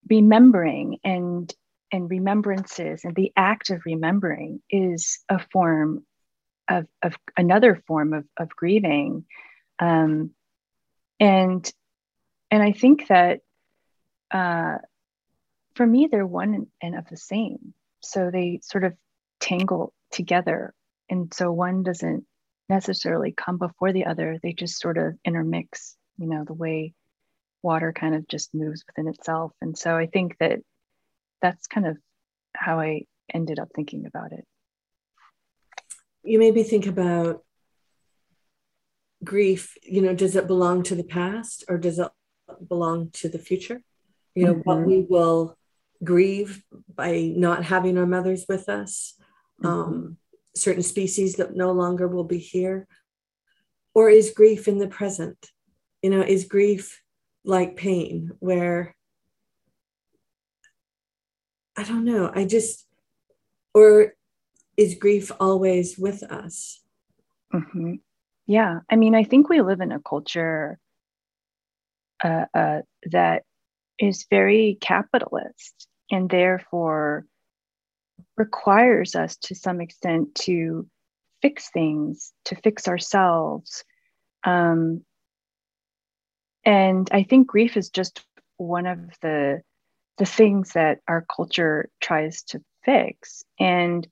remembering 0.09 0.99
and 1.03 1.53
and 1.93 2.11
remembrances 2.11 3.05
and 3.05 3.15
the 3.15 3.33
act 3.37 3.71
of 3.71 3.83
remembering 3.85 4.61
is 4.71 5.21
a 5.29 5.39
form 5.53 6.05
of, 6.69 6.87
of 7.03 7.17
another 7.37 7.83
form 7.87 8.13
of, 8.13 8.25
of 8.37 8.49
grieving 8.51 9.25
um, 9.79 10.31
and 11.21 11.73
and 12.51 12.63
i 12.63 12.73
think 12.73 13.09
that 13.09 13.41
uh, 14.31 14.79
for 15.79 15.87
me, 15.87 16.09
they're 16.11 16.27
one 16.27 16.67
and 16.83 16.97
of 16.97 17.09
the 17.09 17.17
same. 17.17 17.73
So 18.01 18.31
they 18.33 18.59
sort 18.65 18.83
of 18.83 18.95
tangle 19.41 19.95
together. 20.11 20.75
And 21.09 21.33
so 21.33 21.53
one 21.53 21.85
doesn't 21.85 22.25
necessarily 22.69 23.33
come 23.33 23.59
before 23.59 23.93
the 23.93 24.07
other, 24.07 24.39
they 24.43 24.53
just 24.53 24.81
sort 24.81 24.99
of 24.99 25.15
intermix, 25.25 25.97
you 26.19 26.27
know, 26.27 26.45
the 26.45 26.53
way 26.53 26.95
water 27.63 27.93
kind 27.93 28.17
of 28.17 28.27
just 28.27 28.53
moves 28.55 28.85
within 28.87 29.09
itself. 29.09 29.53
And 29.63 29.79
so 29.79 29.97
I 29.97 30.07
think 30.07 30.37
that 30.39 30.59
that's 31.41 31.67
kind 31.67 31.87
of 31.87 31.97
how 32.55 32.81
I 32.81 33.03
ended 33.33 33.59
up 33.59 33.69
thinking 33.75 34.07
about 34.07 34.33
it. 34.33 34.45
You 36.23 36.39
made 36.39 36.55
me 36.55 36.63
think 36.63 36.87
about 36.87 37.43
grief. 39.23 39.75
You 39.83 40.03
know, 40.03 40.15
does 40.15 40.37
it 40.37 40.47
belong 40.47 40.83
to 40.85 40.95
the 40.95 41.05
past 41.05 41.65
or 41.69 41.79
does 41.79 41.99
it 41.99 42.09
belong 42.69 43.11
to 43.15 43.29
the 43.29 43.39
future? 43.39 43.83
you 44.39 44.45
know, 44.45 44.55
mm-hmm. 44.55 44.69
what 44.69 44.87
we 44.87 45.01
will 45.01 45.59
grieve 46.05 46.63
by 46.95 47.33
not 47.35 47.65
having 47.65 47.99
our 47.99 48.07
mothers 48.07 48.47
with 48.49 48.69
us, 48.69 49.15
mm-hmm. 49.61 49.67
um, 49.67 50.17
certain 50.55 50.85
species 50.85 51.37
that 51.37 51.57
no 51.57 51.73
longer 51.73 52.07
will 52.07 52.23
be 52.23 52.39
here? 52.39 52.87
Or 53.95 54.09
is 54.09 54.31
grief 54.31 54.69
in 54.69 54.79
the 54.79 54.87
present? 54.87 55.37
You 56.03 56.11
know, 56.11 56.21
is 56.21 56.45
grief 56.45 57.03
like 57.45 57.77
pain 57.77 58.31
where 58.39 58.95
I 61.79 61.85
don't 61.85 62.05
know, 62.05 62.29
I 62.35 62.45
just, 62.45 62.89
or 63.73 64.15
is 64.77 64.97
grief 64.97 65.31
always 65.39 65.97
with 65.97 66.25
us? 66.25 66.81
Mm-hmm. 67.55 67.95
Yeah. 68.49 68.81
I 68.91 68.97
mean, 68.97 69.15
I 69.15 69.23
think 69.23 69.49
we 69.49 69.63
live 69.63 69.81
in 69.81 69.93
a 69.93 70.01
culture 70.01 70.81
uh, 72.25 72.47
uh, 72.53 72.81
that 73.13 73.45
is 73.97 74.27
very 74.29 74.77
capitalist 74.81 75.87
and 76.11 76.29
therefore 76.29 77.27
requires 78.37 79.15
us 79.15 79.37
to 79.37 79.55
some 79.55 79.81
extent 79.81 80.35
to 80.47 80.89
fix 81.43 81.71
things, 81.71 82.33
to 82.47 82.57
fix 82.57 82.89
ourselves. 82.89 83.85
Um, 84.43 85.05
and 86.65 87.09
I 87.13 87.23
think 87.23 87.47
grief 87.47 87.77
is 87.77 87.91
just 87.91 88.21
one 88.57 88.87
of 88.87 88.99
the 89.23 89.63
the 90.19 90.27
things 90.27 90.73
that 90.73 91.01
our 91.09 91.25
culture 91.35 91.89
tries 92.01 92.43
to 92.43 92.61
fix. 92.85 93.45
And 93.59 94.07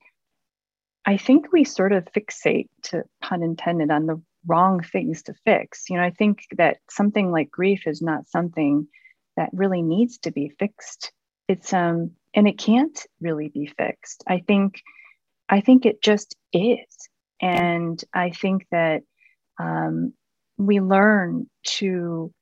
I 1.05 1.17
think 1.17 1.53
we 1.53 1.65
sort 1.65 1.93
of 1.93 2.07
fixate, 2.07 2.69
to 2.85 3.05
pun 3.21 3.43
intended, 3.43 3.91
on 3.91 4.07
the 4.07 4.21
wrong 4.47 4.83
things 4.83 5.25
to 5.25 5.35
fix. 5.45 5.89
You 5.89 5.97
know, 5.97 6.03
I 6.03 6.11
think 6.11 6.47
that 6.57 6.79
something 6.91 7.31
like 7.31 7.51
grief 7.51 7.87
is 7.87 8.01
not 8.03 8.29
something 8.29 8.89
that 9.37 9.51
really 9.53 9.83
needs 9.83 10.19
to 10.19 10.31
be 10.31 10.49
fixed. 10.59 11.13
It's 11.49 11.73
um 11.73 12.13
and 12.35 12.49
it 12.49 12.59
can't 12.59 12.99
really 13.21 13.49
be 13.49 13.67
fixed. 13.67 14.25
I 14.27 14.39
think 14.39 14.81
I 15.49 15.61
think 15.61 15.87
it 15.87 16.03
just 16.03 16.37
is. 16.53 17.09
And 17.41 18.03
I 18.13 18.31
think 18.31 18.67
that 18.71 19.03
um, 19.59 20.13
we 20.59 20.81
learn 20.81 21.49
to 21.79 22.33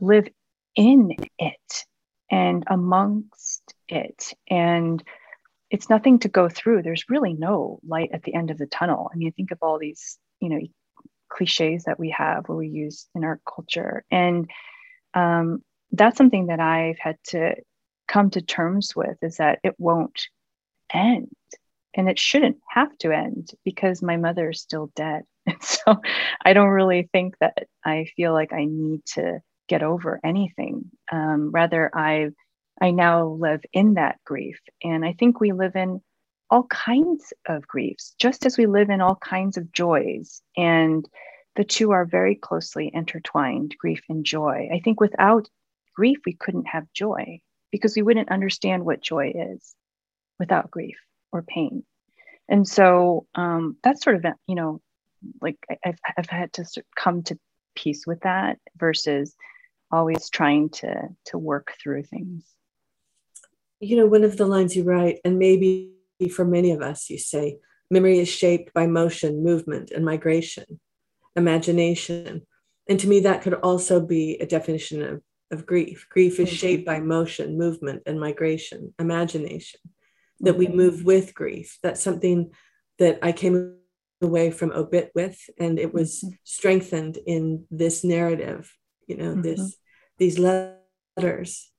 live 0.00 0.28
in 0.74 1.12
it 1.38 1.84
and 2.30 2.64
amongst 2.66 3.74
it. 3.88 4.34
And 4.48 5.02
it's 5.70 5.90
nothing 5.90 6.20
to 6.20 6.28
go 6.28 6.48
through. 6.48 6.82
There's 6.82 7.10
really 7.10 7.32
no 7.34 7.80
light 7.86 8.10
at 8.12 8.22
the 8.22 8.34
end 8.34 8.50
of 8.50 8.58
the 8.58 8.66
tunnel. 8.66 9.10
I 9.12 9.16
mean, 9.16 9.32
think 9.32 9.50
of 9.50 9.58
all 9.62 9.78
these, 9.78 10.18
you 10.40 10.48
know, 10.48 10.60
cliches 11.28 11.84
that 11.84 11.98
we 11.98 12.10
have 12.10 12.48
or 12.48 12.56
we 12.56 12.68
use 12.68 13.08
in 13.14 13.24
our 13.24 13.40
culture. 13.52 14.04
And 14.10 14.48
um, 15.14 15.62
that's 15.90 16.16
something 16.16 16.46
that 16.46 16.60
I've 16.60 16.98
had 16.98 17.16
to 17.28 17.56
come 18.06 18.30
to 18.30 18.40
terms 18.42 18.94
with 18.94 19.16
is 19.22 19.38
that 19.38 19.58
it 19.64 19.74
won't 19.78 20.28
end. 20.92 21.34
and 21.94 22.08
it 22.08 22.18
shouldn't 22.18 22.58
have 22.68 22.96
to 22.98 23.10
end 23.10 23.50
because 23.64 24.02
my 24.02 24.16
mother 24.16 24.50
is 24.50 24.60
still 24.60 24.90
dead. 24.94 25.22
And 25.46 25.56
so 25.62 26.00
I 26.44 26.52
don't 26.52 26.68
really 26.68 27.08
think 27.12 27.36
that 27.40 27.66
I 27.84 28.06
feel 28.16 28.32
like 28.32 28.52
I 28.52 28.66
need 28.66 29.04
to 29.14 29.40
get 29.68 29.82
over 29.82 30.20
anything. 30.24 30.90
Um, 31.10 31.50
rather, 31.50 31.90
I 31.94 32.30
I 32.80 32.90
now 32.90 33.26
live 33.26 33.62
in 33.72 33.94
that 33.94 34.18
grief, 34.24 34.58
and 34.82 35.04
I 35.04 35.14
think 35.14 35.40
we 35.40 35.52
live 35.52 35.76
in 35.76 36.00
all 36.50 36.64
kinds 36.64 37.32
of 37.48 37.66
griefs, 37.66 38.14
just 38.18 38.46
as 38.46 38.56
we 38.56 38.66
live 38.66 38.90
in 38.90 39.00
all 39.00 39.16
kinds 39.16 39.56
of 39.56 39.72
joys. 39.72 40.42
And 40.56 41.08
the 41.56 41.64
two 41.64 41.90
are 41.92 42.04
very 42.04 42.34
closely 42.34 42.90
intertwined 42.92 43.74
grief 43.78 44.02
and 44.08 44.24
joy. 44.24 44.68
I 44.72 44.80
think 44.80 45.00
without 45.00 45.48
grief, 45.94 46.18
we 46.26 46.34
couldn't 46.34 46.66
have 46.68 46.92
joy 46.92 47.40
because 47.72 47.96
we 47.96 48.02
wouldn't 48.02 48.30
understand 48.30 48.84
what 48.84 49.00
joy 49.00 49.32
is 49.34 49.74
without 50.38 50.70
grief 50.70 50.98
or 51.32 51.42
pain. 51.42 51.84
And 52.48 52.68
so 52.68 53.26
um, 53.34 53.76
that's 53.82 54.04
sort 54.04 54.16
of, 54.16 54.24
you 54.46 54.54
know, 54.54 54.80
like 55.40 55.56
I've, 55.84 55.98
I've 56.16 56.30
had 56.30 56.52
to 56.54 56.64
come 56.94 57.22
to 57.24 57.38
peace 57.74 58.06
with 58.06 58.20
that 58.20 58.58
versus 58.76 59.34
always 59.90 60.30
trying 60.30 60.68
to 60.68 61.08
to 61.24 61.38
work 61.38 61.74
through 61.82 62.02
things 62.02 62.44
you 63.80 63.96
know 63.96 64.06
one 64.06 64.24
of 64.24 64.36
the 64.36 64.46
lines 64.46 64.74
you 64.74 64.84
write 64.84 65.18
and 65.24 65.38
maybe 65.38 65.92
for 66.30 66.44
many 66.44 66.70
of 66.72 66.82
us, 66.82 67.10
you 67.10 67.18
say, 67.18 67.58
memory 67.90 68.18
is 68.18 68.28
shaped 68.28 68.72
by 68.72 68.86
motion, 68.86 69.44
movement, 69.44 69.90
and 69.90 70.04
migration, 70.04 70.80
imagination. 71.36 72.42
And 72.88 72.98
to 73.00 73.08
me, 73.08 73.20
that 73.20 73.42
could 73.42 73.54
also 73.54 74.00
be 74.00 74.36
a 74.38 74.46
definition 74.46 75.02
of, 75.02 75.22
of 75.50 75.66
grief. 75.66 76.06
Grief 76.10 76.40
is 76.40 76.48
mm-hmm. 76.48 76.56
shaped 76.56 76.86
by 76.86 77.00
motion, 77.00 77.58
movement, 77.58 78.02
and 78.06 78.18
migration, 78.18 78.94
imagination, 78.98 79.80
that 80.40 80.56
we 80.56 80.66
mm-hmm. 80.66 80.76
move 80.76 81.04
with 81.04 81.34
grief. 81.34 81.78
That's 81.82 82.02
something 82.02 82.52
that 82.98 83.18
I 83.22 83.32
came 83.32 83.76
away 84.22 84.50
from 84.50 84.72
obit 84.72 85.10
with, 85.14 85.38
and 85.58 85.78
it 85.78 85.92
was 85.92 86.20
mm-hmm. 86.20 86.34
strengthened 86.44 87.18
in 87.26 87.66
this 87.70 88.02
narrative, 88.04 88.72
you 89.06 89.16
know, 89.16 89.34
this 89.34 89.76
these 90.18 90.38
letters. 90.38 91.70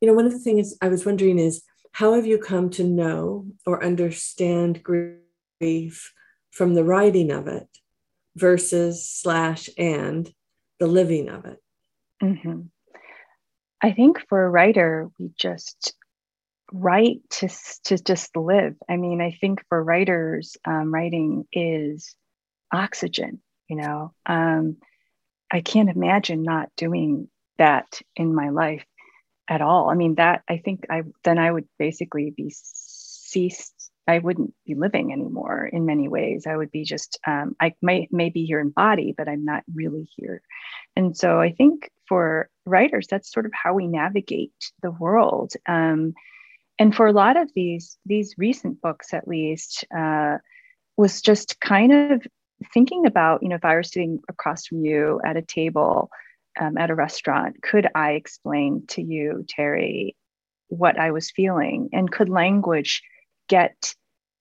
You 0.00 0.08
know, 0.08 0.14
one 0.14 0.26
of 0.26 0.32
the 0.32 0.38
things 0.38 0.76
I 0.80 0.88
was 0.88 1.06
wondering 1.06 1.38
is 1.38 1.62
how 1.92 2.14
have 2.14 2.26
you 2.26 2.38
come 2.38 2.70
to 2.70 2.84
know 2.84 3.46
or 3.66 3.84
understand 3.84 4.82
grief 4.82 6.12
from 6.50 6.74
the 6.74 6.84
writing 6.84 7.30
of 7.30 7.46
it 7.46 7.68
versus 8.34 9.08
slash 9.08 9.68
and 9.78 10.32
the 10.80 10.86
living 10.86 11.28
of 11.28 11.44
it? 11.44 11.58
Mm-hmm. 12.22 12.62
I 13.82 13.92
think 13.92 14.24
for 14.28 14.44
a 14.44 14.50
writer, 14.50 15.10
we 15.18 15.32
just 15.36 15.94
write 16.72 17.18
to, 17.30 17.48
to 17.84 17.98
just 17.98 18.36
live. 18.36 18.76
I 18.88 18.96
mean, 18.96 19.20
I 19.20 19.36
think 19.40 19.62
for 19.68 19.82
writers, 19.82 20.56
um, 20.64 20.92
writing 20.94 21.46
is 21.52 22.14
oxygen, 22.72 23.42
you 23.68 23.76
know. 23.76 24.14
Um, 24.24 24.78
I 25.52 25.60
can't 25.60 25.90
imagine 25.90 26.42
not 26.42 26.70
doing 26.76 27.28
that 27.58 28.00
in 28.16 28.34
my 28.34 28.48
life 28.48 28.84
at 29.48 29.60
all. 29.60 29.90
I 29.90 29.94
mean, 29.94 30.14
that 30.14 30.42
I 30.48 30.56
think 30.56 30.86
I 30.88 31.02
then 31.24 31.38
I 31.38 31.52
would 31.52 31.68
basically 31.78 32.30
be 32.30 32.50
ceased. 32.52 33.74
I 34.08 34.18
wouldn't 34.18 34.54
be 34.66 34.74
living 34.74 35.12
anymore 35.12 35.64
in 35.64 35.86
many 35.86 36.08
ways. 36.08 36.46
I 36.46 36.56
would 36.56 36.72
be 36.72 36.84
just, 36.84 37.20
um, 37.24 37.54
I 37.60 37.74
may, 37.80 38.08
may 38.10 38.30
be 38.30 38.44
here 38.44 38.58
in 38.58 38.70
body, 38.70 39.14
but 39.16 39.28
I'm 39.28 39.44
not 39.44 39.62
really 39.72 40.08
here. 40.16 40.42
And 40.96 41.16
so 41.16 41.40
I 41.40 41.52
think 41.52 41.88
for 42.08 42.50
writers, 42.66 43.06
that's 43.08 43.30
sort 43.30 43.46
of 43.46 43.52
how 43.54 43.74
we 43.74 43.86
navigate 43.86 44.52
the 44.82 44.90
world. 44.90 45.52
Um, 45.66 46.14
and 46.80 46.92
for 46.94 47.06
a 47.06 47.12
lot 47.12 47.36
of 47.36 47.50
these, 47.54 47.96
these 48.04 48.34
recent 48.36 48.80
books, 48.80 49.14
at 49.14 49.28
least, 49.28 49.84
uh, 49.96 50.38
was 50.96 51.22
just 51.22 51.60
kind 51.60 51.92
of 51.92 52.26
thinking 52.72 53.06
about, 53.06 53.42
you 53.42 53.48
know, 53.48 53.56
if 53.56 53.64
I 53.64 53.74
were 53.74 53.82
sitting 53.82 54.20
across 54.28 54.66
from 54.66 54.84
you 54.84 55.20
at 55.24 55.36
a 55.36 55.42
table 55.42 56.10
um, 56.60 56.76
at 56.76 56.90
a 56.90 56.94
restaurant, 56.94 57.62
could 57.62 57.88
I 57.94 58.12
explain 58.12 58.84
to 58.88 59.02
you, 59.02 59.44
Terry, 59.48 60.16
what 60.68 60.98
I 60.98 61.10
was 61.10 61.30
feeling? 61.30 61.88
And 61.92 62.10
could 62.10 62.28
language 62.28 63.02
get, 63.48 63.94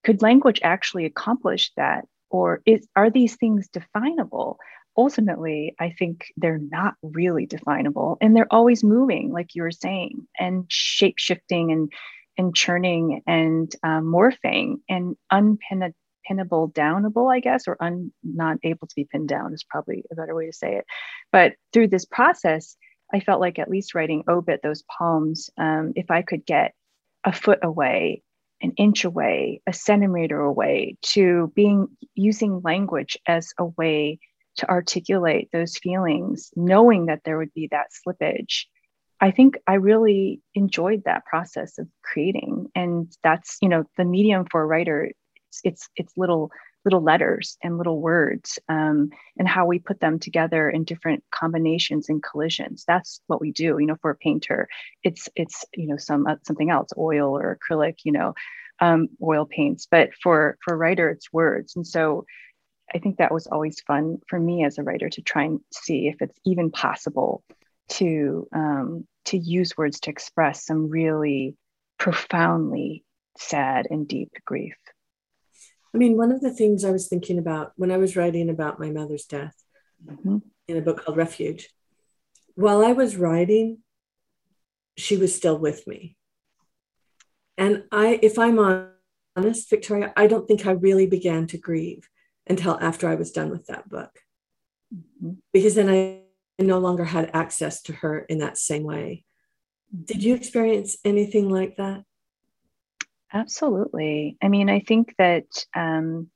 could 0.03 0.21
language 0.21 0.59
actually 0.63 1.05
accomplish 1.05 1.71
that? 1.77 2.05
Or 2.29 2.61
is, 2.65 2.87
are 2.95 3.09
these 3.09 3.35
things 3.35 3.67
definable? 3.67 4.57
Ultimately, 4.97 5.75
I 5.79 5.93
think 5.97 6.25
they're 6.37 6.59
not 6.59 6.95
really 7.01 7.45
definable 7.45 8.17
and 8.21 8.35
they're 8.35 8.53
always 8.53 8.83
moving, 8.83 9.31
like 9.31 9.55
you 9.55 9.63
were 9.63 9.71
saying, 9.71 10.27
and 10.39 10.65
shape 10.69 11.17
shifting 11.17 11.71
and 11.71 11.91
and 12.37 12.55
churning 12.55 13.21
and 13.27 13.73
um, 13.83 14.05
morphing 14.05 14.77
and 14.89 15.15
unpenetrated 15.31 15.93
pinnable 16.29 16.71
downable, 16.73 17.33
I 17.33 17.39
guess, 17.39 17.67
or 17.67 17.77
un, 17.81 18.11
not 18.23 18.57
able 18.63 18.87
to 18.87 18.95
be 18.95 19.07
pinned 19.11 19.29
down 19.29 19.53
is 19.53 19.63
probably 19.63 20.03
a 20.11 20.15
better 20.15 20.35
way 20.35 20.45
to 20.45 20.53
say 20.53 20.75
it. 20.75 20.85
But 21.31 21.53
through 21.73 21.89
this 21.89 22.05
process, 22.05 22.75
I 23.13 23.19
felt 23.19 23.41
like 23.41 23.59
at 23.59 23.69
least 23.69 23.95
writing 23.95 24.23
obit, 24.27 24.61
those 24.63 24.83
poems, 24.97 25.49
um, 25.57 25.93
if 25.95 26.09
I 26.09 26.21
could 26.21 26.45
get 26.45 26.73
a 27.23 27.33
foot 27.33 27.59
away, 27.61 28.23
an 28.61 28.73
inch 28.77 29.05
away, 29.05 29.61
a 29.67 29.73
centimeter 29.73 30.39
away 30.39 30.97
to 31.01 31.51
being 31.55 31.87
using 32.15 32.61
language 32.63 33.17
as 33.27 33.53
a 33.57 33.65
way 33.65 34.19
to 34.57 34.69
articulate 34.69 35.49
those 35.51 35.77
feelings, 35.77 36.51
knowing 36.55 37.07
that 37.07 37.21
there 37.25 37.37
would 37.37 37.53
be 37.53 37.67
that 37.71 37.87
slippage. 37.91 38.65
I 39.19 39.31
think 39.31 39.55
I 39.67 39.75
really 39.75 40.41
enjoyed 40.55 41.03
that 41.05 41.25
process 41.25 41.77
of 41.77 41.87
creating. 42.03 42.67
And 42.75 43.11
that's, 43.23 43.57
you 43.61 43.69
know, 43.69 43.83
the 43.97 44.05
medium 44.05 44.45
for 44.49 44.61
a 44.61 44.65
writer 44.65 45.11
it's 45.51 45.61
it's 45.63 45.89
it's 45.95 46.17
little 46.17 46.51
little 46.83 47.01
letters 47.01 47.57
and 47.63 47.77
little 47.77 48.01
words 48.01 48.57
um, 48.67 49.11
and 49.37 49.47
how 49.47 49.67
we 49.67 49.77
put 49.77 49.99
them 49.99 50.17
together 50.17 50.67
in 50.69 50.83
different 50.83 51.23
combinations 51.29 52.09
and 52.09 52.23
collisions. 52.23 52.83
That's 52.87 53.21
what 53.27 53.41
we 53.41 53.51
do 53.51 53.77
you 53.79 53.85
know 53.85 53.97
for 54.01 54.11
a 54.11 54.15
painter. 54.15 54.67
It's 55.03 55.29
it's 55.35 55.65
you 55.75 55.87
know 55.87 55.97
some 55.97 56.25
uh, 56.27 56.35
something 56.45 56.69
else 56.69 56.89
oil 56.97 57.37
or 57.37 57.57
acrylic 57.57 57.99
you 58.03 58.13
know 58.13 58.33
um, 58.79 59.09
oil 59.21 59.45
paints. 59.45 59.87
But 59.89 60.11
for 60.21 60.57
for 60.63 60.73
a 60.73 60.77
writer 60.77 61.09
it's 61.09 61.31
words. 61.33 61.75
And 61.75 61.85
so 61.85 62.25
i 62.93 62.97
think 62.99 63.17
that 63.17 63.33
was 63.33 63.47
always 63.47 63.79
fun 63.87 64.17
for 64.27 64.37
me 64.37 64.65
as 64.65 64.77
a 64.77 64.83
writer 64.83 65.07
to 65.07 65.21
try 65.21 65.43
and 65.43 65.61
see 65.71 66.09
if 66.09 66.21
it's 66.21 66.37
even 66.45 66.69
possible 66.71 67.41
to 67.87 68.47
um, 68.53 69.07
to 69.23 69.37
use 69.37 69.77
words 69.77 70.01
to 70.01 70.09
express 70.09 70.65
some 70.65 70.89
really 70.89 71.55
profoundly 71.97 73.05
sad 73.37 73.87
and 73.89 74.09
deep 74.09 74.31
grief 74.45 74.75
I 75.93 75.97
mean, 75.97 76.17
one 76.17 76.31
of 76.31 76.41
the 76.41 76.53
things 76.53 76.85
I 76.85 76.91
was 76.91 77.07
thinking 77.07 77.37
about 77.37 77.73
when 77.75 77.91
I 77.91 77.97
was 77.97 78.15
writing 78.15 78.49
about 78.49 78.79
my 78.79 78.89
mother's 78.89 79.25
death 79.25 79.55
mm-hmm. 80.05 80.37
in 80.67 80.77
a 80.77 80.81
book 80.81 81.03
called 81.03 81.17
Refuge, 81.17 81.69
while 82.55 82.83
I 82.83 82.93
was 82.93 83.17
writing, 83.17 83.79
she 84.97 85.17
was 85.17 85.35
still 85.35 85.57
with 85.57 85.87
me. 85.87 86.15
And 87.57 87.83
I, 87.91 88.19
if 88.21 88.39
I'm 88.39 88.59
honest, 89.35 89.69
Victoria, 89.69 90.13
I 90.15 90.27
don't 90.27 90.47
think 90.47 90.65
I 90.65 90.71
really 90.71 91.07
began 91.07 91.47
to 91.47 91.57
grieve 91.57 92.07
until 92.47 92.77
after 92.81 93.07
I 93.07 93.15
was 93.15 93.31
done 93.31 93.49
with 93.49 93.67
that 93.67 93.89
book. 93.89 94.19
Mm-hmm. 94.93 95.33
Because 95.53 95.75
then 95.75 95.89
I 95.89 96.21
no 96.63 96.79
longer 96.79 97.05
had 97.05 97.31
access 97.33 97.81
to 97.83 97.93
her 97.93 98.19
in 98.19 98.39
that 98.39 98.57
same 98.57 98.83
way. 98.83 99.25
Did 100.05 100.23
you 100.23 100.35
experience 100.35 100.97
anything 101.03 101.49
like 101.49 101.75
that? 101.77 102.03
Absolutely. 103.33 104.37
I 104.41 104.47
mean, 104.49 104.69
I 104.69 104.79
think 104.81 105.15
that 105.17 105.45
um, 105.75 106.29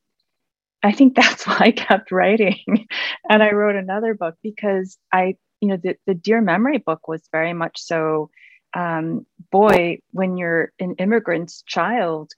I 0.83 0.91
think 0.91 1.15
that's 1.17 1.47
why 1.47 1.57
I 1.61 1.71
kept 1.71 2.11
writing, 2.11 2.87
and 3.29 3.43
I 3.43 3.51
wrote 3.51 3.75
another 3.75 4.13
book 4.15 4.35
because 4.43 4.97
I, 5.13 5.35
you 5.61 5.69
know, 5.69 5.77
the 5.77 5.97
the 6.07 6.15
Dear 6.15 6.41
Memory 6.41 6.79
book 6.79 7.07
was 7.07 7.27
very 7.31 7.53
much 7.53 7.79
so. 7.81 8.29
Um, 8.75 9.25
boy, 9.51 9.99
when 10.11 10.37
you're 10.37 10.73
an 10.79 10.95
immigrant's 10.99 11.63
child 11.63 12.31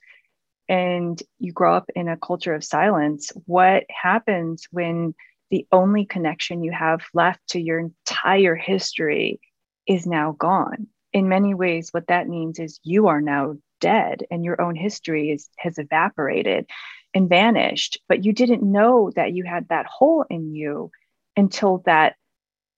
and 0.69 1.21
you 1.39 1.53
grow 1.53 1.75
up 1.75 1.89
in 1.95 2.07
a 2.09 2.17
culture 2.17 2.53
of 2.53 2.63
silence, 2.63 3.31
what 3.45 3.83
happens 3.89 4.67
when 4.71 5.15
the 5.51 5.65
only 5.71 6.05
connection 6.05 6.63
you 6.63 6.71
have 6.71 7.01
left 7.13 7.41
to 7.49 7.59
your 7.61 7.79
entire 7.79 8.55
history 8.55 9.39
is 9.87 10.05
now 10.05 10.33
gone? 10.33 10.87
In 11.13 11.29
many 11.29 11.53
ways, 11.53 11.89
what 11.91 12.07
that 12.07 12.27
means 12.27 12.59
is 12.59 12.79
you 12.83 13.07
are 13.07 13.21
now 13.21 13.55
dead 13.79 14.23
and 14.31 14.43
your 14.43 14.61
own 14.61 14.75
history 14.75 15.31
is, 15.31 15.49
has 15.57 15.77
evaporated 15.77 16.65
and 17.13 17.29
vanished. 17.29 17.99
But 18.07 18.25
you 18.25 18.33
didn't 18.33 18.63
know 18.63 19.11
that 19.15 19.33
you 19.33 19.43
had 19.43 19.69
that 19.69 19.85
hole 19.85 20.25
in 20.29 20.53
you 20.53 20.91
until 21.35 21.83
that 21.85 22.15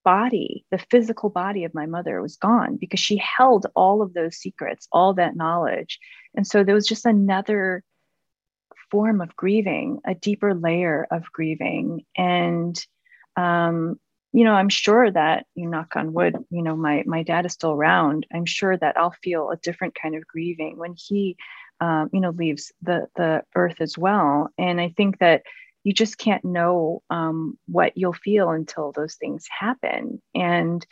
body, 0.03 0.65
the 0.71 0.77
physical 0.77 1.29
body 1.29 1.65
of 1.65 1.73
my 1.73 1.85
mother, 1.85 2.21
was 2.21 2.37
gone 2.37 2.77
because 2.77 2.99
she 2.99 3.17
held 3.17 3.67
all 3.75 4.01
of 4.01 4.13
those 4.13 4.37
secrets, 4.37 4.87
all 4.91 5.13
that 5.15 5.35
knowledge. 5.35 5.99
And 6.35 6.47
so 6.47 6.63
there 6.63 6.75
was 6.75 6.87
just 6.87 7.05
another 7.05 7.83
form 8.91 9.21
of 9.21 9.35
grieving, 9.35 9.99
a 10.05 10.15
deeper 10.15 10.53
layer 10.53 11.07
of 11.11 11.31
grieving. 11.31 12.05
And 12.17 12.79
um, 13.35 13.99
you 14.31 14.43
know, 14.43 14.53
I'm 14.53 14.69
sure 14.69 15.09
that 15.09 15.45
you 15.55 15.67
knock 15.67 15.95
on 15.95 16.13
wood, 16.13 16.35
you 16.49 16.61
know, 16.61 16.75
my 16.75 17.03
my 17.05 17.23
dad 17.23 17.45
is 17.45 17.53
still 17.53 17.71
around. 17.71 18.27
I'm 18.33 18.45
sure 18.45 18.77
that 18.77 18.97
I'll 18.97 19.15
feel 19.23 19.49
a 19.49 19.57
different 19.57 19.95
kind 19.99 20.15
of 20.15 20.27
grieving 20.27 20.77
when 20.77 20.93
he 20.95 21.35
um, 21.81 22.09
you 22.11 22.19
know 22.19 22.31
leaves 22.31 22.71
the 22.81 23.07
the 23.15 23.43
earth 23.55 23.77
as 23.79 23.97
well 23.97 24.49
and 24.57 24.81
i 24.81 24.93
think 24.95 25.19
that 25.19 25.43
you 25.83 25.93
just 25.93 26.17
can't 26.17 26.43
know 26.43 27.01
um, 27.09 27.57
what 27.67 27.93
you'll 27.95 28.13
feel 28.13 28.49
until 28.49 28.91
those 28.91 29.15
things 29.15 29.45
happen 29.47 30.21
and 30.35 30.85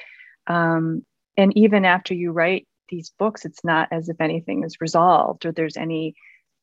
um, 0.48 1.06
and 1.36 1.56
even 1.58 1.86
after 1.86 2.14
you 2.14 2.32
write 2.32 2.68
these 2.90 3.12
books 3.20 3.44
it's 3.44 3.64
not 3.64 3.90
as 3.92 4.08
if 4.08 4.22
anything 4.22 4.64
is 4.64 4.80
resolved 4.80 5.46
or 5.46 5.52
there's 5.52 5.78
any 5.78 6.16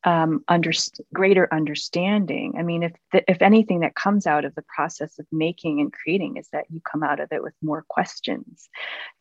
um, 0.04 0.44
under, 0.48 0.70
greater 1.14 1.52
understanding. 1.52 2.54
I 2.58 2.62
mean, 2.62 2.82
if 2.82 2.92
the, 3.12 3.24
if 3.30 3.40
anything 3.40 3.80
that 3.80 3.94
comes 3.94 4.26
out 4.26 4.44
of 4.44 4.54
the 4.54 4.64
process 4.74 5.18
of 5.18 5.26
making 5.32 5.80
and 5.80 5.92
creating 5.92 6.36
is 6.36 6.48
that 6.52 6.66
you 6.70 6.80
come 6.80 7.02
out 7.02 7.20
of 7.20 7.28
it 7.32 7.42
with 7.42 7.54
more 7.62 7.84
questions, 7.88 8.68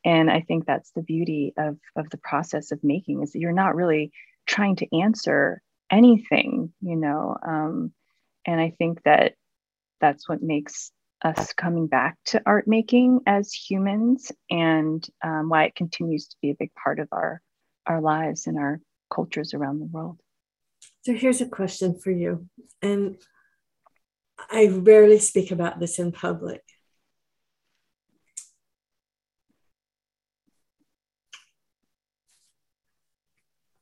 and 0.04 0.30
I 0.30 0.42
think 0.42 0.66
that's 0.66 0.92
the 0.92 1.02
beauty 1.02 1.54
of 1.58 1.78
of 1.96 2.10
the 2.10 2.18
process 2.18 2.72
of 2.72 2.84
making 2.84 3.24
is 3.24 3.32
that 3.32 3.40
you're 3.40 3.54
not 3.54 3.76
really 3.76 4.12
trying 4.46 4.76
to 4.78 4.98
answer 4.98 5.62
anything, 5.90 6.74
you 6.82 6.98
know. 6.98 7.38
Um, 7.48 7.94
and 8.46 8.60
I 8.60 8.74
think 8.78 9.02
that 9.04 9.36
that's 10.02 10.28
what 10.28 10.44
makes 10.44 10.92
us 11.24 11.54
coming 11.54 11.88
back 11.88 12.18
to 12.26 12.42
art 12.46 12.68
making 12.68 13.22
as 13.26 13.54
humans, 13.54 14.34
and 14.50 15.08
um, 15.24 15.48
why 15.48 15.64
it 15.64 15.76
continues 15.76 16.28
to 16.28 16.36
be 16.42 16.52
a 16.52 16.56
big 16.60 16.72
part 16.76 17.00
of 17.00 17.08
our 17.14 17.42
our 17.86 18.02
lives 18.02 18.48
and 18.48 18.58
our 18.58 18.82
cultures 19.14 19.54
around 19.54 19.80
the 19.80 19.86
world. 19.86 20.20
So 21.04 21.14
here's 21.14 21.42
a 21.42 21.46
question 21.46 22.00
for 22.00 22.12
you. 22.12 22.48
And 22.82 23.18
I 24.50 24.68
rarely 24.68 25.20
speak 25.20 25.52
about 25.52 25.82
this 25.82 26.00
in 26.00 26.14
public. 26.14 26.62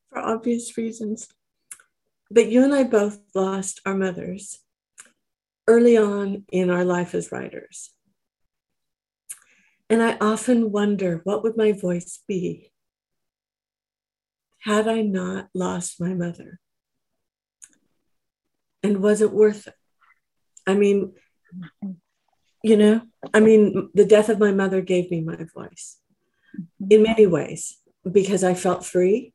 For 0.10 0.18
obvious 0.18 0.76
reasons. 0.78 1.28
But 2.32 2.48
you 2.48 2.64
and 2.64 2.74
I 2.74 2.86
both 2.86 3.20
lost 3.36 3.82
our 3.86 3.96
mothers 3.96 4.60
early 5.68 5.98
on 5.98 6.46
in 6.52 6.72
our 6.72 6.84
life 6.84 7.14
as 7.14 7.32
writers. 7.32 7.92
And 9.92 10.02
I 10.02 10.18
often 10.20 10.72
wonder 10.72 11.22
what 11.24 11.44
would 11.44 11.56
my 11.56 11.72
voice 11.72 12.24
be 12.28 12.72
had 14.62 14.88
I 14.88 15.02
not 15.02 15.50
lost 15.54 16.00
my 16.00 16.16
mother? 16.16 16.60
And 18.84 19.02
was 19.02 19.22
it 19.22 19.32
worth 19.32 19.68
it? 19.68 19.76
I 20.68 20.76
mean, 20.76 21.14
you 22.64 22.78
know, 22.78 23.02
I 23.34 23.40
mean, 23.40 23.90
the 23.94 24.06
death 24.06 24.30
of 24.30 24.40
my 24.40 24.52
mother 24.52 24.82
gave 24.82 25.10
me 25.10 25.22
my 25.22 25.46
voice 25.56 25.98
in 26.80 26.88
mm-hmm. 26.88 27.04
many 27.04 27.28
ways 27.28 27.78
because 28.10 28.44
I 28.44 28.54
felt 28.54 28.86
free. 28.86 29.34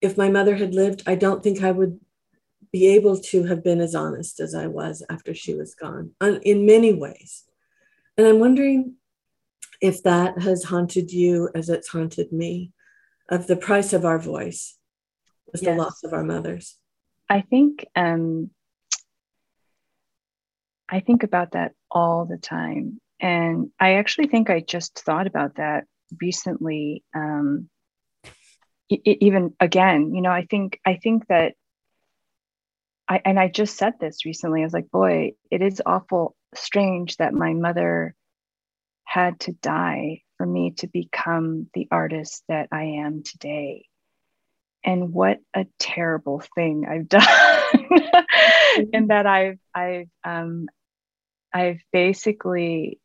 If 0.00 0.16
my 0.16 0.28
mother 0.28 0.56
had 0.56 0.74
lived, 0.74 1.02
I 1.06 1.14
don't 1.14 1.42
think 1.42 1.62
I 1.62 1.72
would 1.72 2.00
be 2.72 2.86
able 2.88 3.18
to 3.18 3.44
have 3.44 3.64
been 3.64 3.80
as 3.80 3.94
honest 3.94 4.40
as 4.40 4.54
I 4.54 4.66
was 4.66 5.02
after 5.08 5.34
she 5.34 5.54
was 5.54 5.74
gone 5.74 6.12
in 6.20 6.66
many 6.66 6.92
ways. 6.92 7.44
And 8.16 8.26
I'm 8.26 8.40
wondering 8.40 8.94
if 9.80 10.02
that 10.02 10.42
has 10.42 10.64
haunted 10.64 11.12
you 11.12 11.50
as 11.54 11.68
it's 11.68 11.88
haunted 11.88 12.32
me 12.32 12.72
of 13.28 13.46
the 13.46 13.56
price 13.56 13.92
of 13.92 14.04
our 14.04 14.18
voice 14.18 14.76
was 15.52 15.62
yes. 15.62 15.70
the 15.70 15.82
loss 15.82 16.04
of 16.04 16.12
our 16.12 16.24
mothers. 16.24 16.76
I 17.28 17.42
think 17.42 17.86
um, 17.94 18.50
I 20.88 21.00
think 21.00 21.22
about 21.22 21.52
that 21.52 21.72
all 21.90 22.24
the 22.24 22.38
time, 22.38 23.00
and 23.20 23.70
I 23.78 23.94
actually 23.94 24.28
think 24.28 24.48
I 24.48 24.60
just 24.60 24.98
thought 25.00 25.26
about 25.26 25.56
that 25.56 25.84
recently. 26.20 27.02
Um, 27.14 27.68
even 28.88 29.54
again, 29.60 30.14
you 30.14 30.22
know, 30.22 30.30
I 30.30 30.46
think 30.48 30.80
I 30.84 30.96
think 30.96 31.26
that 31.28 31.54
I 33.08 33.20
and 33.24 33.38
I 33.38 33.48
just 33.48 33.76
said 33.76 33.94
this 34.00 34.24
recently. 34.24 34.62
I 34.62 34.64
was 34.64 34.72
like, 34.72 34.90
boy, 34.90 35.32
it 35.50 35.60
is 35.60 35.82
awful 35.84 36.34
strange 36.54 37.16
that 37.18 37.34
my 37.34 37.52
mother 37.52 38.14
had 39.04 39.40
to 39.40 39.52
die 39.52 40.22
for 40.38 40.46
me 40.46 40.72
to 40.78 40.86
become 40.86 41.68
the 41.74 41.88
artist 41.90 42.44
that 42.48 42.68
I 42.72 42.84
am 42.84 43.22
today 43.22 43.84
and 44.84 45.12
what 45.12 45.38
a 45.54 45.66
terrible 45.78 46.42
thing 46.54 46.86
I've 46.88 47.08
done. 47.08 47.24
and 48.92 49.10
that 49.10 49.26
I've 49.26 49.58
I've 49.74 50.08
um, 50.24 50.68
I've 51.52 51.80
basically 51.92 53.00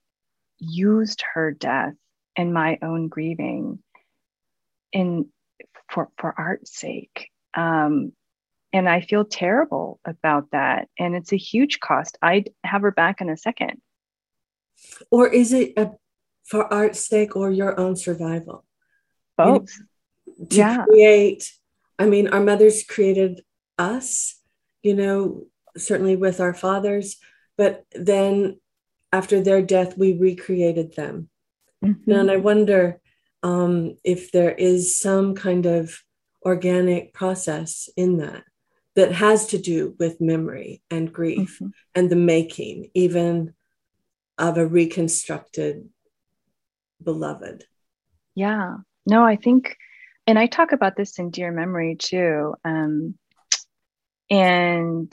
used 0.59 1.23
her 1.33 1.51
death 1.51 1.93
and 2.35 2.53
my 2.53 2.77
own 2.81 3.07
grieving 3.07 3.79
in 4.91 5.29
for 5.89 6.09
for 6.17 6.33
art's 6.37 6.77
sake. 6.77 7.29
Um, 7.55 8.13
and 8.71 8.89
I 8.89 9.01
feel 9.01 9.23
terrible 9.23 9.99
about 10.03 10.49
that. 10.51 10.89
And 10.97 11.15
it's 11.15 11.31
a 11.31 11.37
huge 11.37 11.79
cost. 11.79 12.17
I'd 12.21 12.49
have 12.63 12.81
her 12.81 12.91
back 12.91 13.21
in 13.21 13.29
a 13.29 13.37
second. 13.37 13.79
Or 15.11 15.27
is 15.27 15.53
it 15.53 15.73
a, 15.77 15.91
for 16.43 16.71
art's 16.73 17.07
sake 17.07 17.35
or 17.35 17.51
your 17.51 17.79
own 17.79 17.95
survival? 17.95 18.65
Both. 19.37 19.69
You 20.25 20.33
know, 20.39 20.45
to 20.49 20.55
yeah. 20.55 20.85
create 20.85 21.51
I 21.99 22.05
mean, 22.05 22.27
our 22.27 22.39
mothers 22.39 22.83
created 22.83 23.41
us, 23.77 24.39
you 24.81 24.95
know, 24.95 25.45
certainly 25.77 26.15
with 26.15 26.39
our 26.39 26.53
fathers, 26.53 27.17
but 27.57 27.85
then 27.93 28.59
after 29.11 29.41
their 29.41 29.61
death, 29.61 29.97
we 29.97 30.17
recreated 30.17 30.95
them. 30.95 31.29
Mm-hmm. 31.83 32.11
And 32.11 32.31
I 32.31 32.37
wonder 32.37 32.99
um, 33.43 33.97
if 34.03 34.31
there 34.31 34.51
is 34.51 34.97
some 34.97 35.35
kind 35.35 35.65
of 35.65 36.01
organic 36.45 37.13
process 37.13 37.89
in 37.95 38.17
that 38.17 38.43
that 38.95 39.11
has 39.11 39.47
to 39.47 39.57
do 39.57 39.95
with 39.99 40.21
memory 40.21 40.81
and 40.89 41.11
grief 41.11 41.55
mm-hmm. 41.55 41.67
and 41.95 42.09
the 42.09 42.15
making, 42.15 42.89
even 42.93 43.53
of 44.37 44.57
a 44.57 44.65
reconstructed 44.65 45.89
beloved. 47.03 47.65
Yeah. 48.35 48.77
No, 49.05 49.23
I 49.23 49.35
think 49.35 49.77
and 50.27 50.39
I 50.39 50.47
talk 50.47 50.71
about 50.71 50.95
this 50.95 51.19
in 51.19 51.29
Dear 51.29 51.51
Memory 51.51 51.95
too. 51.95 52.55
Um, 52.63 53.15
and 54.29 55.11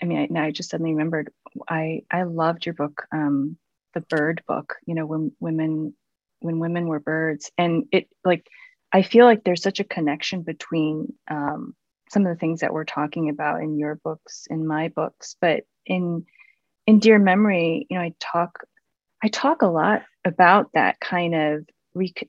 I 0.00 0.04
mean, 0.04 0.18
I, 0.18 0.26
now 0.30 0.44
I 0.44 0.50
just 0.50 0.70
suddenly 0.70 0.92
remembered. 0.92 1.32
I 1.68 2.02
I 2.10 2.24
loved 2.24 2.66
your 2.66 2.74
book, 2.74 3.06
um, 3.12 3.56
the 3.94 4.00
bird 4.00 4.42
book. 4.46 4.76
You 4.86 4.94
know, 4.94 5.06
when 5.06 5.32
women 5.40 5.94
when 6.40 6.58
women 6.58 6.86
were 6.86 7.00
birds, 7.00 7.50
and 7.58 7.84
it 7.92 8.08
like 8.24 8.46
I 8.92 9.02
feel 9.02 9.26
like 9.26 9.44
there's 9.44 9.62
such 9.62 9.80
a 9.80 9.84
connection 9.84 10.42
between 10.42 11.12
um, 11.30 11.74
some 12.10 12.26
of 12.26 12.34
the 12.34 12.38
things 12.38 12.60
that 12.60 12.72
we're 12.72 12.84
talking 12.84 13.28
about 13.28 13.62
in 13.62 13.78
your 13.78 13.96
books, 13.96 14.46
in 14.50 14.66
my 14.66 14.88
books, 14.88 15.36
but 15.40 15.64
in 15.86 16.26
in 16.86 17.00
Dear 17.00 17.18
Memory, 17.18 17.86
you 17.90 17.96
know, 17.96 18.02
I 18.02 18.14
talk 18.20 18.64
I 19.22 19.28
talk 19.28 19.62
a 19.62 19.66
lot 19.66 20.02
about 20.24 20.72
that 20.74 21.00
kind 21.00 21.34
of 21.34 21.66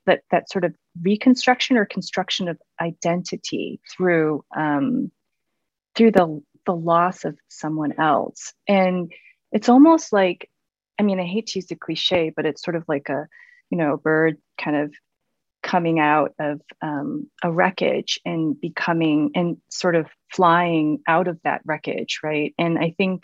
that 0.05 0.21
that 0.31 0.49
sort 0.49 0.65
of 0.65 0.75
reconstruction 1.01 1.77
or 1.77 1.85
construction 1.85 2.47
of 2.47 2.57
identity 2.81 3.79
through 3.95 4.43
um, 4.55 5.11
through 5.95 6.11
the 6.11 6.41
the 6.65 6.75
loss 6.75 7.25
of 7.25 7.37
someone 7.49 7.93
else. 7.99 8.53
And 8.67 9.11
it's 9.51 9.69
almost 9.69 10.13
like 10.13 10.49
i 10.99 11.03
mean 11.03 11.19
i 11.19 11.25
hate 11.25 11.47
to 11.47 11.59
use 11.59 11.67
the 11.67 11.75
cliche 11.75 12.31
but 12.35 12.45
it's 12.45 12.63
sort 12.63 12.75
of 12.75 12.83
like 12.87 13.09
a 13.09 13.27
you 13.69 13.77
know 13.77 13.93
a 13.93 13.97
bird 13.97 14.37
kind 14.61 14.75
of 14.77 14.93
coming 15.61 15.99
out 15.99 16.33
of 16.39 16.61
um, 16.81 17.29
a 17.43 17.51
wreckage 17.51 18.19
and 18.25 18.59
becoming 18.61 19.31
and 19.35 19.57
sort 19.69 19.93
of 19.95 20.07
flying 20.31 20.99
out 21.05 21.27
of 21.27 21.37
that 21.43 21.61
wreckage 21.65 22.19
right? 22.23 22.53
And 22.57 22.77
i 22.77 22.93
think 22.97 23.23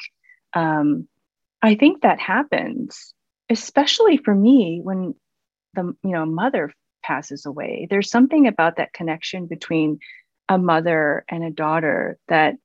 um, 0.53 1.07
i 1.61 1.75
think 1.75 2.01
that 2.01 2.19
happens 2.19 3.13
especially 3.49 4.17
for 4.17 4.33
me 4.33 4.79
when 4.83 5.13
the 5.75 5.93
you 6.03 6.11
know 6.11 6.25
mother 6.25 6.71
passes 7.03 7.45
away 7.45 7.87
there's 7.89 8.09
something 8.09 8.47
about 8.47 8.77
that 8.77 8.93
connection 8.93 9.45
between 9.45 9.99
a 10.49 10.57
mother 10.57 11.23
and 11.29 11.43
a 11.43 11.51
daughter 11.51 12.17
that 12.27 12.55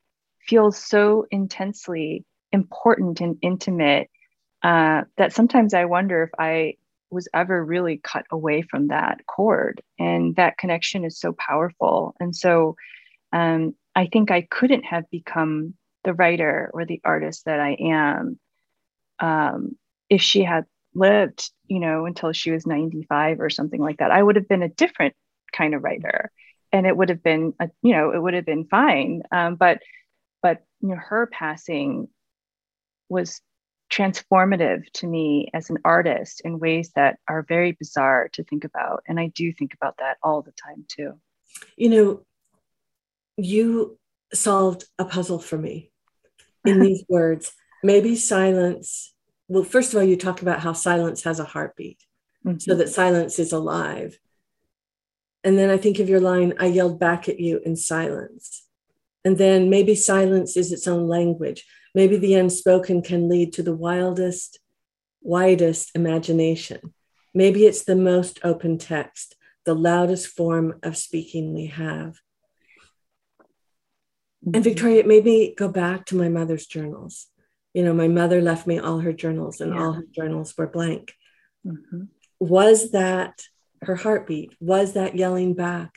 feels 0.47 0.77
so 0.77 1.27
intensely 1.31 2.25
important 2.53 3.21
and 3.21 3.37
intimate 3.43 4.09
uh, 4.63 5.03
that 5.17 5.33
sometimes 5.33 5.75
i 5.75 5.85
wonder 5.85 6.23
if 6.23 6.31
i 6.39 6.75
was 7.11 7.29
ever 7.35 7.65
really 7.65 8.01
cut 8.03 8.25
away 8.31 8.63
from 8.63 8.89
that 8.89 9.27
cord 9.27 9.83
and 9.99 10.37
that 10.37 10.59
connection 10.59 11.05
is 11.05 11.19
so 11.19 11.33
powerful. 11.33 12.15
And 12.21 12.35
so 12.35 12.77
um, 13.33 13.75
i 13.95 14.07
think 14.07 14.31
i 14.31 14.43
couldn't 14.43 14.85
have 14.85 15.09
become 15.11 15.75
the 16.05 16.15
writer 16.15 16.71
or 16.73 16.85
the 16.85 17.01
artist 17.05 17.45
that 17.45 17.61
i 17.61 17.77
am 17.81 18.39
um, 19.19 19.77
if 20.09 20.23
she 20.23 20.43
had 20.43 20.65
lived, 20.95 21.51
you 21.67 21.81
know, 21.81 22.07
until 22.07 22.33
she 22.33 22.51
was 22.51 22.67
95 22.67 23.41
or 23.41 23.51
something 23.51 23.81
like 23.81 23.99
that, 23.99 24.11
I 24.11 24.23
would 24.23 24.37
have 24.37 24.49
been 24.49 24.63
a 24.63 24.69
different 24.69 25.15
kind 25.53 25.75
of 25.75 25.83
writer 25.83 26.31
and 26.73 26.87
it 26.87 26.97
would 26.97 27.09
have 27.09 27.23
been, 27.23 27.55
a, 27.61 27.69
you 27.83 27.93
know, 27.93 28.13
it 28.13 28.23
would 28.23 28.35
have 28.35 28.47
been 28.47 28.67
fine. 28.67 29.23
Um, 29.33 29.57
but, 29.57 29.81
but, 30.43 30.63
you 30.81 30.89
know, 30.89 30.97
her 30.97 31.27
passing 31.27 32.09
was 33.09 33.41
transformative 33.91 34.85
to 34.95 35.07
me 35.07 35.49
as 35.53 35.69
an 35.69 35.79
artist 35.85 36.43
in 36.45 36.61
ways 36.61 36.93
that 36.95 37.19
are 37.27 37.43
very 37.43 37.73
bizarre 37.73 38.29
to 38.33 38.45
think 38.45 38.65
about. 38.65 39.03
And 39.09 39.19
I 39.19 39.29
do 39.29 39.53
think 39.53 39.75
about 39.75 39.97
that 39.99 40.17
all 40.23 40.43
the 40.43 40.53
time 40.53 40.85
too. 40.89 41.15
you 41.77 41.89
know, 41.89 42.25
you 43.37 43.99
solved 44.33 44.85
a 44.99 45.05
puzzle 45.05 45.39
for 45.39 45.59
me 45.59 45.91
in 46.65 46.79
these 46.81 47.05
words. 47.09 47.53
Maybe 47.83 48.15
silence. 48.15 49.13
Well, 49.51 49.65
first 49.65 49.93
of 49.93 49.99
all, 49.99 50.05
you 50.05 50.17
talk 50.17 50.43
about 50.43 50.61
how 50.61 50.73
silence 50.75 51.25
has 51.25 51.41
a 51.41 51.45
heartbeat, 51.45 51.99
mm-hmm. 52.47 52.59
so 52.59 52.77
that 52.77 52.89
silence 52.89 53.41
is 53.41 53.53
alive. 53.53 54.17
And 55.43 55.59
then 55.59 55.71
I 55.71 55.77
think 55.77 55.99
of 55.99 56.09
your 56.09 56.21
line, 56.21 56.55
I 56.61 56.67
yelled 56.67 57.01
back 57.01 57.29
at 57.29 57.41
you 57.41 57.61
in 57.65 57.75
silence. 57.75 58.69
And 59.25 59.39
then 59.39 59.69
maybe 59.69 59.97
silence 59.97 60.57
is 60.57 60.71
its 60.71 60.87
own 60.87 61.09
language. 61.09 61.67
Maybe 61.97 62.17
the 62.17 62.35
unspoken 62.35 63.03
can 63.03 63.29
lead 63.29 63.53
to 63.55 63.65
the 63.65 63.75
wildest, 63.75 64.61
widest 65.21 65.91
imagination. 65.97 66.95
Maybe 67.35 67.67
it's 67.67 67.83
the 67.83 67.97
most 67.97 68.39
open 68.45 68.79
text, 68.79 69.35
the 69.65 69.75
loudest 69.75 70.29
form 70.29 70.79
of 70.85 70.97
speaking 70.97 71.53
we 71.53 71.67
have. 71.67 72.21
And 74.45 74.55
mm-hmm. 74.55 74.63
Victoria, 74.63 75.01
it 75.01 75.09
made 75.09 75.25
me 75.25 75.57
go 75.57 75.67
back 75.67 76.07
to 76.07 76.15
my 76.15 76.29
mother's 76.29 76.67
journals. 76.67 77.27
You 77.75 77.85
know, 77.85 77.95
my 77.95 78.09
mother 78.09 78.41
left 78.41 78.67
me 78.67 78.79
all 78.79 78.99
her 78.99 79.13
journals, 79.13 79.61
and 79.61 79.75
yeah. 79.75 79.81
all 79.81 79.93
her 79.93 80.07
journals 80.13 80.57
were 80.57 80.67
blank. 80.67 81.13
Mm-hmm. 81.67 82.05
Was 82.41 82.93
that 82.93 83.43
her 83.83 83.97
heartbeat? 83.97 84.55
Was 84.61 84.95
that 84.95 85.17
yelling 85.17 85.55
back 85.55 85.95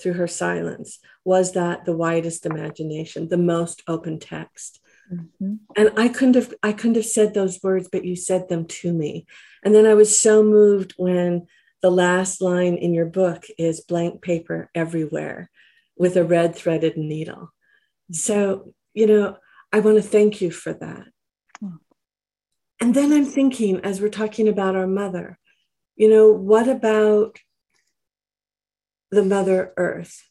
through 0.00 0.14
her 0.14 0.26
silence? 0.26 0.98
Was 1.24 1.52
that 1.52 1.84
the 1.84 1.96
widest 1.96 2.46
imagination, 2.46 3.28
the 3.28 3.36
most 3.36 3.82
open 3.86 4.18
text? 4.18 4.80
Mm-hmm. 5.12 5.54
And 5.76 5.90
I 5.96 6.08
couldn't 6.08 6.34
have 6.34 6.54
I 6.62 6.72
couldn't 6.72 6.96
have 6.96 7.06
said 7.06 7.34
those 7.34 7.62
words, 7.62 7.88
but 7.90 8.04
you 8.04 8.16
said 8.16 8.48
them 8.48 8.66
to 8.66 8.92
me. 8.92 9.26
And 9.64 9.74
then 9.74 9.86
I 9.86 9.94
was 9.94 10.20
so 10.20 10.42
moved 10.42 10.94
when 10.96 11.46
the 11.82 11.90
last 11.90 12.40
line 12.40 12.76
in 12.76 12.94
your 12.94 13.06
book 13.06 13.44
is 13.58 13.80
blank 13.80 14.22
paper 14.22 14.70
everywhere 14.74 15.50
with 15.96 16.16
a 16.16 16.24
red 16.24 16.54
threaded 16.54 16.96
needle. 16.96 17.52
So, 18.10 18.72
you 18.94 19.06
know, 19.06 19.36
I 19.72 19.80
want 19.80 19.96
to 19.96 20.02
thank 20.02 20.40
you 20.40 20.50
for 20.50 20.72
that. 20.72 21.04
Hmm. 21.60 21.76
And 22.80 22.94
then 22.94 23.12
I'm 23.12 23.24
thinking, 23.24 23.80
as 23.80 24.00
we're 24.00 24.08
talking 24.08 24.48
about 24.48 24.76
our 24.76 24.86
mother, 24.86 25.38
you 25.96 26.08
know, 26.08 26.32
what 26.32 26.68
about 26.68 27.38
the 29.10 29.24
Mother 29.24 29.72
Earth? 29.76 30.22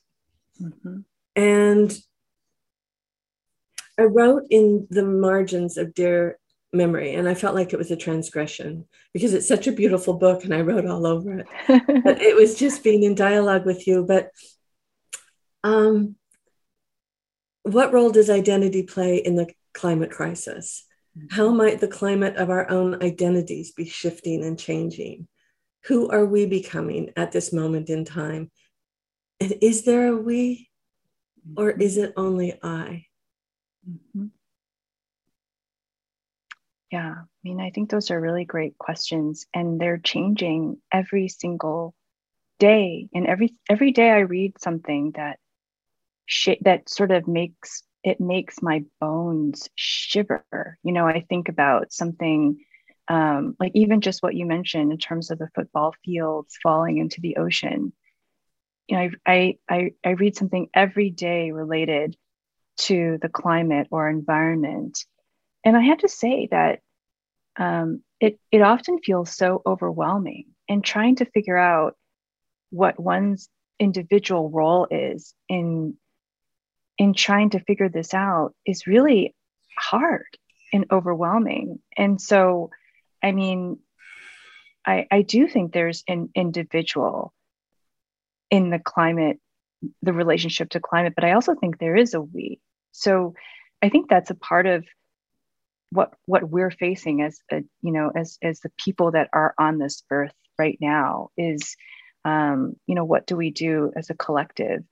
Mm-hmm. 0.62 1.00
And 1.36 2.00
I 3.98 4.04
wrote 4.04 4.44
in 4.50 4.88
the 4.90 5.04
margins 5.04 5.78
of 5.78 5.94
Dear 5.94 6.38
Memory, 6.74 7.14
and 7.14 7.28
I 7.28 7.34
felt 7.34 7.56
like 7.56 7.74
it 7.74 7.78
was 7.78 7.92
a 7.92 7.96
transgression 7.96 8.86
because 9.14 9.34
it's 9.34 9.48
such 9.48 9.68
a 9.68 9.72
beautiful 9.72 10.16
book 10.16 10.44
and 10.44 10.54
I 10.54 10.62
wrote 10.62 10.86
all 10.86 11.06
over 11.06 11.40
it. 11.40 11.48
but 12.04 12.22
it 12.22 12.36
was 12.36 12.56
just 12.56 12.84
being 12.84 13.04
in 13.04 13.16
dialogue 13.16 13.66
with 13.66 13.88
you. 13.88 14.06
But 14.06 14.30
um, 15.64 16.16
what 17.64 17.94
role 17.94 18.12
does 18.12 18.30
identity 18.30 18.84
play 18.84 19.18
in 19.18 19.36
the 19.36 19.52
climate 19.74 20.12
crisis? 20.12 20.86
How 21.30 21.48
mm-hmm. 21.48 21.58
might 21.58 21.80
the 21.80 21.88
climate 21.88 22.38
of 22.38 22.50
our 22.50 22.70
own 22.70 23.04
identities 23.04 23.72
be 23.72 23.86
shifting 23.86 24.44
and 24.44 24.58
changing? 24.58 25.28
Who 25.86 26.10
are 26.10 26.26
we 26.26 26.46
becoming 26.46 27.12
at 27.16 27.32
this 27.32 27.52
moment 27.52 27.90
in 27.90 28.06
time? 28.06 28.52
And 29.40 29.54
is 29.62 29.84
there 29.84 30.08
a 30.08 30.16
we, 30.16 30.70
or 31.58 31.72
is 31.72 31.98
it 31.98 32.14
only 32.16 32.58
I? 32.62 33.06
Mm-hmm. 33.90 34.28
Yeah, 36.92 37.14
I 37.20 37.26
mean, 37.44 37.62
I 37.62 37.72
think 37.72 37.90
those 37.90 38.12
are 38.12 38.20
really 38.20 38.46
great 38.46 38.78
questions, 38.78 39.48
and 39.54 39.80
they're 39.80 39.98
changing 39.98 40.78
every 40.92 41.30
single 41.30 41.96
day. 42.60 43.08
And 43.14 43.26
every 43.28 43.56
every 43.70 43.92
day, 43.92 44.10
I 44.10 44.20
read 44.20 44.60
something 44.62 45.12
that 45.16 45.40
sh- 46.32 46.62
that 46.62 46.90
sort 46.90 47.12
of 47.12 47.28
makes 47.28 47.84
it 48.04 48.20
makes 48.20 48.64
my 48.64 48.84
bones 49.00 49.70
shiver. 49.76 50.56
You 50.84 50.94
know, 50.94 51.08
I 51.08 51.22
think 51.30 51.50
about 51.50 51.92
something 51.92 52.58
um, 53.10 53.56
like 53.60 53.72
even 53.76 54.02
just 54.02 54.24
what 54.24 54.36
you 54.36 54.46
mentioned 54.46 54.92
in 54.92 54.98
terms 54.98 55.30
of 55.30 55.38
the 55.38 55.50
football 55.54 55.94
fields 56.04 56.58
falling 56.64 56.98
into 56.98 57.22
the 57.22 57.38
ocean. 57.38 57.94
You 58.88 58.98
know, 58.98 59.10
I 59.26 59.58
I 59.70 59.92
I 60.04 60.10
read 60.12 60.36
something 60.36 60.70
every 60.74 61.10
day 61.10 61.52
related 61.52 62.16
to 62.80 63.18
the 63.22 63.30
climate 63.30 63.88
or 63.92 64.10
environment, 64.10 65.06
and 65.66 65.76
I 65.78 65.82
have 65.82 66.00
to 66.00 66.10
say 66.10 66.48
that 66.52 66.80
um, 67.60 68.02
it 68.20 68.40
it 68.52 68.62
often 68.62 69.00
feels 69.00 69.36
so 69.36 69.62
overwhelming. 69.66 70.46
And 70.70 70.84
trying 70.84 71.18
to 71.18 71.26
figure 71.26 71.58
out 71.58 71.96
what 72.72 73.00
one's 73.00 73.50
individual 73.80 74.50
role 74.50 74.88
is 74.90 75.34
in 75.50 75.96
in 77.02 77.16
trying 77.16 77.50
to 77.50 77.60
figure 77.60 77.90
this 77.90 78.14
out 78.14 78.54
is 78.64 78.86
really 78.86 79.34
hard 79.76 80.28
and 80.72 80.86
overwhelming. 80.92 81.80
And 81.98 82.22
so, 82.22 82.70
I 83.24 83.32
mean, 83.32 83.80
I, 84.86 85.08
I 85.10 85.24
do 85.24 85.48
think 85.48 85.74
there's 85.74 86.04
an 86.08 86.30
individual 86.36 87.34
in 88.52 88.70
the 88.70 88.78
climate, 88.78 89.40
the 90.04 90.14
relationship 90.14 90.70
to 90.70 90.80
climate, 90.80 91.14
but 91.16 91.24
I 91.24 91.32
also 91.32 91.56
think 91.56 91.80
there 91.80 91.96
is 91.96 92.14
a 92.14 92.22
we. 92.22 92.60
So 92.92 93.34
I 93.82 93.90
think 93.90 94.08
that's 94.08 94.30
a 94.30 94.36
part 94.36 94.68
of 94.68 94.86
what 95.90 96.14
what 96.28 96.48
we're 96.52 96.70
facing 96.70 97.24
as 97.24 97.40
a, 97.52 97.64
you 97.82 97.92
know 97.94 98.12
as 98.16 98.38
as 98.44 98.60
the 98.60 98.72
people 98.78 99.14
that 99.14 99.30
are 99.34 99.56
on 99.58 99.80
this 99.80 100.04
earth 100.12 100.36
right 100.60 100.78
now 100.80 101.30
is 101.36 101.76
um, 102.26 102.76
you 102.86 102.94
know 102.94 103.06
what 103.06 103.26
do 103.26 103.36
we 103.36 103.50
do 103.50 103.92
as 103.96 104.12
a 104.12 104.16
collective 104.16 104.84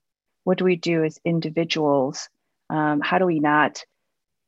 what 0.50 0.58
do 0.58 0.66
we 0.66 0.78
do 0.78 1.04
as 1.04 1.20
individuals? 1.24 2.28
Um, 2.72 3.02
how 3.02 3.20
do 3.20 3.28
we 3.28 3.40
not 3.40 3.86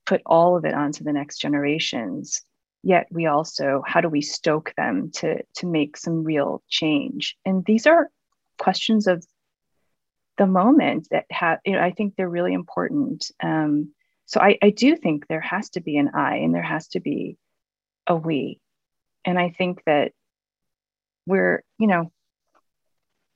put 0.07 0.23
all 0.25 0.57
of 0.57 0.65
it 0.65 0.73
onto 0.73 1.03
the 1.03 1.13
next 1.13 1.37
generations? 1.37 2.41
Yet 2.81 3.05
we 3.11 3.27
also, 3.27 3.83
how 3.85 4.01
do 4.01 4.09
we 4.09 4.23
stoke 4.23 4.73
them 4.75 5.11
to, 5.17 5.43
to 5.57 5.67
make 5.67 5.95
some 5.95 6.23
real 6.23 6.63
change? 6.67 7.37
And 7.45 7.63
these 7.63 7.85
are 7.85 8.09
questions 8.57 9.05
of 9.05 9.23
the 10.39 10.47
moment 10.47 11.07
that 11.11 11.27
have, 11.29 11.59
you 11.67 11.73
know, 11.73 11.81
I 11.81 11.91
think 11.91 12.15
they're 12.15 12.27
really 12.27 12.55
important. 12.55 13.29
Um, 13.43 13.93
so 14.25 14.41
I, 14.41 14.57
I 14.59 14.71
do 14.71 14.95
think 14.95 15.27
there 15.27 15.39
has 15.41 15.69
to 15.71 15.81
be 15.81 15.97
an 15.97 16.09
I 16.15 16.37
and 16.37 16.55
there 16.55 16.63
has 16.63 16.87
to 16.93 16.99
be 16.99 17.37
a 18.07 18.15
we. 18.15 18.59
And 19.23 19.37
I 19.37 19.53
think 19.55 19.83
that 19.85 20.13
we're, 21.27 21.61
you 21.77 21.85
know, 21.85 22.11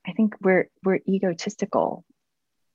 I 0.07 0.13
think 0.13 0.33
we're 0.41 0.67
we're 0.83 1.01
egotistical 1.07 2.03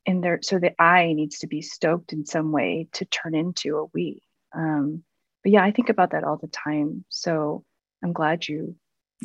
and 0.07 0.23
there 0.23 0.39
so 0.43 0.59
the 0.59 0.81
i 0.81 1.13
needs 1.13 1.39
to 1.39 1.47
be 1.47 1.63
stoked 1.63 2.13
in 2.13 2.25
some 2.25 2.53
way 2.53 2.89
to 2.93 3.05
turn 3.05 3.35
into 3.35 3.79
a 3.79 3.85
we. 3.93 4.23
Um, 4.55 5.05
but 5.43 5.53
yeah 5.53 5.63
i 5.63 5.71
think 5.71 5.89
about 5.89 6.13
that 6.13 6.25
all 6.25 6.37
the 6.37 6.49
time. 6.49 7.05
So 7.09 7.65
i'm 8.03 8.13
glad 8.13 8.49
you 8.49 8.77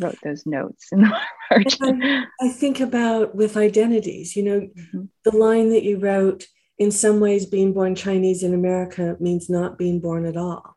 wrote 0.01 0.17
those 0.23 0.45
notes 0.45 0.87
in 0.91 1.01
the 1.01 1.19
I, 1.51 2.25
I 2.41 2.49
think 2.49 2.79
about 2.79 3.35
with 3.35 3.55
identities 3.55 4.35
you 4.35 4.43
know 4.43 4.59
mm-hmm. 4.59 5.03
the 5.23 5.37
line 5.37 5.69
that 5.69 5.83
you 5.83 5.99
wrote 5.99 6.47
in 6.77 6.91
some 6.91 7.19
ways 7.19 7.45
being 7.45 7.73
born 7.73 7.95
chinese 7.95 8.43
in 8.43 8.53
america 8.53 9.15
means 9.19 9.49
not 9.49 9.77
being 9.77 9.99
born 10.01 10.25
at 10.25 10.37
all. 10.37 10.73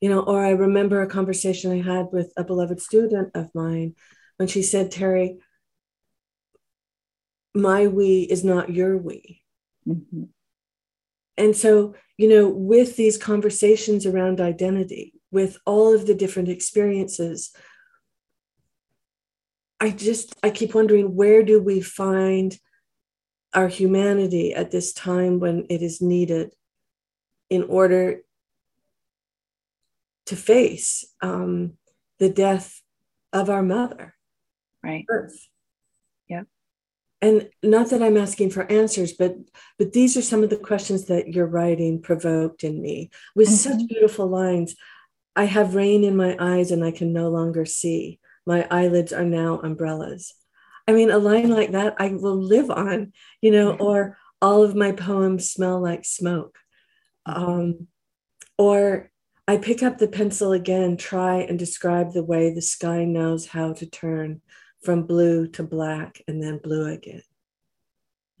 You 0.00 0.08
know 0.08 0.20
or 0.20 0.44
i 0.44 0.50
remember 0.50 1.00
a 1.00 1.06
conversation 1.06 1.70
i 1.70 1.80
had 1.80 2.06
with 2.10 2.32
a 2.36 2.42
beloved 2.42 2.80
student 2.80 3.30
of 3.34 3.54
mine 3.54 3.94
when 4.38 4.48
she 4.48 4.62
said 4.62 4.90
terry 4.90 5.38
my 7.54 7.86
we 7.86 8.22
is 8.22 8.44
not 8.44 8.70
your 8.70 8.96
we. 8.96 9.42
Mm-hmm. 9.86 10.24
And 11.36 11.56
so, 11.56 11.94
you 12.16 12.28
know, 12.28 12.48
with 12.48 12.96
these 12.96 13.16
conversations 13.16 14.06
around 14.06 14.40
identity, 14.40 15.14
with 15.30 15.58
all 15.64 15.94
of 15.94 16.06
the 16.06 16.14
different 16.14 16.48
experiences, 16.48 17.50
I 19.80 19.90
just, 19.90 20.34
I 20.42 20.50
keep 20.50 20.74
wondering 20.74 21.16
where 21.16 21.42
do 21.42 21.62
we 21.62 21.80
find 21.80 22.58
our 23.54 23.68
humanity 23.68 24.54
at 24.54 24.70
this 24.70 24.92
time 24.92 25.40
when 25.40 25.66
it 25.70 25.82
is 25.82 26.00
needed 26.02 26.54
in 27.48 27.64
order 27.64 28.20
to 30.26 30.36
face 30.36 31.04
um, 31.22 31.72
the 32.18 32.28
death 32.28 32.80
of 33.32 33.50
our 33.50 33.62
mother, 33.62 34.14
right? 34.82 35.04
Earth 35.08 35.48
and 37.22 37.48
not 37.62 37.90
that 37.90 38.02
i'm 38.02 38.16
asking 38.16 38.50
for 38.50 38.70
answers 38.70 39.12
but 39.12 39.36
but 39.78 39.92
these 39.92 40.16
are 40.16 40.22
some 40.22 40.42
of 40.42 40.50
the 40.50 40.56
questions 40.56 41.06
that 41.06 41.28
your 41.28 41.46
writing 41.46 42.02
provoked 42.02 42.64
in 42.64 42.80
me. 42.80 43.10
With 43.34 43.48
mm-hmm. 43.48 43.78
such 43.78 43.88
beautiful 43.88 44.26
lines 44.26 44.74
i 45.36 45.44
have 45.44 45.74
rain 45.74 46.04
in 46.04 46.16
my 46.16 46.36
eyes 46.38 46.70
and 46.70 46.84
i 46.84 46.90
can 46.90 47.12
no 47.12 47.28
longer 47.28 47.64
see. 47.64 48.20
My 48.46 48.66
eyelids 48.70 49.12
are 49.12 49.24
now 49.24 49.60
umbrellas. 49.60 50.34
I 50.88 50.92
mean 50.92 51.10
a 51.10 51.18
line 51.18 51.50
like 51.50 51.72
that 51.72 51.94
i 51.98 52.08
will 52.08 52.40
live 52.40 52.70
on 52.70 53.12
you 53.40 53.50
know 53.50 53.72
mm-hmm. 53.72 53.82
or 53.82 54.18
all 54.42 54.62
of 54.62 54.74
my 54.74 54.92
poems 54.92 55.50
smell 55.50 55.80
like 55.80 56.04
smoke. 56.04 56.56
Um, 57.26 57.86
or 58.58 59.10
i 59.46 59.56
pick 59.56 59.82
up 59.82 59.98
the 59.98 60.08
pencil 60.08 60.52
again 60.52 60.96
try 60.96 61.36
and 61.36 61.58
describe 61.58 62.12
the 62.12 62.24
way 62.24 62.52
the 62.52 62.62
sky 62.62 63.04
knows 63.04 63.46
how 63.46 63.72
to 63.74 63.86
turn 63.86 64.40
from 64.82 65.04
blue 65.04 65.46
to 65.48 65.62
black 65.62 66.22
and 66.26 66.42
then 66.42 66.58
blue 66.58 66.86
again. 66.86 67.22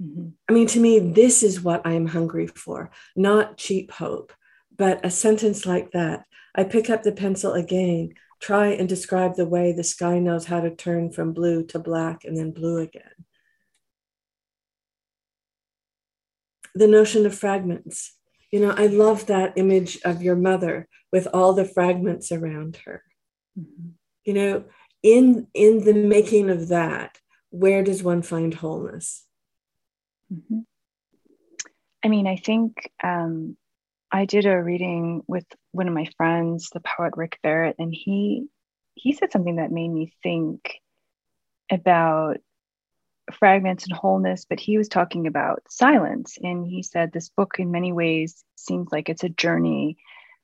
Mm-hmm. 0.02 0.28
I 0.48 0.52
mean, 0.52 0.66
to 0.68 0.80
me, 0.80 0.98
this 0.98 1.42
is 1.42 1.60
what 1.60 1.86
I 1.86 1.92
am 1.92 2.06
hungry 2.06 2.46
for, 2.46 2.90
not 3.14 3.58
cheap 3.58 3.92
hope, 3.92 4.32
but 4.76 5.04
a 5.04 5.10
sentence 5.10 5.66
like 5.66 5.92
that. 5.92 6.24
I 6.54 6.64
pick 6.64 6.90
up 6.90 7.02
the 7.02 7.12
pencil 7.12 7.52
again, 7.52 8.14
try 8.40 8.68
and 8.68 8.88
describe 8.88 9.36
the 9.36 9.46
way 9.46 9.72
the 9.72 9.84
sky 9.84 10.18
knows 10.18 10.46
how 10.46 10.60
to 10.60 10.74
turn 10.74 11.12
from 11.12 11.32
blue 11.32 11.64
to 11.66 11.78
black 11.78 12.24
and 12.24 12.36
then 12.36 12.52
blue 12.52 12.78
again. 12.78 13.02
The 16.74 16.86
notion 16.86 17.26
of 17.26 17.34
fragments. 17.34 18.16
You 18.50 18.60
know, 18.60 18.70
I 18.70 18.86
love 18.86 19.26
that 19.26 19.52
image 19.56 19.98
of 20.04 20.22
your 20.22 20.36
mother 20.36 20.88
with 21.12 21.28
all 21.32 21.52
the 21.52 21.64
fragments 21.64 22.32
around 22.32 22.78
her. 22.84 23.02
Mm-hmm. 23.58 23.90
You 24.24 24.34
know, 24.34 24.64
in 25.02 25.46
in 25.54 25.84
the 25.84 25.94
making 25.94 26.50
of 26.50 26.68
that, 26.68 27.18
where 27.50 27.82
does 27.82 28.02
one 28.02 28.22
find 28.22 28.54
wholeness? 28.54 29.24
Mm-hmm. 30.32 30.60
I 32.04 32.08
mean, 32.08 32.26
I 32.26 32.36
think 32.36 32.90
um, 33.02 33.56
I 34.10 34.24
did 34.24 34.46
a 34.46 34.62
reading 34.62 35.22
with 35.26 35.44
one 35.72 35.88
of 35.88 35.94
my 35.94 36.08
friends, 36.16 36.70
the 36.72 36.80
poet 36.80 37.14
Rick 37.16 37.38
Barot, 37.44 37.74
and 37.78 37.94
he 37.94 38.46
he 38.94 39.12
said 39.12 39.32
something 39.32 39.56
that 39.56 39.72
made 39.72 39.88
me 39.88 40.12
think 40.22 40.74
about 41.70 42.38
fragments 43.38 43.86
and 43.86 43.96
wholeness, 43.96 44.44
but 44.48 44.58
he 44.60 44.76
was 44.76 44.88
talking 44.88 45.26
about 45.26 45.62
silence. 45.68 46.36
And 46.42 46.66
he 46.66 46.82
said 46.82 47.12
this 47.12 47.28
book, 47.28 47.56
in 47.58 47.70
many 47.70 47.92
ways, 47.92 48.44
seems 48.56 48.88
like 48.90 49.08
it's 49.08 49.24
a 49.24 49.28
journey. 49.28 49.96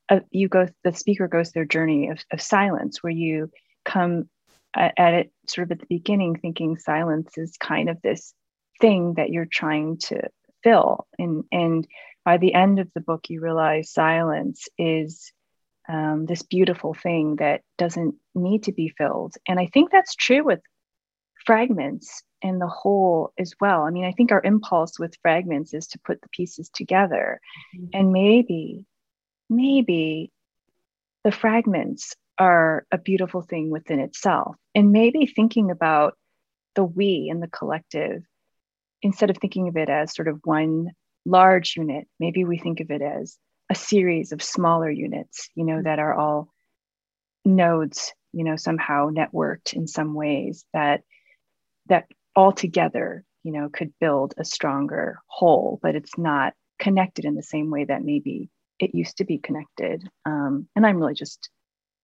Of, 0.08 0.22
you 0.30 0.48
go, 0.48 0.68
the 0.84 0.94
speaker 0.94 1.26
goes 1.26 1.50
their 1.50 1.64
journey 1.64 2.10
of, 2.10 2.20
of 2.32 2.40
silence, 2.40 3.02
where 3.02 3.12
you 3.12 3.50
come 3.84 4.28
at, 4.76 5.14
it 5.14 5.32
sort 5.46 5.66
of 5.66 5.72
at 5.72 5.80
the 5.80 5.86
beginning, 5.88 6.36
thinking 6.36 6.76
silence 6.76 7.36
is 7.36 7.56
kind 7.58 7.88
of 7.88 8.00
this 8.02 8.34
thing 8.80 9.14
that 9.14 9.30
you're 9.30 9.48
trying 9.50 9.98
to 9.98 10.28
fill. 10.62 11.06
And, 11.18 11.44
and 11.50 11.86
by 12.24 12.36
the 12.36 12.54
end 12.54 12.78
of 12.78 12.90
the 12.94 13.00
book, 13.00 13.28
you 13.28 13.40
realize 13.40 13.90
silence 13.92 14.68
is 14.78 15.32
um, 15.88 16.26
this 16.26 16.42
beautiful 16.42 16.94
thing 16.94 17.36
that 17.36 17.62
doesn't 17.78 18.16
need 18.34 18.64
to 18.64 18.72
be 18.72 18.88
filled. 18.88 19.34
And 19.46 19.58
I 19.58 19.66
think 19.66 19.90
that's 19.90 20.14
true 20.14 20.44
with 20.44 20.60
fragments 21.44 22.22
and 22.42 22.60
the 22.60 22.66
whole 22.66 23.32
as 23.38 23.54
well. 23.60 23.82
I 23.82 23.90
mean, 23.90 24.04
I 24.04 24.12
think 24.12 24.32
our 24.32 24.42
impulse 24.42 24.98
with 24.98 25.14
fragments 25.22 25.72
is 25.72 25.86
to 25.88 26.00
put 26.00 26.20
the 26.20 26.28
pieces 26.30 26.68
together. 26.68 27.40
Mm-hmm. 27.76 27.86
And 27.94 28.12
maybe, 28.12 28.84
maybe 29.48 30.32
the 31.24 31.32
fragments 31.32 32.14
are 32.38 32.86
a 32.92 32.98
beautiful 32.98 33.42
thing 33.42 33.70
within 33.70 34.00
itself. 34.00 34.56
And 34.74 34.92
maybe 34.92 35.26
thinking 35.26 35.70
about 35.70 36.14
the 36.74 36.84
we 36.84 37.28
and 37.30 37.42
the 37.42 37.48
collective, 37.48 38.22
instead 39.02 39.30
of 39.30 39.38
thinking 39.38 39.68
of 39.68 39.76
it 39.76 39.88
as 39.88 40.14
sort 40.14 40.28
of 40.28 40.40
one 40.44 40.90
large 41.24 41.74
unit, 41.76 42.06
maybe 42.20 42.44
we 42.44 42.58
think 42.58 42.80
of 42.80 42.90
it 42.90 43.02
as 43.02 43.36
a 43.70 43.74
series 43.74 44.32
of 44.32 44.42
smaller 44.42 44.90
units, 44.90 45.48
you 45.54 45.64
know, 45.64 45.82
that 45.82 45.98
are 45.98 46.14
all 46.14 46.48
nodes, 47.44 48.12
you 48.32 48.44
know, 48.44 48.56
somehow 48.56 49.10
networked 49.10 49.72
in 49.72 49.86
some 49.86 50.14
ways 50.14 50.64
that 50.72 51.02
that 51.88 52.06
all 52.34 52.52
together, 52.52 53.24
you 53.42 53.52
know, 53.52 53.68
could 53.72 53.92
build 54.00 54.34
a 54.38 54.44
stronger 54.44 55.18
whole, 55.26 55.78
but 55.82 55.94
it's 55.94 56.18
not 56.18 56.52
connected 56.78 57.24
in 57.24 57.34
the 57.34 57.42
same 57.42 57.70
way 57.70 57.84
that 57.84 58.04
maybe 58.04 58.50
it 58.78 58.94
used 58.94 59.18
to 59.18 59.24
be 59.24 59.38
connected. 59.38 60.06
Um, 60.26 60.68
and 60.76 60.86
I'm 60.86 60.98
really 60.98 61.14
just 61.14 61.48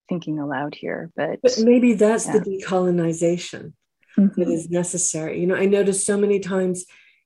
thinking 0.08 0.38
aloud 0.38 0.74
here, 0.74 1.10
but, 1.16 1.40
but 1.42 1.58
maybe 1.58 1.94
that's 1.94 2.26
yeah. 2.26 2.38
the 2.38 2.40
decolonization 2.40 3.72
mm-hmm. 4.18 4.40
that 4.40 4.48
is 4.48 4.70
necessary. 4.70 5.40
You 5.40 5.46
know, 5.46 5.56
I 5.56 5.66
noticed 5.66 6.06
so 6.06 6.16
many 6.16 6.40
times 6.40 6.84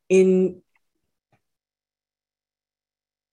in 0.09 0.62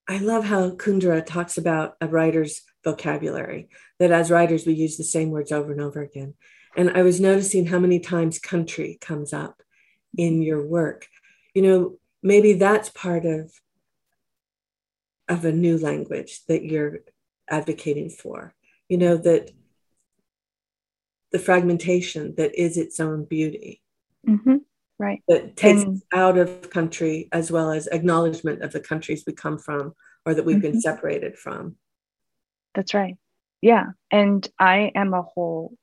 I 0.08 0.18
love 0.18 0.44
how 0.44 0.72
Kundera 0.72 1.26
talks 1.26 1.58
about 1.58 1.96
a 2.02 2.08
writer's 2.08 2.62
vocabulary, 2.84 3.70
that 4.00 4.12
as 4.12 4.30
writers, 4.30 4.66
we 4.66 4.74
use 4.74 4.98
the 4.98 5.04
same 5.04 5.30
words 5.30 5.52
over 5.52 5.72
and 5.72 5.80
over 5.80 6.02
again. 6.02 6.34
And 6.76 6.91
I 6.91 7.04
was 7.04 7.22
noticing 7.22 7.68
how 7.68 7.80
many 7.80 8.00
times 8.00 8.38
country 8.38 8.98
comes 9.00 9.32
up 9.32 9.62
in 10.18 10.41
your 10.41 10.66
work. 10.66 11.08
You 11.54 11.62
know, 11.62 11.98
maybe 12.22 12.54
that's 12.54 12.89
part 12.89 13.26
of, 13.26 13.54
of 15.30 15.46
a 15.46 15.54
new 15.54 15.78
language 15.78 16.41
that 16.48 16.66
you're 16.66 17.00
advocating 17.50 18.10
for. 18.10 18.54
You 18.90 18.98
know, 18.98 19.18
that 19.18 19.52
the 21.32 21.40
fragmentation 21.40 22.36
that 22.36 22.56
is 22.60 22.78
its 22.78 23.00
own 23.00 23.26
beauty. 23.26 23.82
Mm-hmm. 24.28 24.58
Right. 25.00 25.22
That 25.28 25.58
takes 25.58 25.82
and, 25.82 26.02
out 26.14 26.38
of 26.38 26.70
country 26.70 27.28
as 27.32 27.52
well 27.52 27.72
as 27.72 27.88
acknowledgement 27.88 28.62
of 28.62 28.72
the 28.72 28.80
countries 28.80 29.24
we 29.26 29.34
come 29.34 29.58
from 29.58 29.94
or 30.26 30.34
that 30.36 30.46
we've 30.46 30.58
mm-hmm. 30.58 30.74
been 30.74 30.82
separated 30.82 31.38
from. 31.38 31.76
That's 32.76 32.94
right. 32.94 33.16
Yeah. 33.62 33.88
And 34.12 34.48
I 34.60 34.92
am 34.96 35.14
a 35.14 35.24
whole 35.24 35.74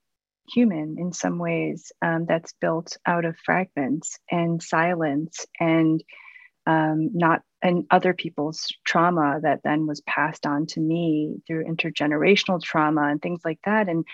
human 0.49 0.97
in 0.99 1.13
some 1.13 1.39
ways 1.39 1.93
um, 2.03 2.27
that's 2.27 2.55
built 2.61 2.97
out 3.07 3.25
of 3.25 3.37
fragments 3.45 4.19
and 4.31 4.63
silence 4.63 5.47
and 5.59 6.03
um, 6.67 7.11
not 7.13 7.43
and 7.63 7.85
other 7.91 8.15
people's 8.15 8.69
trauma 8.85 9.39
that 9.43 9.61
then 9.63 9.87
was 9.87 10.01
passed 10.03 10.47
on 10.47 10.67
to 10.67 10.81
me 10.81 11.37
through 11.47 11.65
intergenerational 11.65 12.63
trauma 12.63 13.05
and 13.05 13.21
things 13.21 13.41
like 13.45 13.61
that. 13.65 13.89
And 13.89 14.05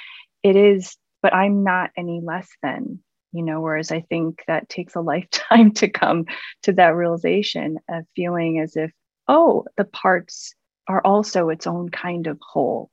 it 0.43 0.57
is 0.57 0.97
but 1.23 1.35
i'm 1.35 1.65
not 1.65 1.91
any 1.97 2.21
less 2.23 2.49
than 2.63 3.01
you 3.33 3.43
know 3.43 3.61
whereas 3.61 3.91
i 3.91 4.01
think 4.01 4.43
that 4.47 4.69
takes 4.69 4.95
a 4.95 5.01
lifetime 5.13 5.73
to 5.73 5.89
come 5.89 6.27
to 6.63 6.73
that 6.75 6.95
realization 6.95 7.79
of 7.89 8.05
feeling 8.15 8.61
as 8.61 8.77
if 8.77 8.93
oh 9.27 9.65
the 9.77 9.85
parts 9.85 10.55
are 10.89 11.05
also 11.05 11.49
its 11.49 11.67
own 11.67 11.89
kind 11.89 12.27
of 12.27 12.39
whole. 12.41 12.91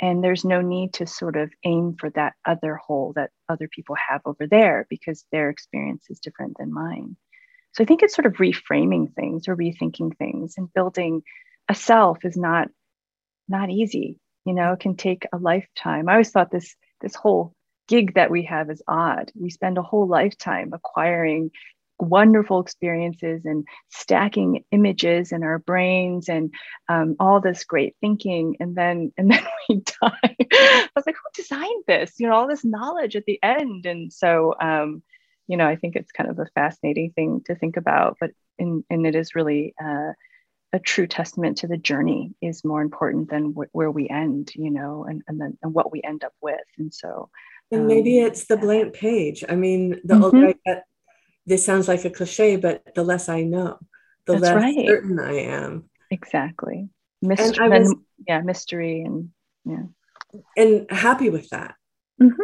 And 0.00 0.22
there's 0.22 0.44
no 0.44 0.60
need 0.60 0.94
to 0.94 1.06
sort 1.06 1.36
of 1.36 1.50
aim 1.64 1.96
for 1.98 2.10
that 2.10 2.34
other 2.44 2.76
whole 2.76 3.14
that 3.14 3.30
other 3.48 3.68
people 3.68 3.96
have 4.08 4.20
over 4.26 4.46
there 4.46 4.86
because 4.90 5.24
their 5.32 5.48
experience 5.48 6.04
is 6.10 6.20
different 6.20 6.56
than 6.58 6.72
mine 6.72 7.16
so 7.76 7.84
i 7.84 7.86
think 7.86 8.02
it's 8.02 8.14
sort 8.14 8.26
of 8.26 8.34
reframing 8.34 9.12
things 9.14 9.48
or 9.48 9.56
rethinking 9.56 10.16
things 10.16 10.54
and 10.56 10.72
building 10.72 11.22
a 11.68 11.74
self 11.74 12.24
is 12.24 12.36
not 12.36 12.68
not 13.48 13.70
easy 13.70 14.18
you 14.46 14.54
know 14.54 14.72
it 14.72 14.80
can 14.80 14.96
take 14.96 15.26
a 15.32 15.36
lifetime. 15.36 16.08
I 16.08 16.12
always 16.12 16.30
thought 16.30 16.50
this 16.50 16.74
this 17.02 17.14
whole 17.14 17.52
gig 17.88 18.14
that 18.14 18.30
we 18.30 18.44
have 18.44 18.70
is 18.70 18.82
odd. 18.88 19.30
We 19.38 19.50
spend 19.50 19.76
a 19.76 19.82
whole 19.82 20.06
lifetime 20.06 20.70
acquiring 20.72 21.50
wonderful 21.98 22.60
experiences 22.60 23.44
and 23.44 23.66
stacking 23.88 24.64
images 24.70 25.32
in 25.32 25.42
our 25.42 25.58
brains 25.58 26.28
and 26.28 26.52
um, 26.88 27.16
all 27.18 27.40
this 27.40 27.64
great 27.64 27.96
thinking 28.00 28.56
and 28.60 28.76
then 28.76 29.12
and 29.18 29.30
then 29.30 29.44
we 29.68 29.82
die. 30.00 30.36
I 30.52 30.88
was 30.94 31.06
like 31.06 31.16
who 31.16 31.42
designed 31.42 31.84
this? 31.88 32.14
You 32.18 32.28
know 32.28 32.34
all 32.34 32.48
this 32.48 32.64
knowledge 32.64 33.16
at 33.16 33.26
the 33.26 33.40
end. 33.42 33.84
And 33.84 34.12
so 34.12 34.54
um, 34.60 35.02
you 35.46 35.56
know 35.56 35.66
i 35.66 35.76
think 35.76 35.96
it's 35.96 36.12
kind 36.12 36.30
of 36.30 36.38
a 36.38 36.46
fascinating 36.54 37.10
thing 37.12 37.42
to 37.46 37.54
think 37.54 37.76
about 37.76 38.16
but 38.20 38.30
in, 38.58 38.84
and 38.90 39.06
it 39.06 39.14
is 39.14 39.34
really 39.34 39.74
uh, 39.82 40.12
a 40.72 40.78
true 40.78 41.06
testament 41.06 41.58
to 41.58 41.66
the 41.66 41.76
journey 41.76 42.34
is 42.42 42.64
more 42.64 42.82
important 42.82 43.30
than 43.30 43.52
wh- 43.52 43.74
where 43.74 43.90
we 43.90 44.08
end 44.08 44.52
you 44.54 44.70
know 44.70 45.04
and, 45.08 45.22
and 45.28 45.40
then 45.40 45.56
and 45.62 45.72
what 45.72 45.92
we 45.92 46.00
end 46.02 46.24
up 46.24 46.32
with 46.40 46.60
and 46.78 46.92
so 46.92 47.30
and 47.70 47.86
maybe 47.86 48.20
um, 48.20 48.26
it's 48.26 48.46
the 48.46 48.56
blank 48.56 48.94
page. 48.94 49.44
I 49.48 49.56
mean, 49.56 50.00
the 50.04 50.14
mm-hmm. 50.14 50.22
older 50.22 50.48
I 50.48 50.54
get, 50.64 50.84
this 51.46 51.64
sounds 51.64 51.88
like 51.88 52.04
a 52.04 52.10
cliche, 52.10 52.56
but 52.56 52.94
the 52.94 53.02
less 53.02 53.28
I 53.28 53.42
know, 53.42 53.78
the 54.26 54.34
That's 54.34 54.42
less 54.42 54.54
right. 54.54 54.86
certain 54.86 55.18
I 55.18 55.32
am. 55.40 55.90
Exactly. 56.10 56.88
Mystery, 57.22 57.68
was, 57.68 57.94
yeah, 58.28 58.40
mystery, 58.42 59.02
and 59.02 59.30
yeah, 59.64 59.84
and 60.56 60.86
happy 60.90 61.30
with 61.30 61.48
that. 61.48 61.74
Mm-hmm. 62.22 62.42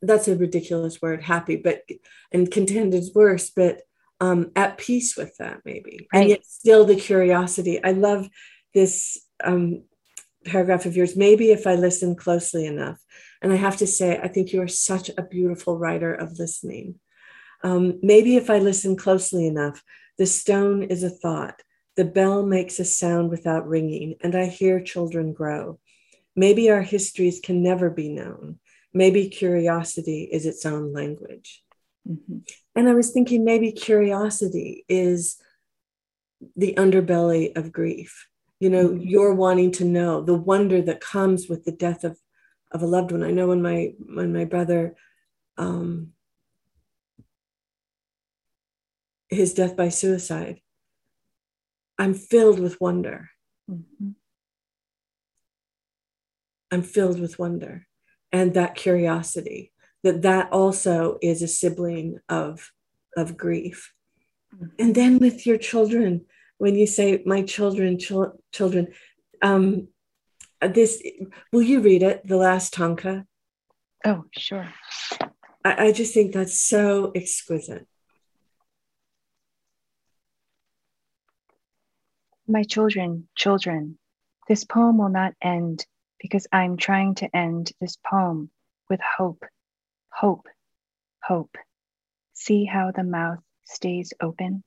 That's 0.00 0.28
a 0.28 0.36
ridiculous 0.36 1.00
word, 1.00 1.22
happy, 1.22 1.56
but 1.56 1.82
and 2.30 2.50
content 2.50 2.94
is 2.94 3.14
worse, 3.14 3.50
but 3.50 3.82
um, 4.20 4.52
at 4.54 4.78
peace 4.78 5.16
with 5.16 5.36
that, 5.38 5.62
maybe, 5.64 6.06
right. 6.12 6.20
and 6.20 6.28
yet 6.30 6.46
still 6.46 6.84
the 6.84 6.96
curiosity. 6.96 7.82
I 7.82 7.92
love 7.92 8.28
this 8.72 9.18
um, 9.42 9.84
paragraph 10.44 10.86
of 10.86 10.96
yours. 10.96 11.16
Maybe 11.16 11.50
if 11.50 11.66
I 11.66 11.74
listen 11.74 12.14
closely 12.14 12.66
enough, 12.66 13.00
and 13.40 13.52
I 13.52 13.56
have 13.56 13.76
to 13.78 13.86
say, 13.86 14.18
I 14.22 14.28
think 14.28 14.52
you 14.52 14.62
are 14.62 14.68
such 14.68 15.10
a 15.10 15.22
beautiful 15.22 15.76
writer 15.76 16.14
of 16.14 16.38
listening. 16.38 17.00
Um, 17.64 17.98
maybe 18.02 18.36
if 18.36 18.50
I 18.50 18.58
listen 18.58 18.96
closely 18.96 19.46
enough, 19.46 19.82
the 20.18 20.26
stone 20.26 20.84
is 20.84 21.02
a 21.02 21.10
thought, 21.10 21.62
the 21.96 22.04
bell 22.04 22.44
makes 22.44 22.78
a 22.78 22.84
sound 22.84 23.30
without 23.30 23.68
ringing, 23.68 24.16
and 24.20 24.34
I 24.34 24.46
hear 24.46 24.80
children 24.80 25.32
grow. 25.32 25.78
Maybe 26.34 26.70
our 26.70 26.82
histories 26.82 27.40
can 27.40 27.62
never 27.62 27.90
be 27.90 28.08
known. 28.08 28.58
Maybe 28.94 29.28
curiosity 29.28 30.28
is 30.30 30.46
its 30.46 30.66
own 30.66 30.92
language. 30.92 31.62
Mm-hmm. 32.08 32.38
And 32.74 32.88
I 32.88 32.94
was 32.94 33.10
thinking 33.10 33.44
maybe 33.44 33.72
curiosity 33.72 34.84
is 34.88 35.36
the 36.56 36.74
underbelly 36.76 37.56
of 37.56 37.72
grief. 37.72 38.28
You 38.60 38.70
know, 38.70 38.88
mm-hmm. 38.88 39.02
you're 39.02 39.34
wanting 39.34 39.72
to 39.72 39.84
know 39.84 40.22
the 40.22 40.34
wonder 40.34 40.82
that 40.82 41.00
comes 41.00 41.48
with 41.48 41.64
the 41.64 41.72
death 41.72 42.04
of 42.04 42.18
of 42.70 42.82
a 42.82 42.86
loved 42.86 43.12
one. 43.12 43.22
I 43.22 43.30
know 43.30 43.48
when 43.48 43.62
my 43.62 43.92
when 43.98 44.32
my 44.32 44.44
brother 44.44 44.96
um, 45.58 46.12
his 49.28 49.54
death 49.54 49.76
by 49.76 49.88
suicide, 49.90 50.60
I'm 51.98 52.14
filled 52.14 52.58
with 52.58 52.80
wonder. 52.80 53.30
Mm-hmm. 53.70 54.10
I'm 56.70 56.82
filled 56.82 57.20
with 57.20 57.38
wonder 57.38 57.86
and 58.32 58.54
that 58.54 58.74
curiosity 58.74 59.72
that 60.02 60.22
that 60.22 60.52
also 60.52 61.18
is 61.22 61.42
a 61.42 61.48
sibling 61.48 62.18
of 62.28 62.72
of 63.16 63.36
grief. 63.36 63.92
And 64.78 64.94
then 64.94 65.18
with 65.18 65.46
your 65.46 65.58
children, 65.58 66.24
when 66.58 66.74
you 66.74 66.86
say 66.86 67.22
my 67.26 67.42
children, 67.42 67.98
ch- 67.98 68.12
children, 68.52 68.88
um, 69.42 69.88
this 70.60 71.02
will 71.52 71.62
you 71.62 71.80
read 71.80 72.02
it? 72.02 72.26
The 72.26 72.36
last 72.36 72.72
tanka. 72.72 73.26
Oh, 74.04 74.24
sure. 74.32 74.68
I, 75.64 75.86
I 75.86 75.92
just 75.92 76.14
think 76.14 76.32
that's 76.32 76.60
so 76.60 77.12
exquisite. 77.14 77.86
My 82.48 82.64
children, 82.64 83.28
children, 83.36 83.98
this 84.48 84.64
poem 84.64 84.98
will 84.98 85.08
not 85.08 85.34
end 85.40 85.86
because 86.22 86.46
I'm 86.52 86.76
trying 86.76 87.16
to 87.16 87.36
end 87.36 87.72
this 87.80 87.98
poem 88.08 88.48
with 88.88 89.00
hope, 89.00 89.42
hope, 90.10 90.46
hope. 91.22 91.56
See 92.32 92.64
how 92.64 92.92
the 92.92 93.02
mouth 93.02 93.40
stays 93.64 94.12
open? 94.22 94.62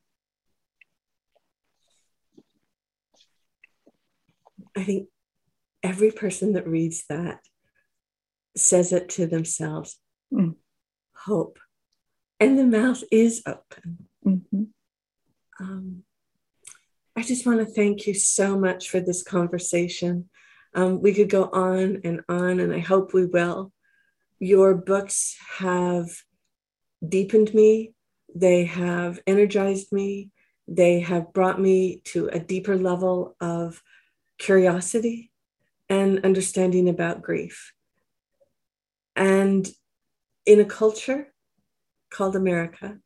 I 4.77 4.83
think 4.83 5.07
every 5.81 6.11
person 6.11 6.53
that 6.53 6.67
reads 6.67 7.05
that 7.09 7.39
says 8.57 8.91
it 8.91 9.09
to 9.09 9.25
themselves 9.25 9.97
mm. 10.33 10.55
hope. 11.15 11.57
And 12.39 12.59
the 12.59 12.65
mouth 12.65 13.01
is 13.11 13.41
open. 13.47 14.07
Mm-hmm. 14.25 14.63
Um, 15.61 16.03
I 17.15 17.21
just 17.21 17.45
want 17.45 17.59
to 17.59 17.65
thank 17.65 18.07
you 18.07 18.13
so 18.13 18.59
much 18.59 18.89
for 18.89 18.99
this 18.99 19.23
conversation. 19.23 20.29
Um, 20.75 21.01
we 21.01 21.13
could 21.13 21.29
go 21.29 21.45
on 21.45 22.01
and 22.03 22.21
on, 22.27 22.59
and 22.59 22.73
I 22.73 22.79
hope 22.79 23.13
we 23.13 23.25
will. 23.25 23.71
Your 24.39 24.75
books 24.75 25.37
have 25.57 26.09
deepened 27.07 27.53
me, 27.53 27.93
they 28.35 28.65
have 28.65 29.21
energized 29.25 29.93
me, 29.93 30.31
they 30.67 30.99
have 30.99 31.31
brought 31.31 31.61
me 31.61 32.01
to 32.05 32.27
a 32.27 32.39
deeper 32.39 32.75
level 32.75 33.37
of 33.39 33.81
curiosity 34.37 35.31
and 35.87 36.25
understanding 36.25 36.89
about 36.89 37.21
grief. 37.21 37.73
And 39.15 39.69
in 40.45 40.59
a 40.59 40.65
culture 40.65 41.33
called 42.09 42.35
America, 42.35 42.97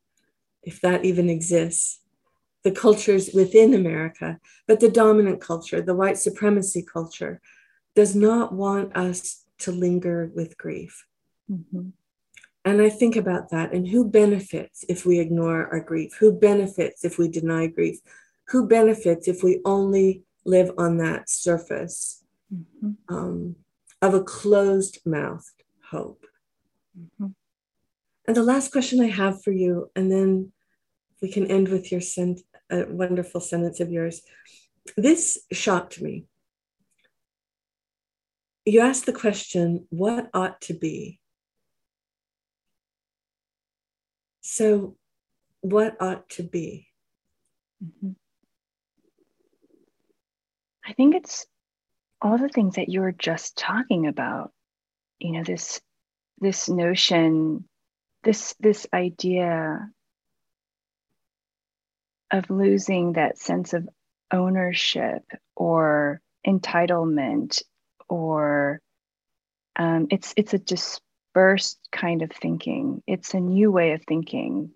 if 0.64 0.80
that 0.80 1.04
even 1.04 1.30
exists, 1.30 2.00
the 2.64 2.72
cultures 2.72 3.30
within 3.32 3.74
America, 3.74 4.38
but 4.66 4.80
the 4.80 4.90
dominant 4.90 5.40
culture, 5.40 5.80
the 5.80 5.94
white 5.94 6.18
supremacy 6.18 6.82
culture, 6.82 7.40
does 7.94 8.14
not 8.14 8.52
want 8.52 8.96
us 8.96 9.44
to 9.58 9.72
linger 9.72 10.30
with 10.34 10.56
grief. 10.56 11.06
Mm-hmm. 11.50 11.90
And 12.64 12.82
I 12.82 12.90
think 12.90 13.16
about 13.16 13.50
that 13.50 13.72
and 13.72 13.88
who 13.88 14.04
benefits 14.08 14.84
if 14.88 15.06
we 15.06 15.18
ignore 15.18 15.66
our 15.68 15.80
grief? 15.80 16.16
Who 16.20 16.32
benefits 16.32 17.04
if 17.04 17.18
we 17.18 17.28
deny 17.28 17.66
grief? 17.66 17.98
Who 18.48 18.66
benefits 18.66 19.28
if 19.28 19.42
we 19.42 19.60
only 19.64 20.24
live 20.44 20.70
on 20.76 20.98
that 20.98 21.30
surface 21.30 22.22
mm-hmm. 22.52 23.14
um, 23.14 23.56
of 24.02 24.14
a 24.14 24.22
closed 24.22 24.98
mouthed 25.06 25.62
hope? 25.90 26.24
Mm-hmm. 26.98 27.28
And 28.26 28.36
the 28.36 28.42
last 28.42 28.70
question 28.72 29.00
I 29.00 29.08
have 29.08 29.42
for 29.42 29.52
you, 29.52 29.90
and 29.96 30.12
then 30.12 30.52
we 31.22 31.32
can 31.32 31.46
end 31.46 31.68
with 31.68 31.90
your 31.90 32.00
sent- 32.00 32.42
a 32.70 32.84
wonderful 32.84 33.40
sentence 33.40 33.80
of 33.80 33.90
yours. 33.90 34.22
This 34.96 35.38
shocked 35.50 36.00
me. 36.00 36.26
You 38.64 38.80
ask 38.80 39.04
the 39.04 39.12
question, 39.12 39.86
what 39.90 40.28
ought 40.34 40.60
to 40.62 40.74
be? 40.74 41.18
So, 44.42 44.96
what 45.60 45.96
ought 46.00 46.28
to 46.30 46.42
be? 46.42 46.88
Mm-hmm. 47.82 48.12
I 50.84 50.92
think 50.92 51.14
it's 51.14 51.46
all 52.20 52.36
the 52.36 52.48
things 52.48 52.74
that 52.76 52.88
you 52.88 53.00
were 53.00 53.12
just 53.12 53.56
talking 53.56 54.06
about. 54.06 54.52
You 55.18 55.32
know, 55.32 55.44
this 55.44 55.80
this 56.38 56.68
notion, 56.68 57.68
this 58.24 58.54
this 58.60 58.86
idea 58.92 59.88
of 62.30 62.50
losing 62.50 63.14
that 63.14 63.38
sense 63.38 63.72
of 63.72 63.88
ownership 64.32 65.22
or 65.56 66.20
entitlement 66.46 67.62
or 68.10 68.82
um, 69.76 70.08
it's 70.10 70.34
it's 70.36 70.54
a 70.54 70.58
dispersed 70.58 71.80
kind 71.92 72.22
of 72.22 72.32
thinking. 72.32 73.02
It's 73.06 73.34
a 73.34 73.40
new 73.40 73.72
way 73.72 73.92
of 73.92 74.02
thinking. 74.06 74.70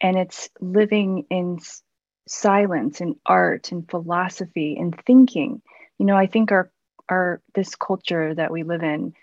And 0.00 0.18
it's 0.18 0.50
living 0.60 1.26
in 1.30 1.56
s- 1.60 1.82
silence 2.28 3.00
and 3.00 3.16
art 3.26 3.72
and 3.72 3.88
philosophy 3.90 4.76
and 4.78 4.94
thinking. 5.06 5.62
You 5.98 6.06
know 6.06 6.16
i 6.16 6.26
think 6.26 6.52
our 6.52 6.70
our 7.10 7.42
this 7.54 7.76
culture 7.76 8.34
that 8.34 8.52
we 8.52 8.62
live 8.64 8.82
in 8.82 9.14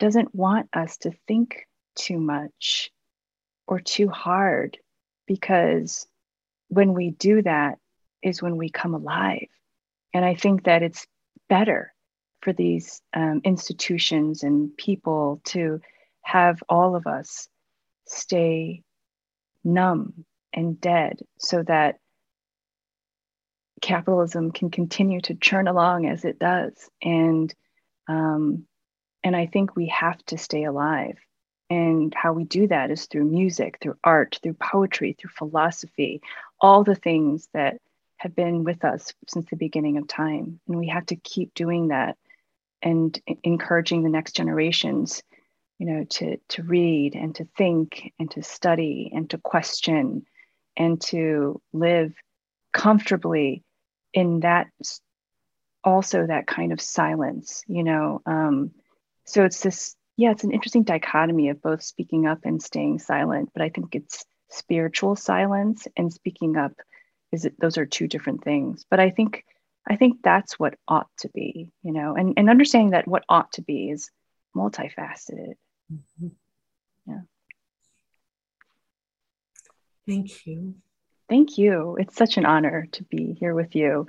doesn't 0.00 0.34
want 0.34 0.68
us 0.74 0.98
to 0.98 1.12
think 1.28 1.66
too 1.96 2.18
much 2.18 2.90
or 3.68 3.80
too 3.80 4.08
hard 4.08 4.78
because 5.26 6.06
when 6.68 6.94
we 6.94 7.10
do 7.10 7.42
that 7.42 7.78
is 8.22 8.42
when 8.42 8.56
we 8.56 8.70
come 8.70 8.94
alive. 8.94 9.48
And 10.14 10.24
I 10.24 10.34
think 10.34 10.64
that 10.64 10.82
it's 10.82 11.06
better 11.48 11.92
for 12.42 12.52
these 12.52 13.00
um, 13.14 13.40
institutions 13.44 14.42
and 14.42 14.76
people 14.76 15.40
to 15.44 15.80
have 16.22 16.62
all 16.68 16.96
of 16.96 17.06
us 17.06 17.48
stay 18.06 18.82
numb 19.64 20.24
and 20.52 20.80
dead 20.80 21.20
so 21.38 21.62
that 21.62 21.98
capitalism 23.80 24.52
can 24.52 24.70
continue 24.70 25.20
to 25.20 25.34
churn 25.34 25.68
along 25.68 26.06
as 26.06 26.24
it 26.24 26.38
does. 26.38 26.90
And 27.02 27.52
um, 28.08 28.66
and 29.24 29.36
I 29.36 29.46
think 29.46 29.76
we 29.76 29.86
have 29.88 30.18
to 30.26 30.38
stay 30.38 30.64
alive. 30.64 31.16
And 31.70 32.12
how 32.14 32.32
we 32.32 32.44
do 32.44 32.66
that 32.68 32.90
is 32.90 33.06
through 33.06 33.24
music, 33.24 33.78
through 33.80 33.96
art, 34.02 34.38
through 34.42 34.54
poetry, 34.54 35.16
through 35.18 35.30
philosophy, 35.30 36.20
all 36.60 36.84
the 36.84 36.96
things 36.96 37.48
that 37.54 37.78
have 38.16 38.34
been 38.34 38.64
with 38.64 38.84
us 38.84 39.14
since 39.28 39.46
the 39.48 39.56
beginning 39.56 39.96
of 39.96 40.06
time. 40.06 40.60
And 40.68 40.76
we 40.76 40.88
have 40.88 41.06
to 41.06 41.16
keep 41.16 41.54
doing 41.54 41.88
that 41.88 42.16
and 42.82 43.18
encouraging 43.42 44.02
the 44.02 44.08
next 44.10 44.34
generations, 44.34 45.22
you 45.78 45.86
know, 45.86 46.04
to, 46.04 46.38
to 46.48 46.62
read 46.62 47.14
and 47.14 47.34
to 47.36 47.46
think 47.56 48.12
and 48.18 48.30
to 48.32 48.42
study 48.42 49.10
and 49.14 49.30
to 49.30 49.38
question 49.38 50.24
and 50.76 51.00
to 51.00 51.60
live 51.72 52.14
comfortably 52.72 53.62
in 54.12 54.40
that 54.40 54.68
also 55.84 56.26
that 56.26 56.46
kind 56.46 56.72
of 56.72 56.80
silence, 56.80 57.62
you 57.66 57.84
know. 57.84 58.20
Um, 58.26 58.72
so 59.26 59.44
it's 59.44 59.60
this, 59.60 59.96
yeah, 60.16 60.30
it's 60.30 60.44
an 60.44 60.52
interesting 60.52 60.84
dichotomy 60.84 61.48
of 61.48 61.62
both 61.62 61.82
speaking 61.82 62.26
up 62.26 62.40
and 62.44 62.62
staying 62.62 62.98
silent, 62.98 63.50
but 63.52 63.62
I 63.62 63.68
think 63.68 63.94
it's 63.94 64.24
spiritual 64.52 65.16
silence 65.16 65.88
and 65.96 66.12
speaking 66.12 66.56
up 66.56 66.72
is 67.32 67.46
it 67.46 67.58
those 67.58 67.78
are 67.78 67.86
two 67.86 68.06
different 68.06 68.44
things 68.44 68.84
but 68.90 69.00
i 69.00 69.10
think 69.10 69.44
i 69.88 69.96
think 69.96 70.18
that's 70.22 70.58
what 70.58 70.74
ought 70.88 71.08
to 71.18 71.28
be 71.30 71.70
you 71.82 71.92
know 71.92 72.14
and, 72.14 72.34
and 72.36 72.50
understanding 72.50 72.90
that 72.90 73.08
what 73.08 73.24
ought 73.28 73.52
to 73.52 73.62
be 73.62 73.90
is 73.90 74.10
multifaceted. 74.56 75.54
Mm-hmm. 75.92 76.28
yeah. 77.06 77.20
Thank 80.06 80.46
you. 80.46 80.74
Thank 81.28 81.58
you. 81.58 81.96
It's 81.98 82.16
such 82.16 82.36
an 82.36 82.44
honor 82.44 82.88
to 82.92 83.04
be 83.04 83.36
here 83.38 83.54
with 83.54 83.74
you. 83.74 84.06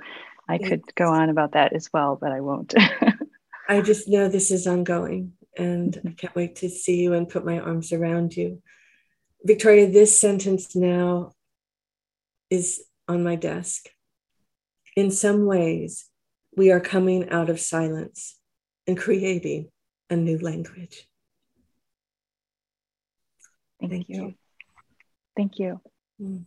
I 0.48 0.58
could 0.58 0.82
go 0.94 1.08
on 1.10 1.30
about 1.30 1.52
that 1.52 1.72
as 1.72 1.88
well 1.92 2.18
but 2.20 2.32
i 2.32 2.40
won't. 2.40 2.74
I 3.68 3.80
just 3.80 4.08
know 4.08 4.28
this 4.28 4.50
is 4.50 4.66
ongoing 4.66 5.32
and 5.56 5.98
i 6.06 6.10
can't 6.10 6.34
wait 6.34 6.56
to 6.56 6.68
see 6.68 7.02
you 7.02 7.14
and 7.14 7.28
put 7.28 7.46
my 7.46 7.58
arms 7.60 7.92
around 7.92 8.36
you. 8.36 8.62
Victoria, 9.42 9.90
this 9.90 10.18
sentence 10.18 10.76
now 10.76 11.32
is 12.50 12.82
on 13.08 13.22
my 13.22 13.36
desk. 13.36 13.88
In 14.96 15.10
some 15.10 15.46
ways, 15.46 16.08
we 16.56 16.70
are 16.70 16.80
coming 16.80 17.30
out 17.30 17.50
of 17.50 17.58
silence 17.58 18.38
and 18.86 18.96
creating 18.96 19.70
a 20.08 20.16
new 20.16 20.38
language. 20.38 21.08
Thank, 23.80 23.92
Thank 23.92 24.08
you. 24.08 24.16
you. 24.16 24.34
Thank 25.36 25.58
you. 25.58 25.80
Mm. 26.20 26.46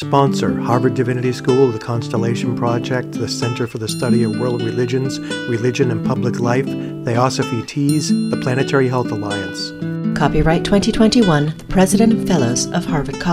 Sponsor 0.00 0.58
Harvard 0.58 0.94
Divinity 0.94 1.30
School, 1.30 1.70
the 1.70 1.78
Constellation 1.78 2.56
Project, 2.56 3.12
the 3.12 3.28
Center 3.28 3.66
for 3.66 3.76
the 3.76 3.86
Study 3.86 4.22
of 4.22 4.40
World 4.40 4.62
Religions, 4.62 5.20
Religion 5.46 5.90
and 5.90 6.04
Public 6.06 6.40
Life, 6.40 6.64
Theosophy 7.04 7.62
Teas, 7.66 8.08
the 8.08 8.38
Planetary 8.40 8.88
Health 8.88 9.12
Alliance. 9.12 9.72
Copyright 10.18 10.64
2021, 10.64 11.54
the 11.54 11.64
President 11.64 12.14
and 12.14 12.26
Fellows 12.26 12.64
of 12.72 12.86
Harvard 12.86 13.20
College. 13.20 13.26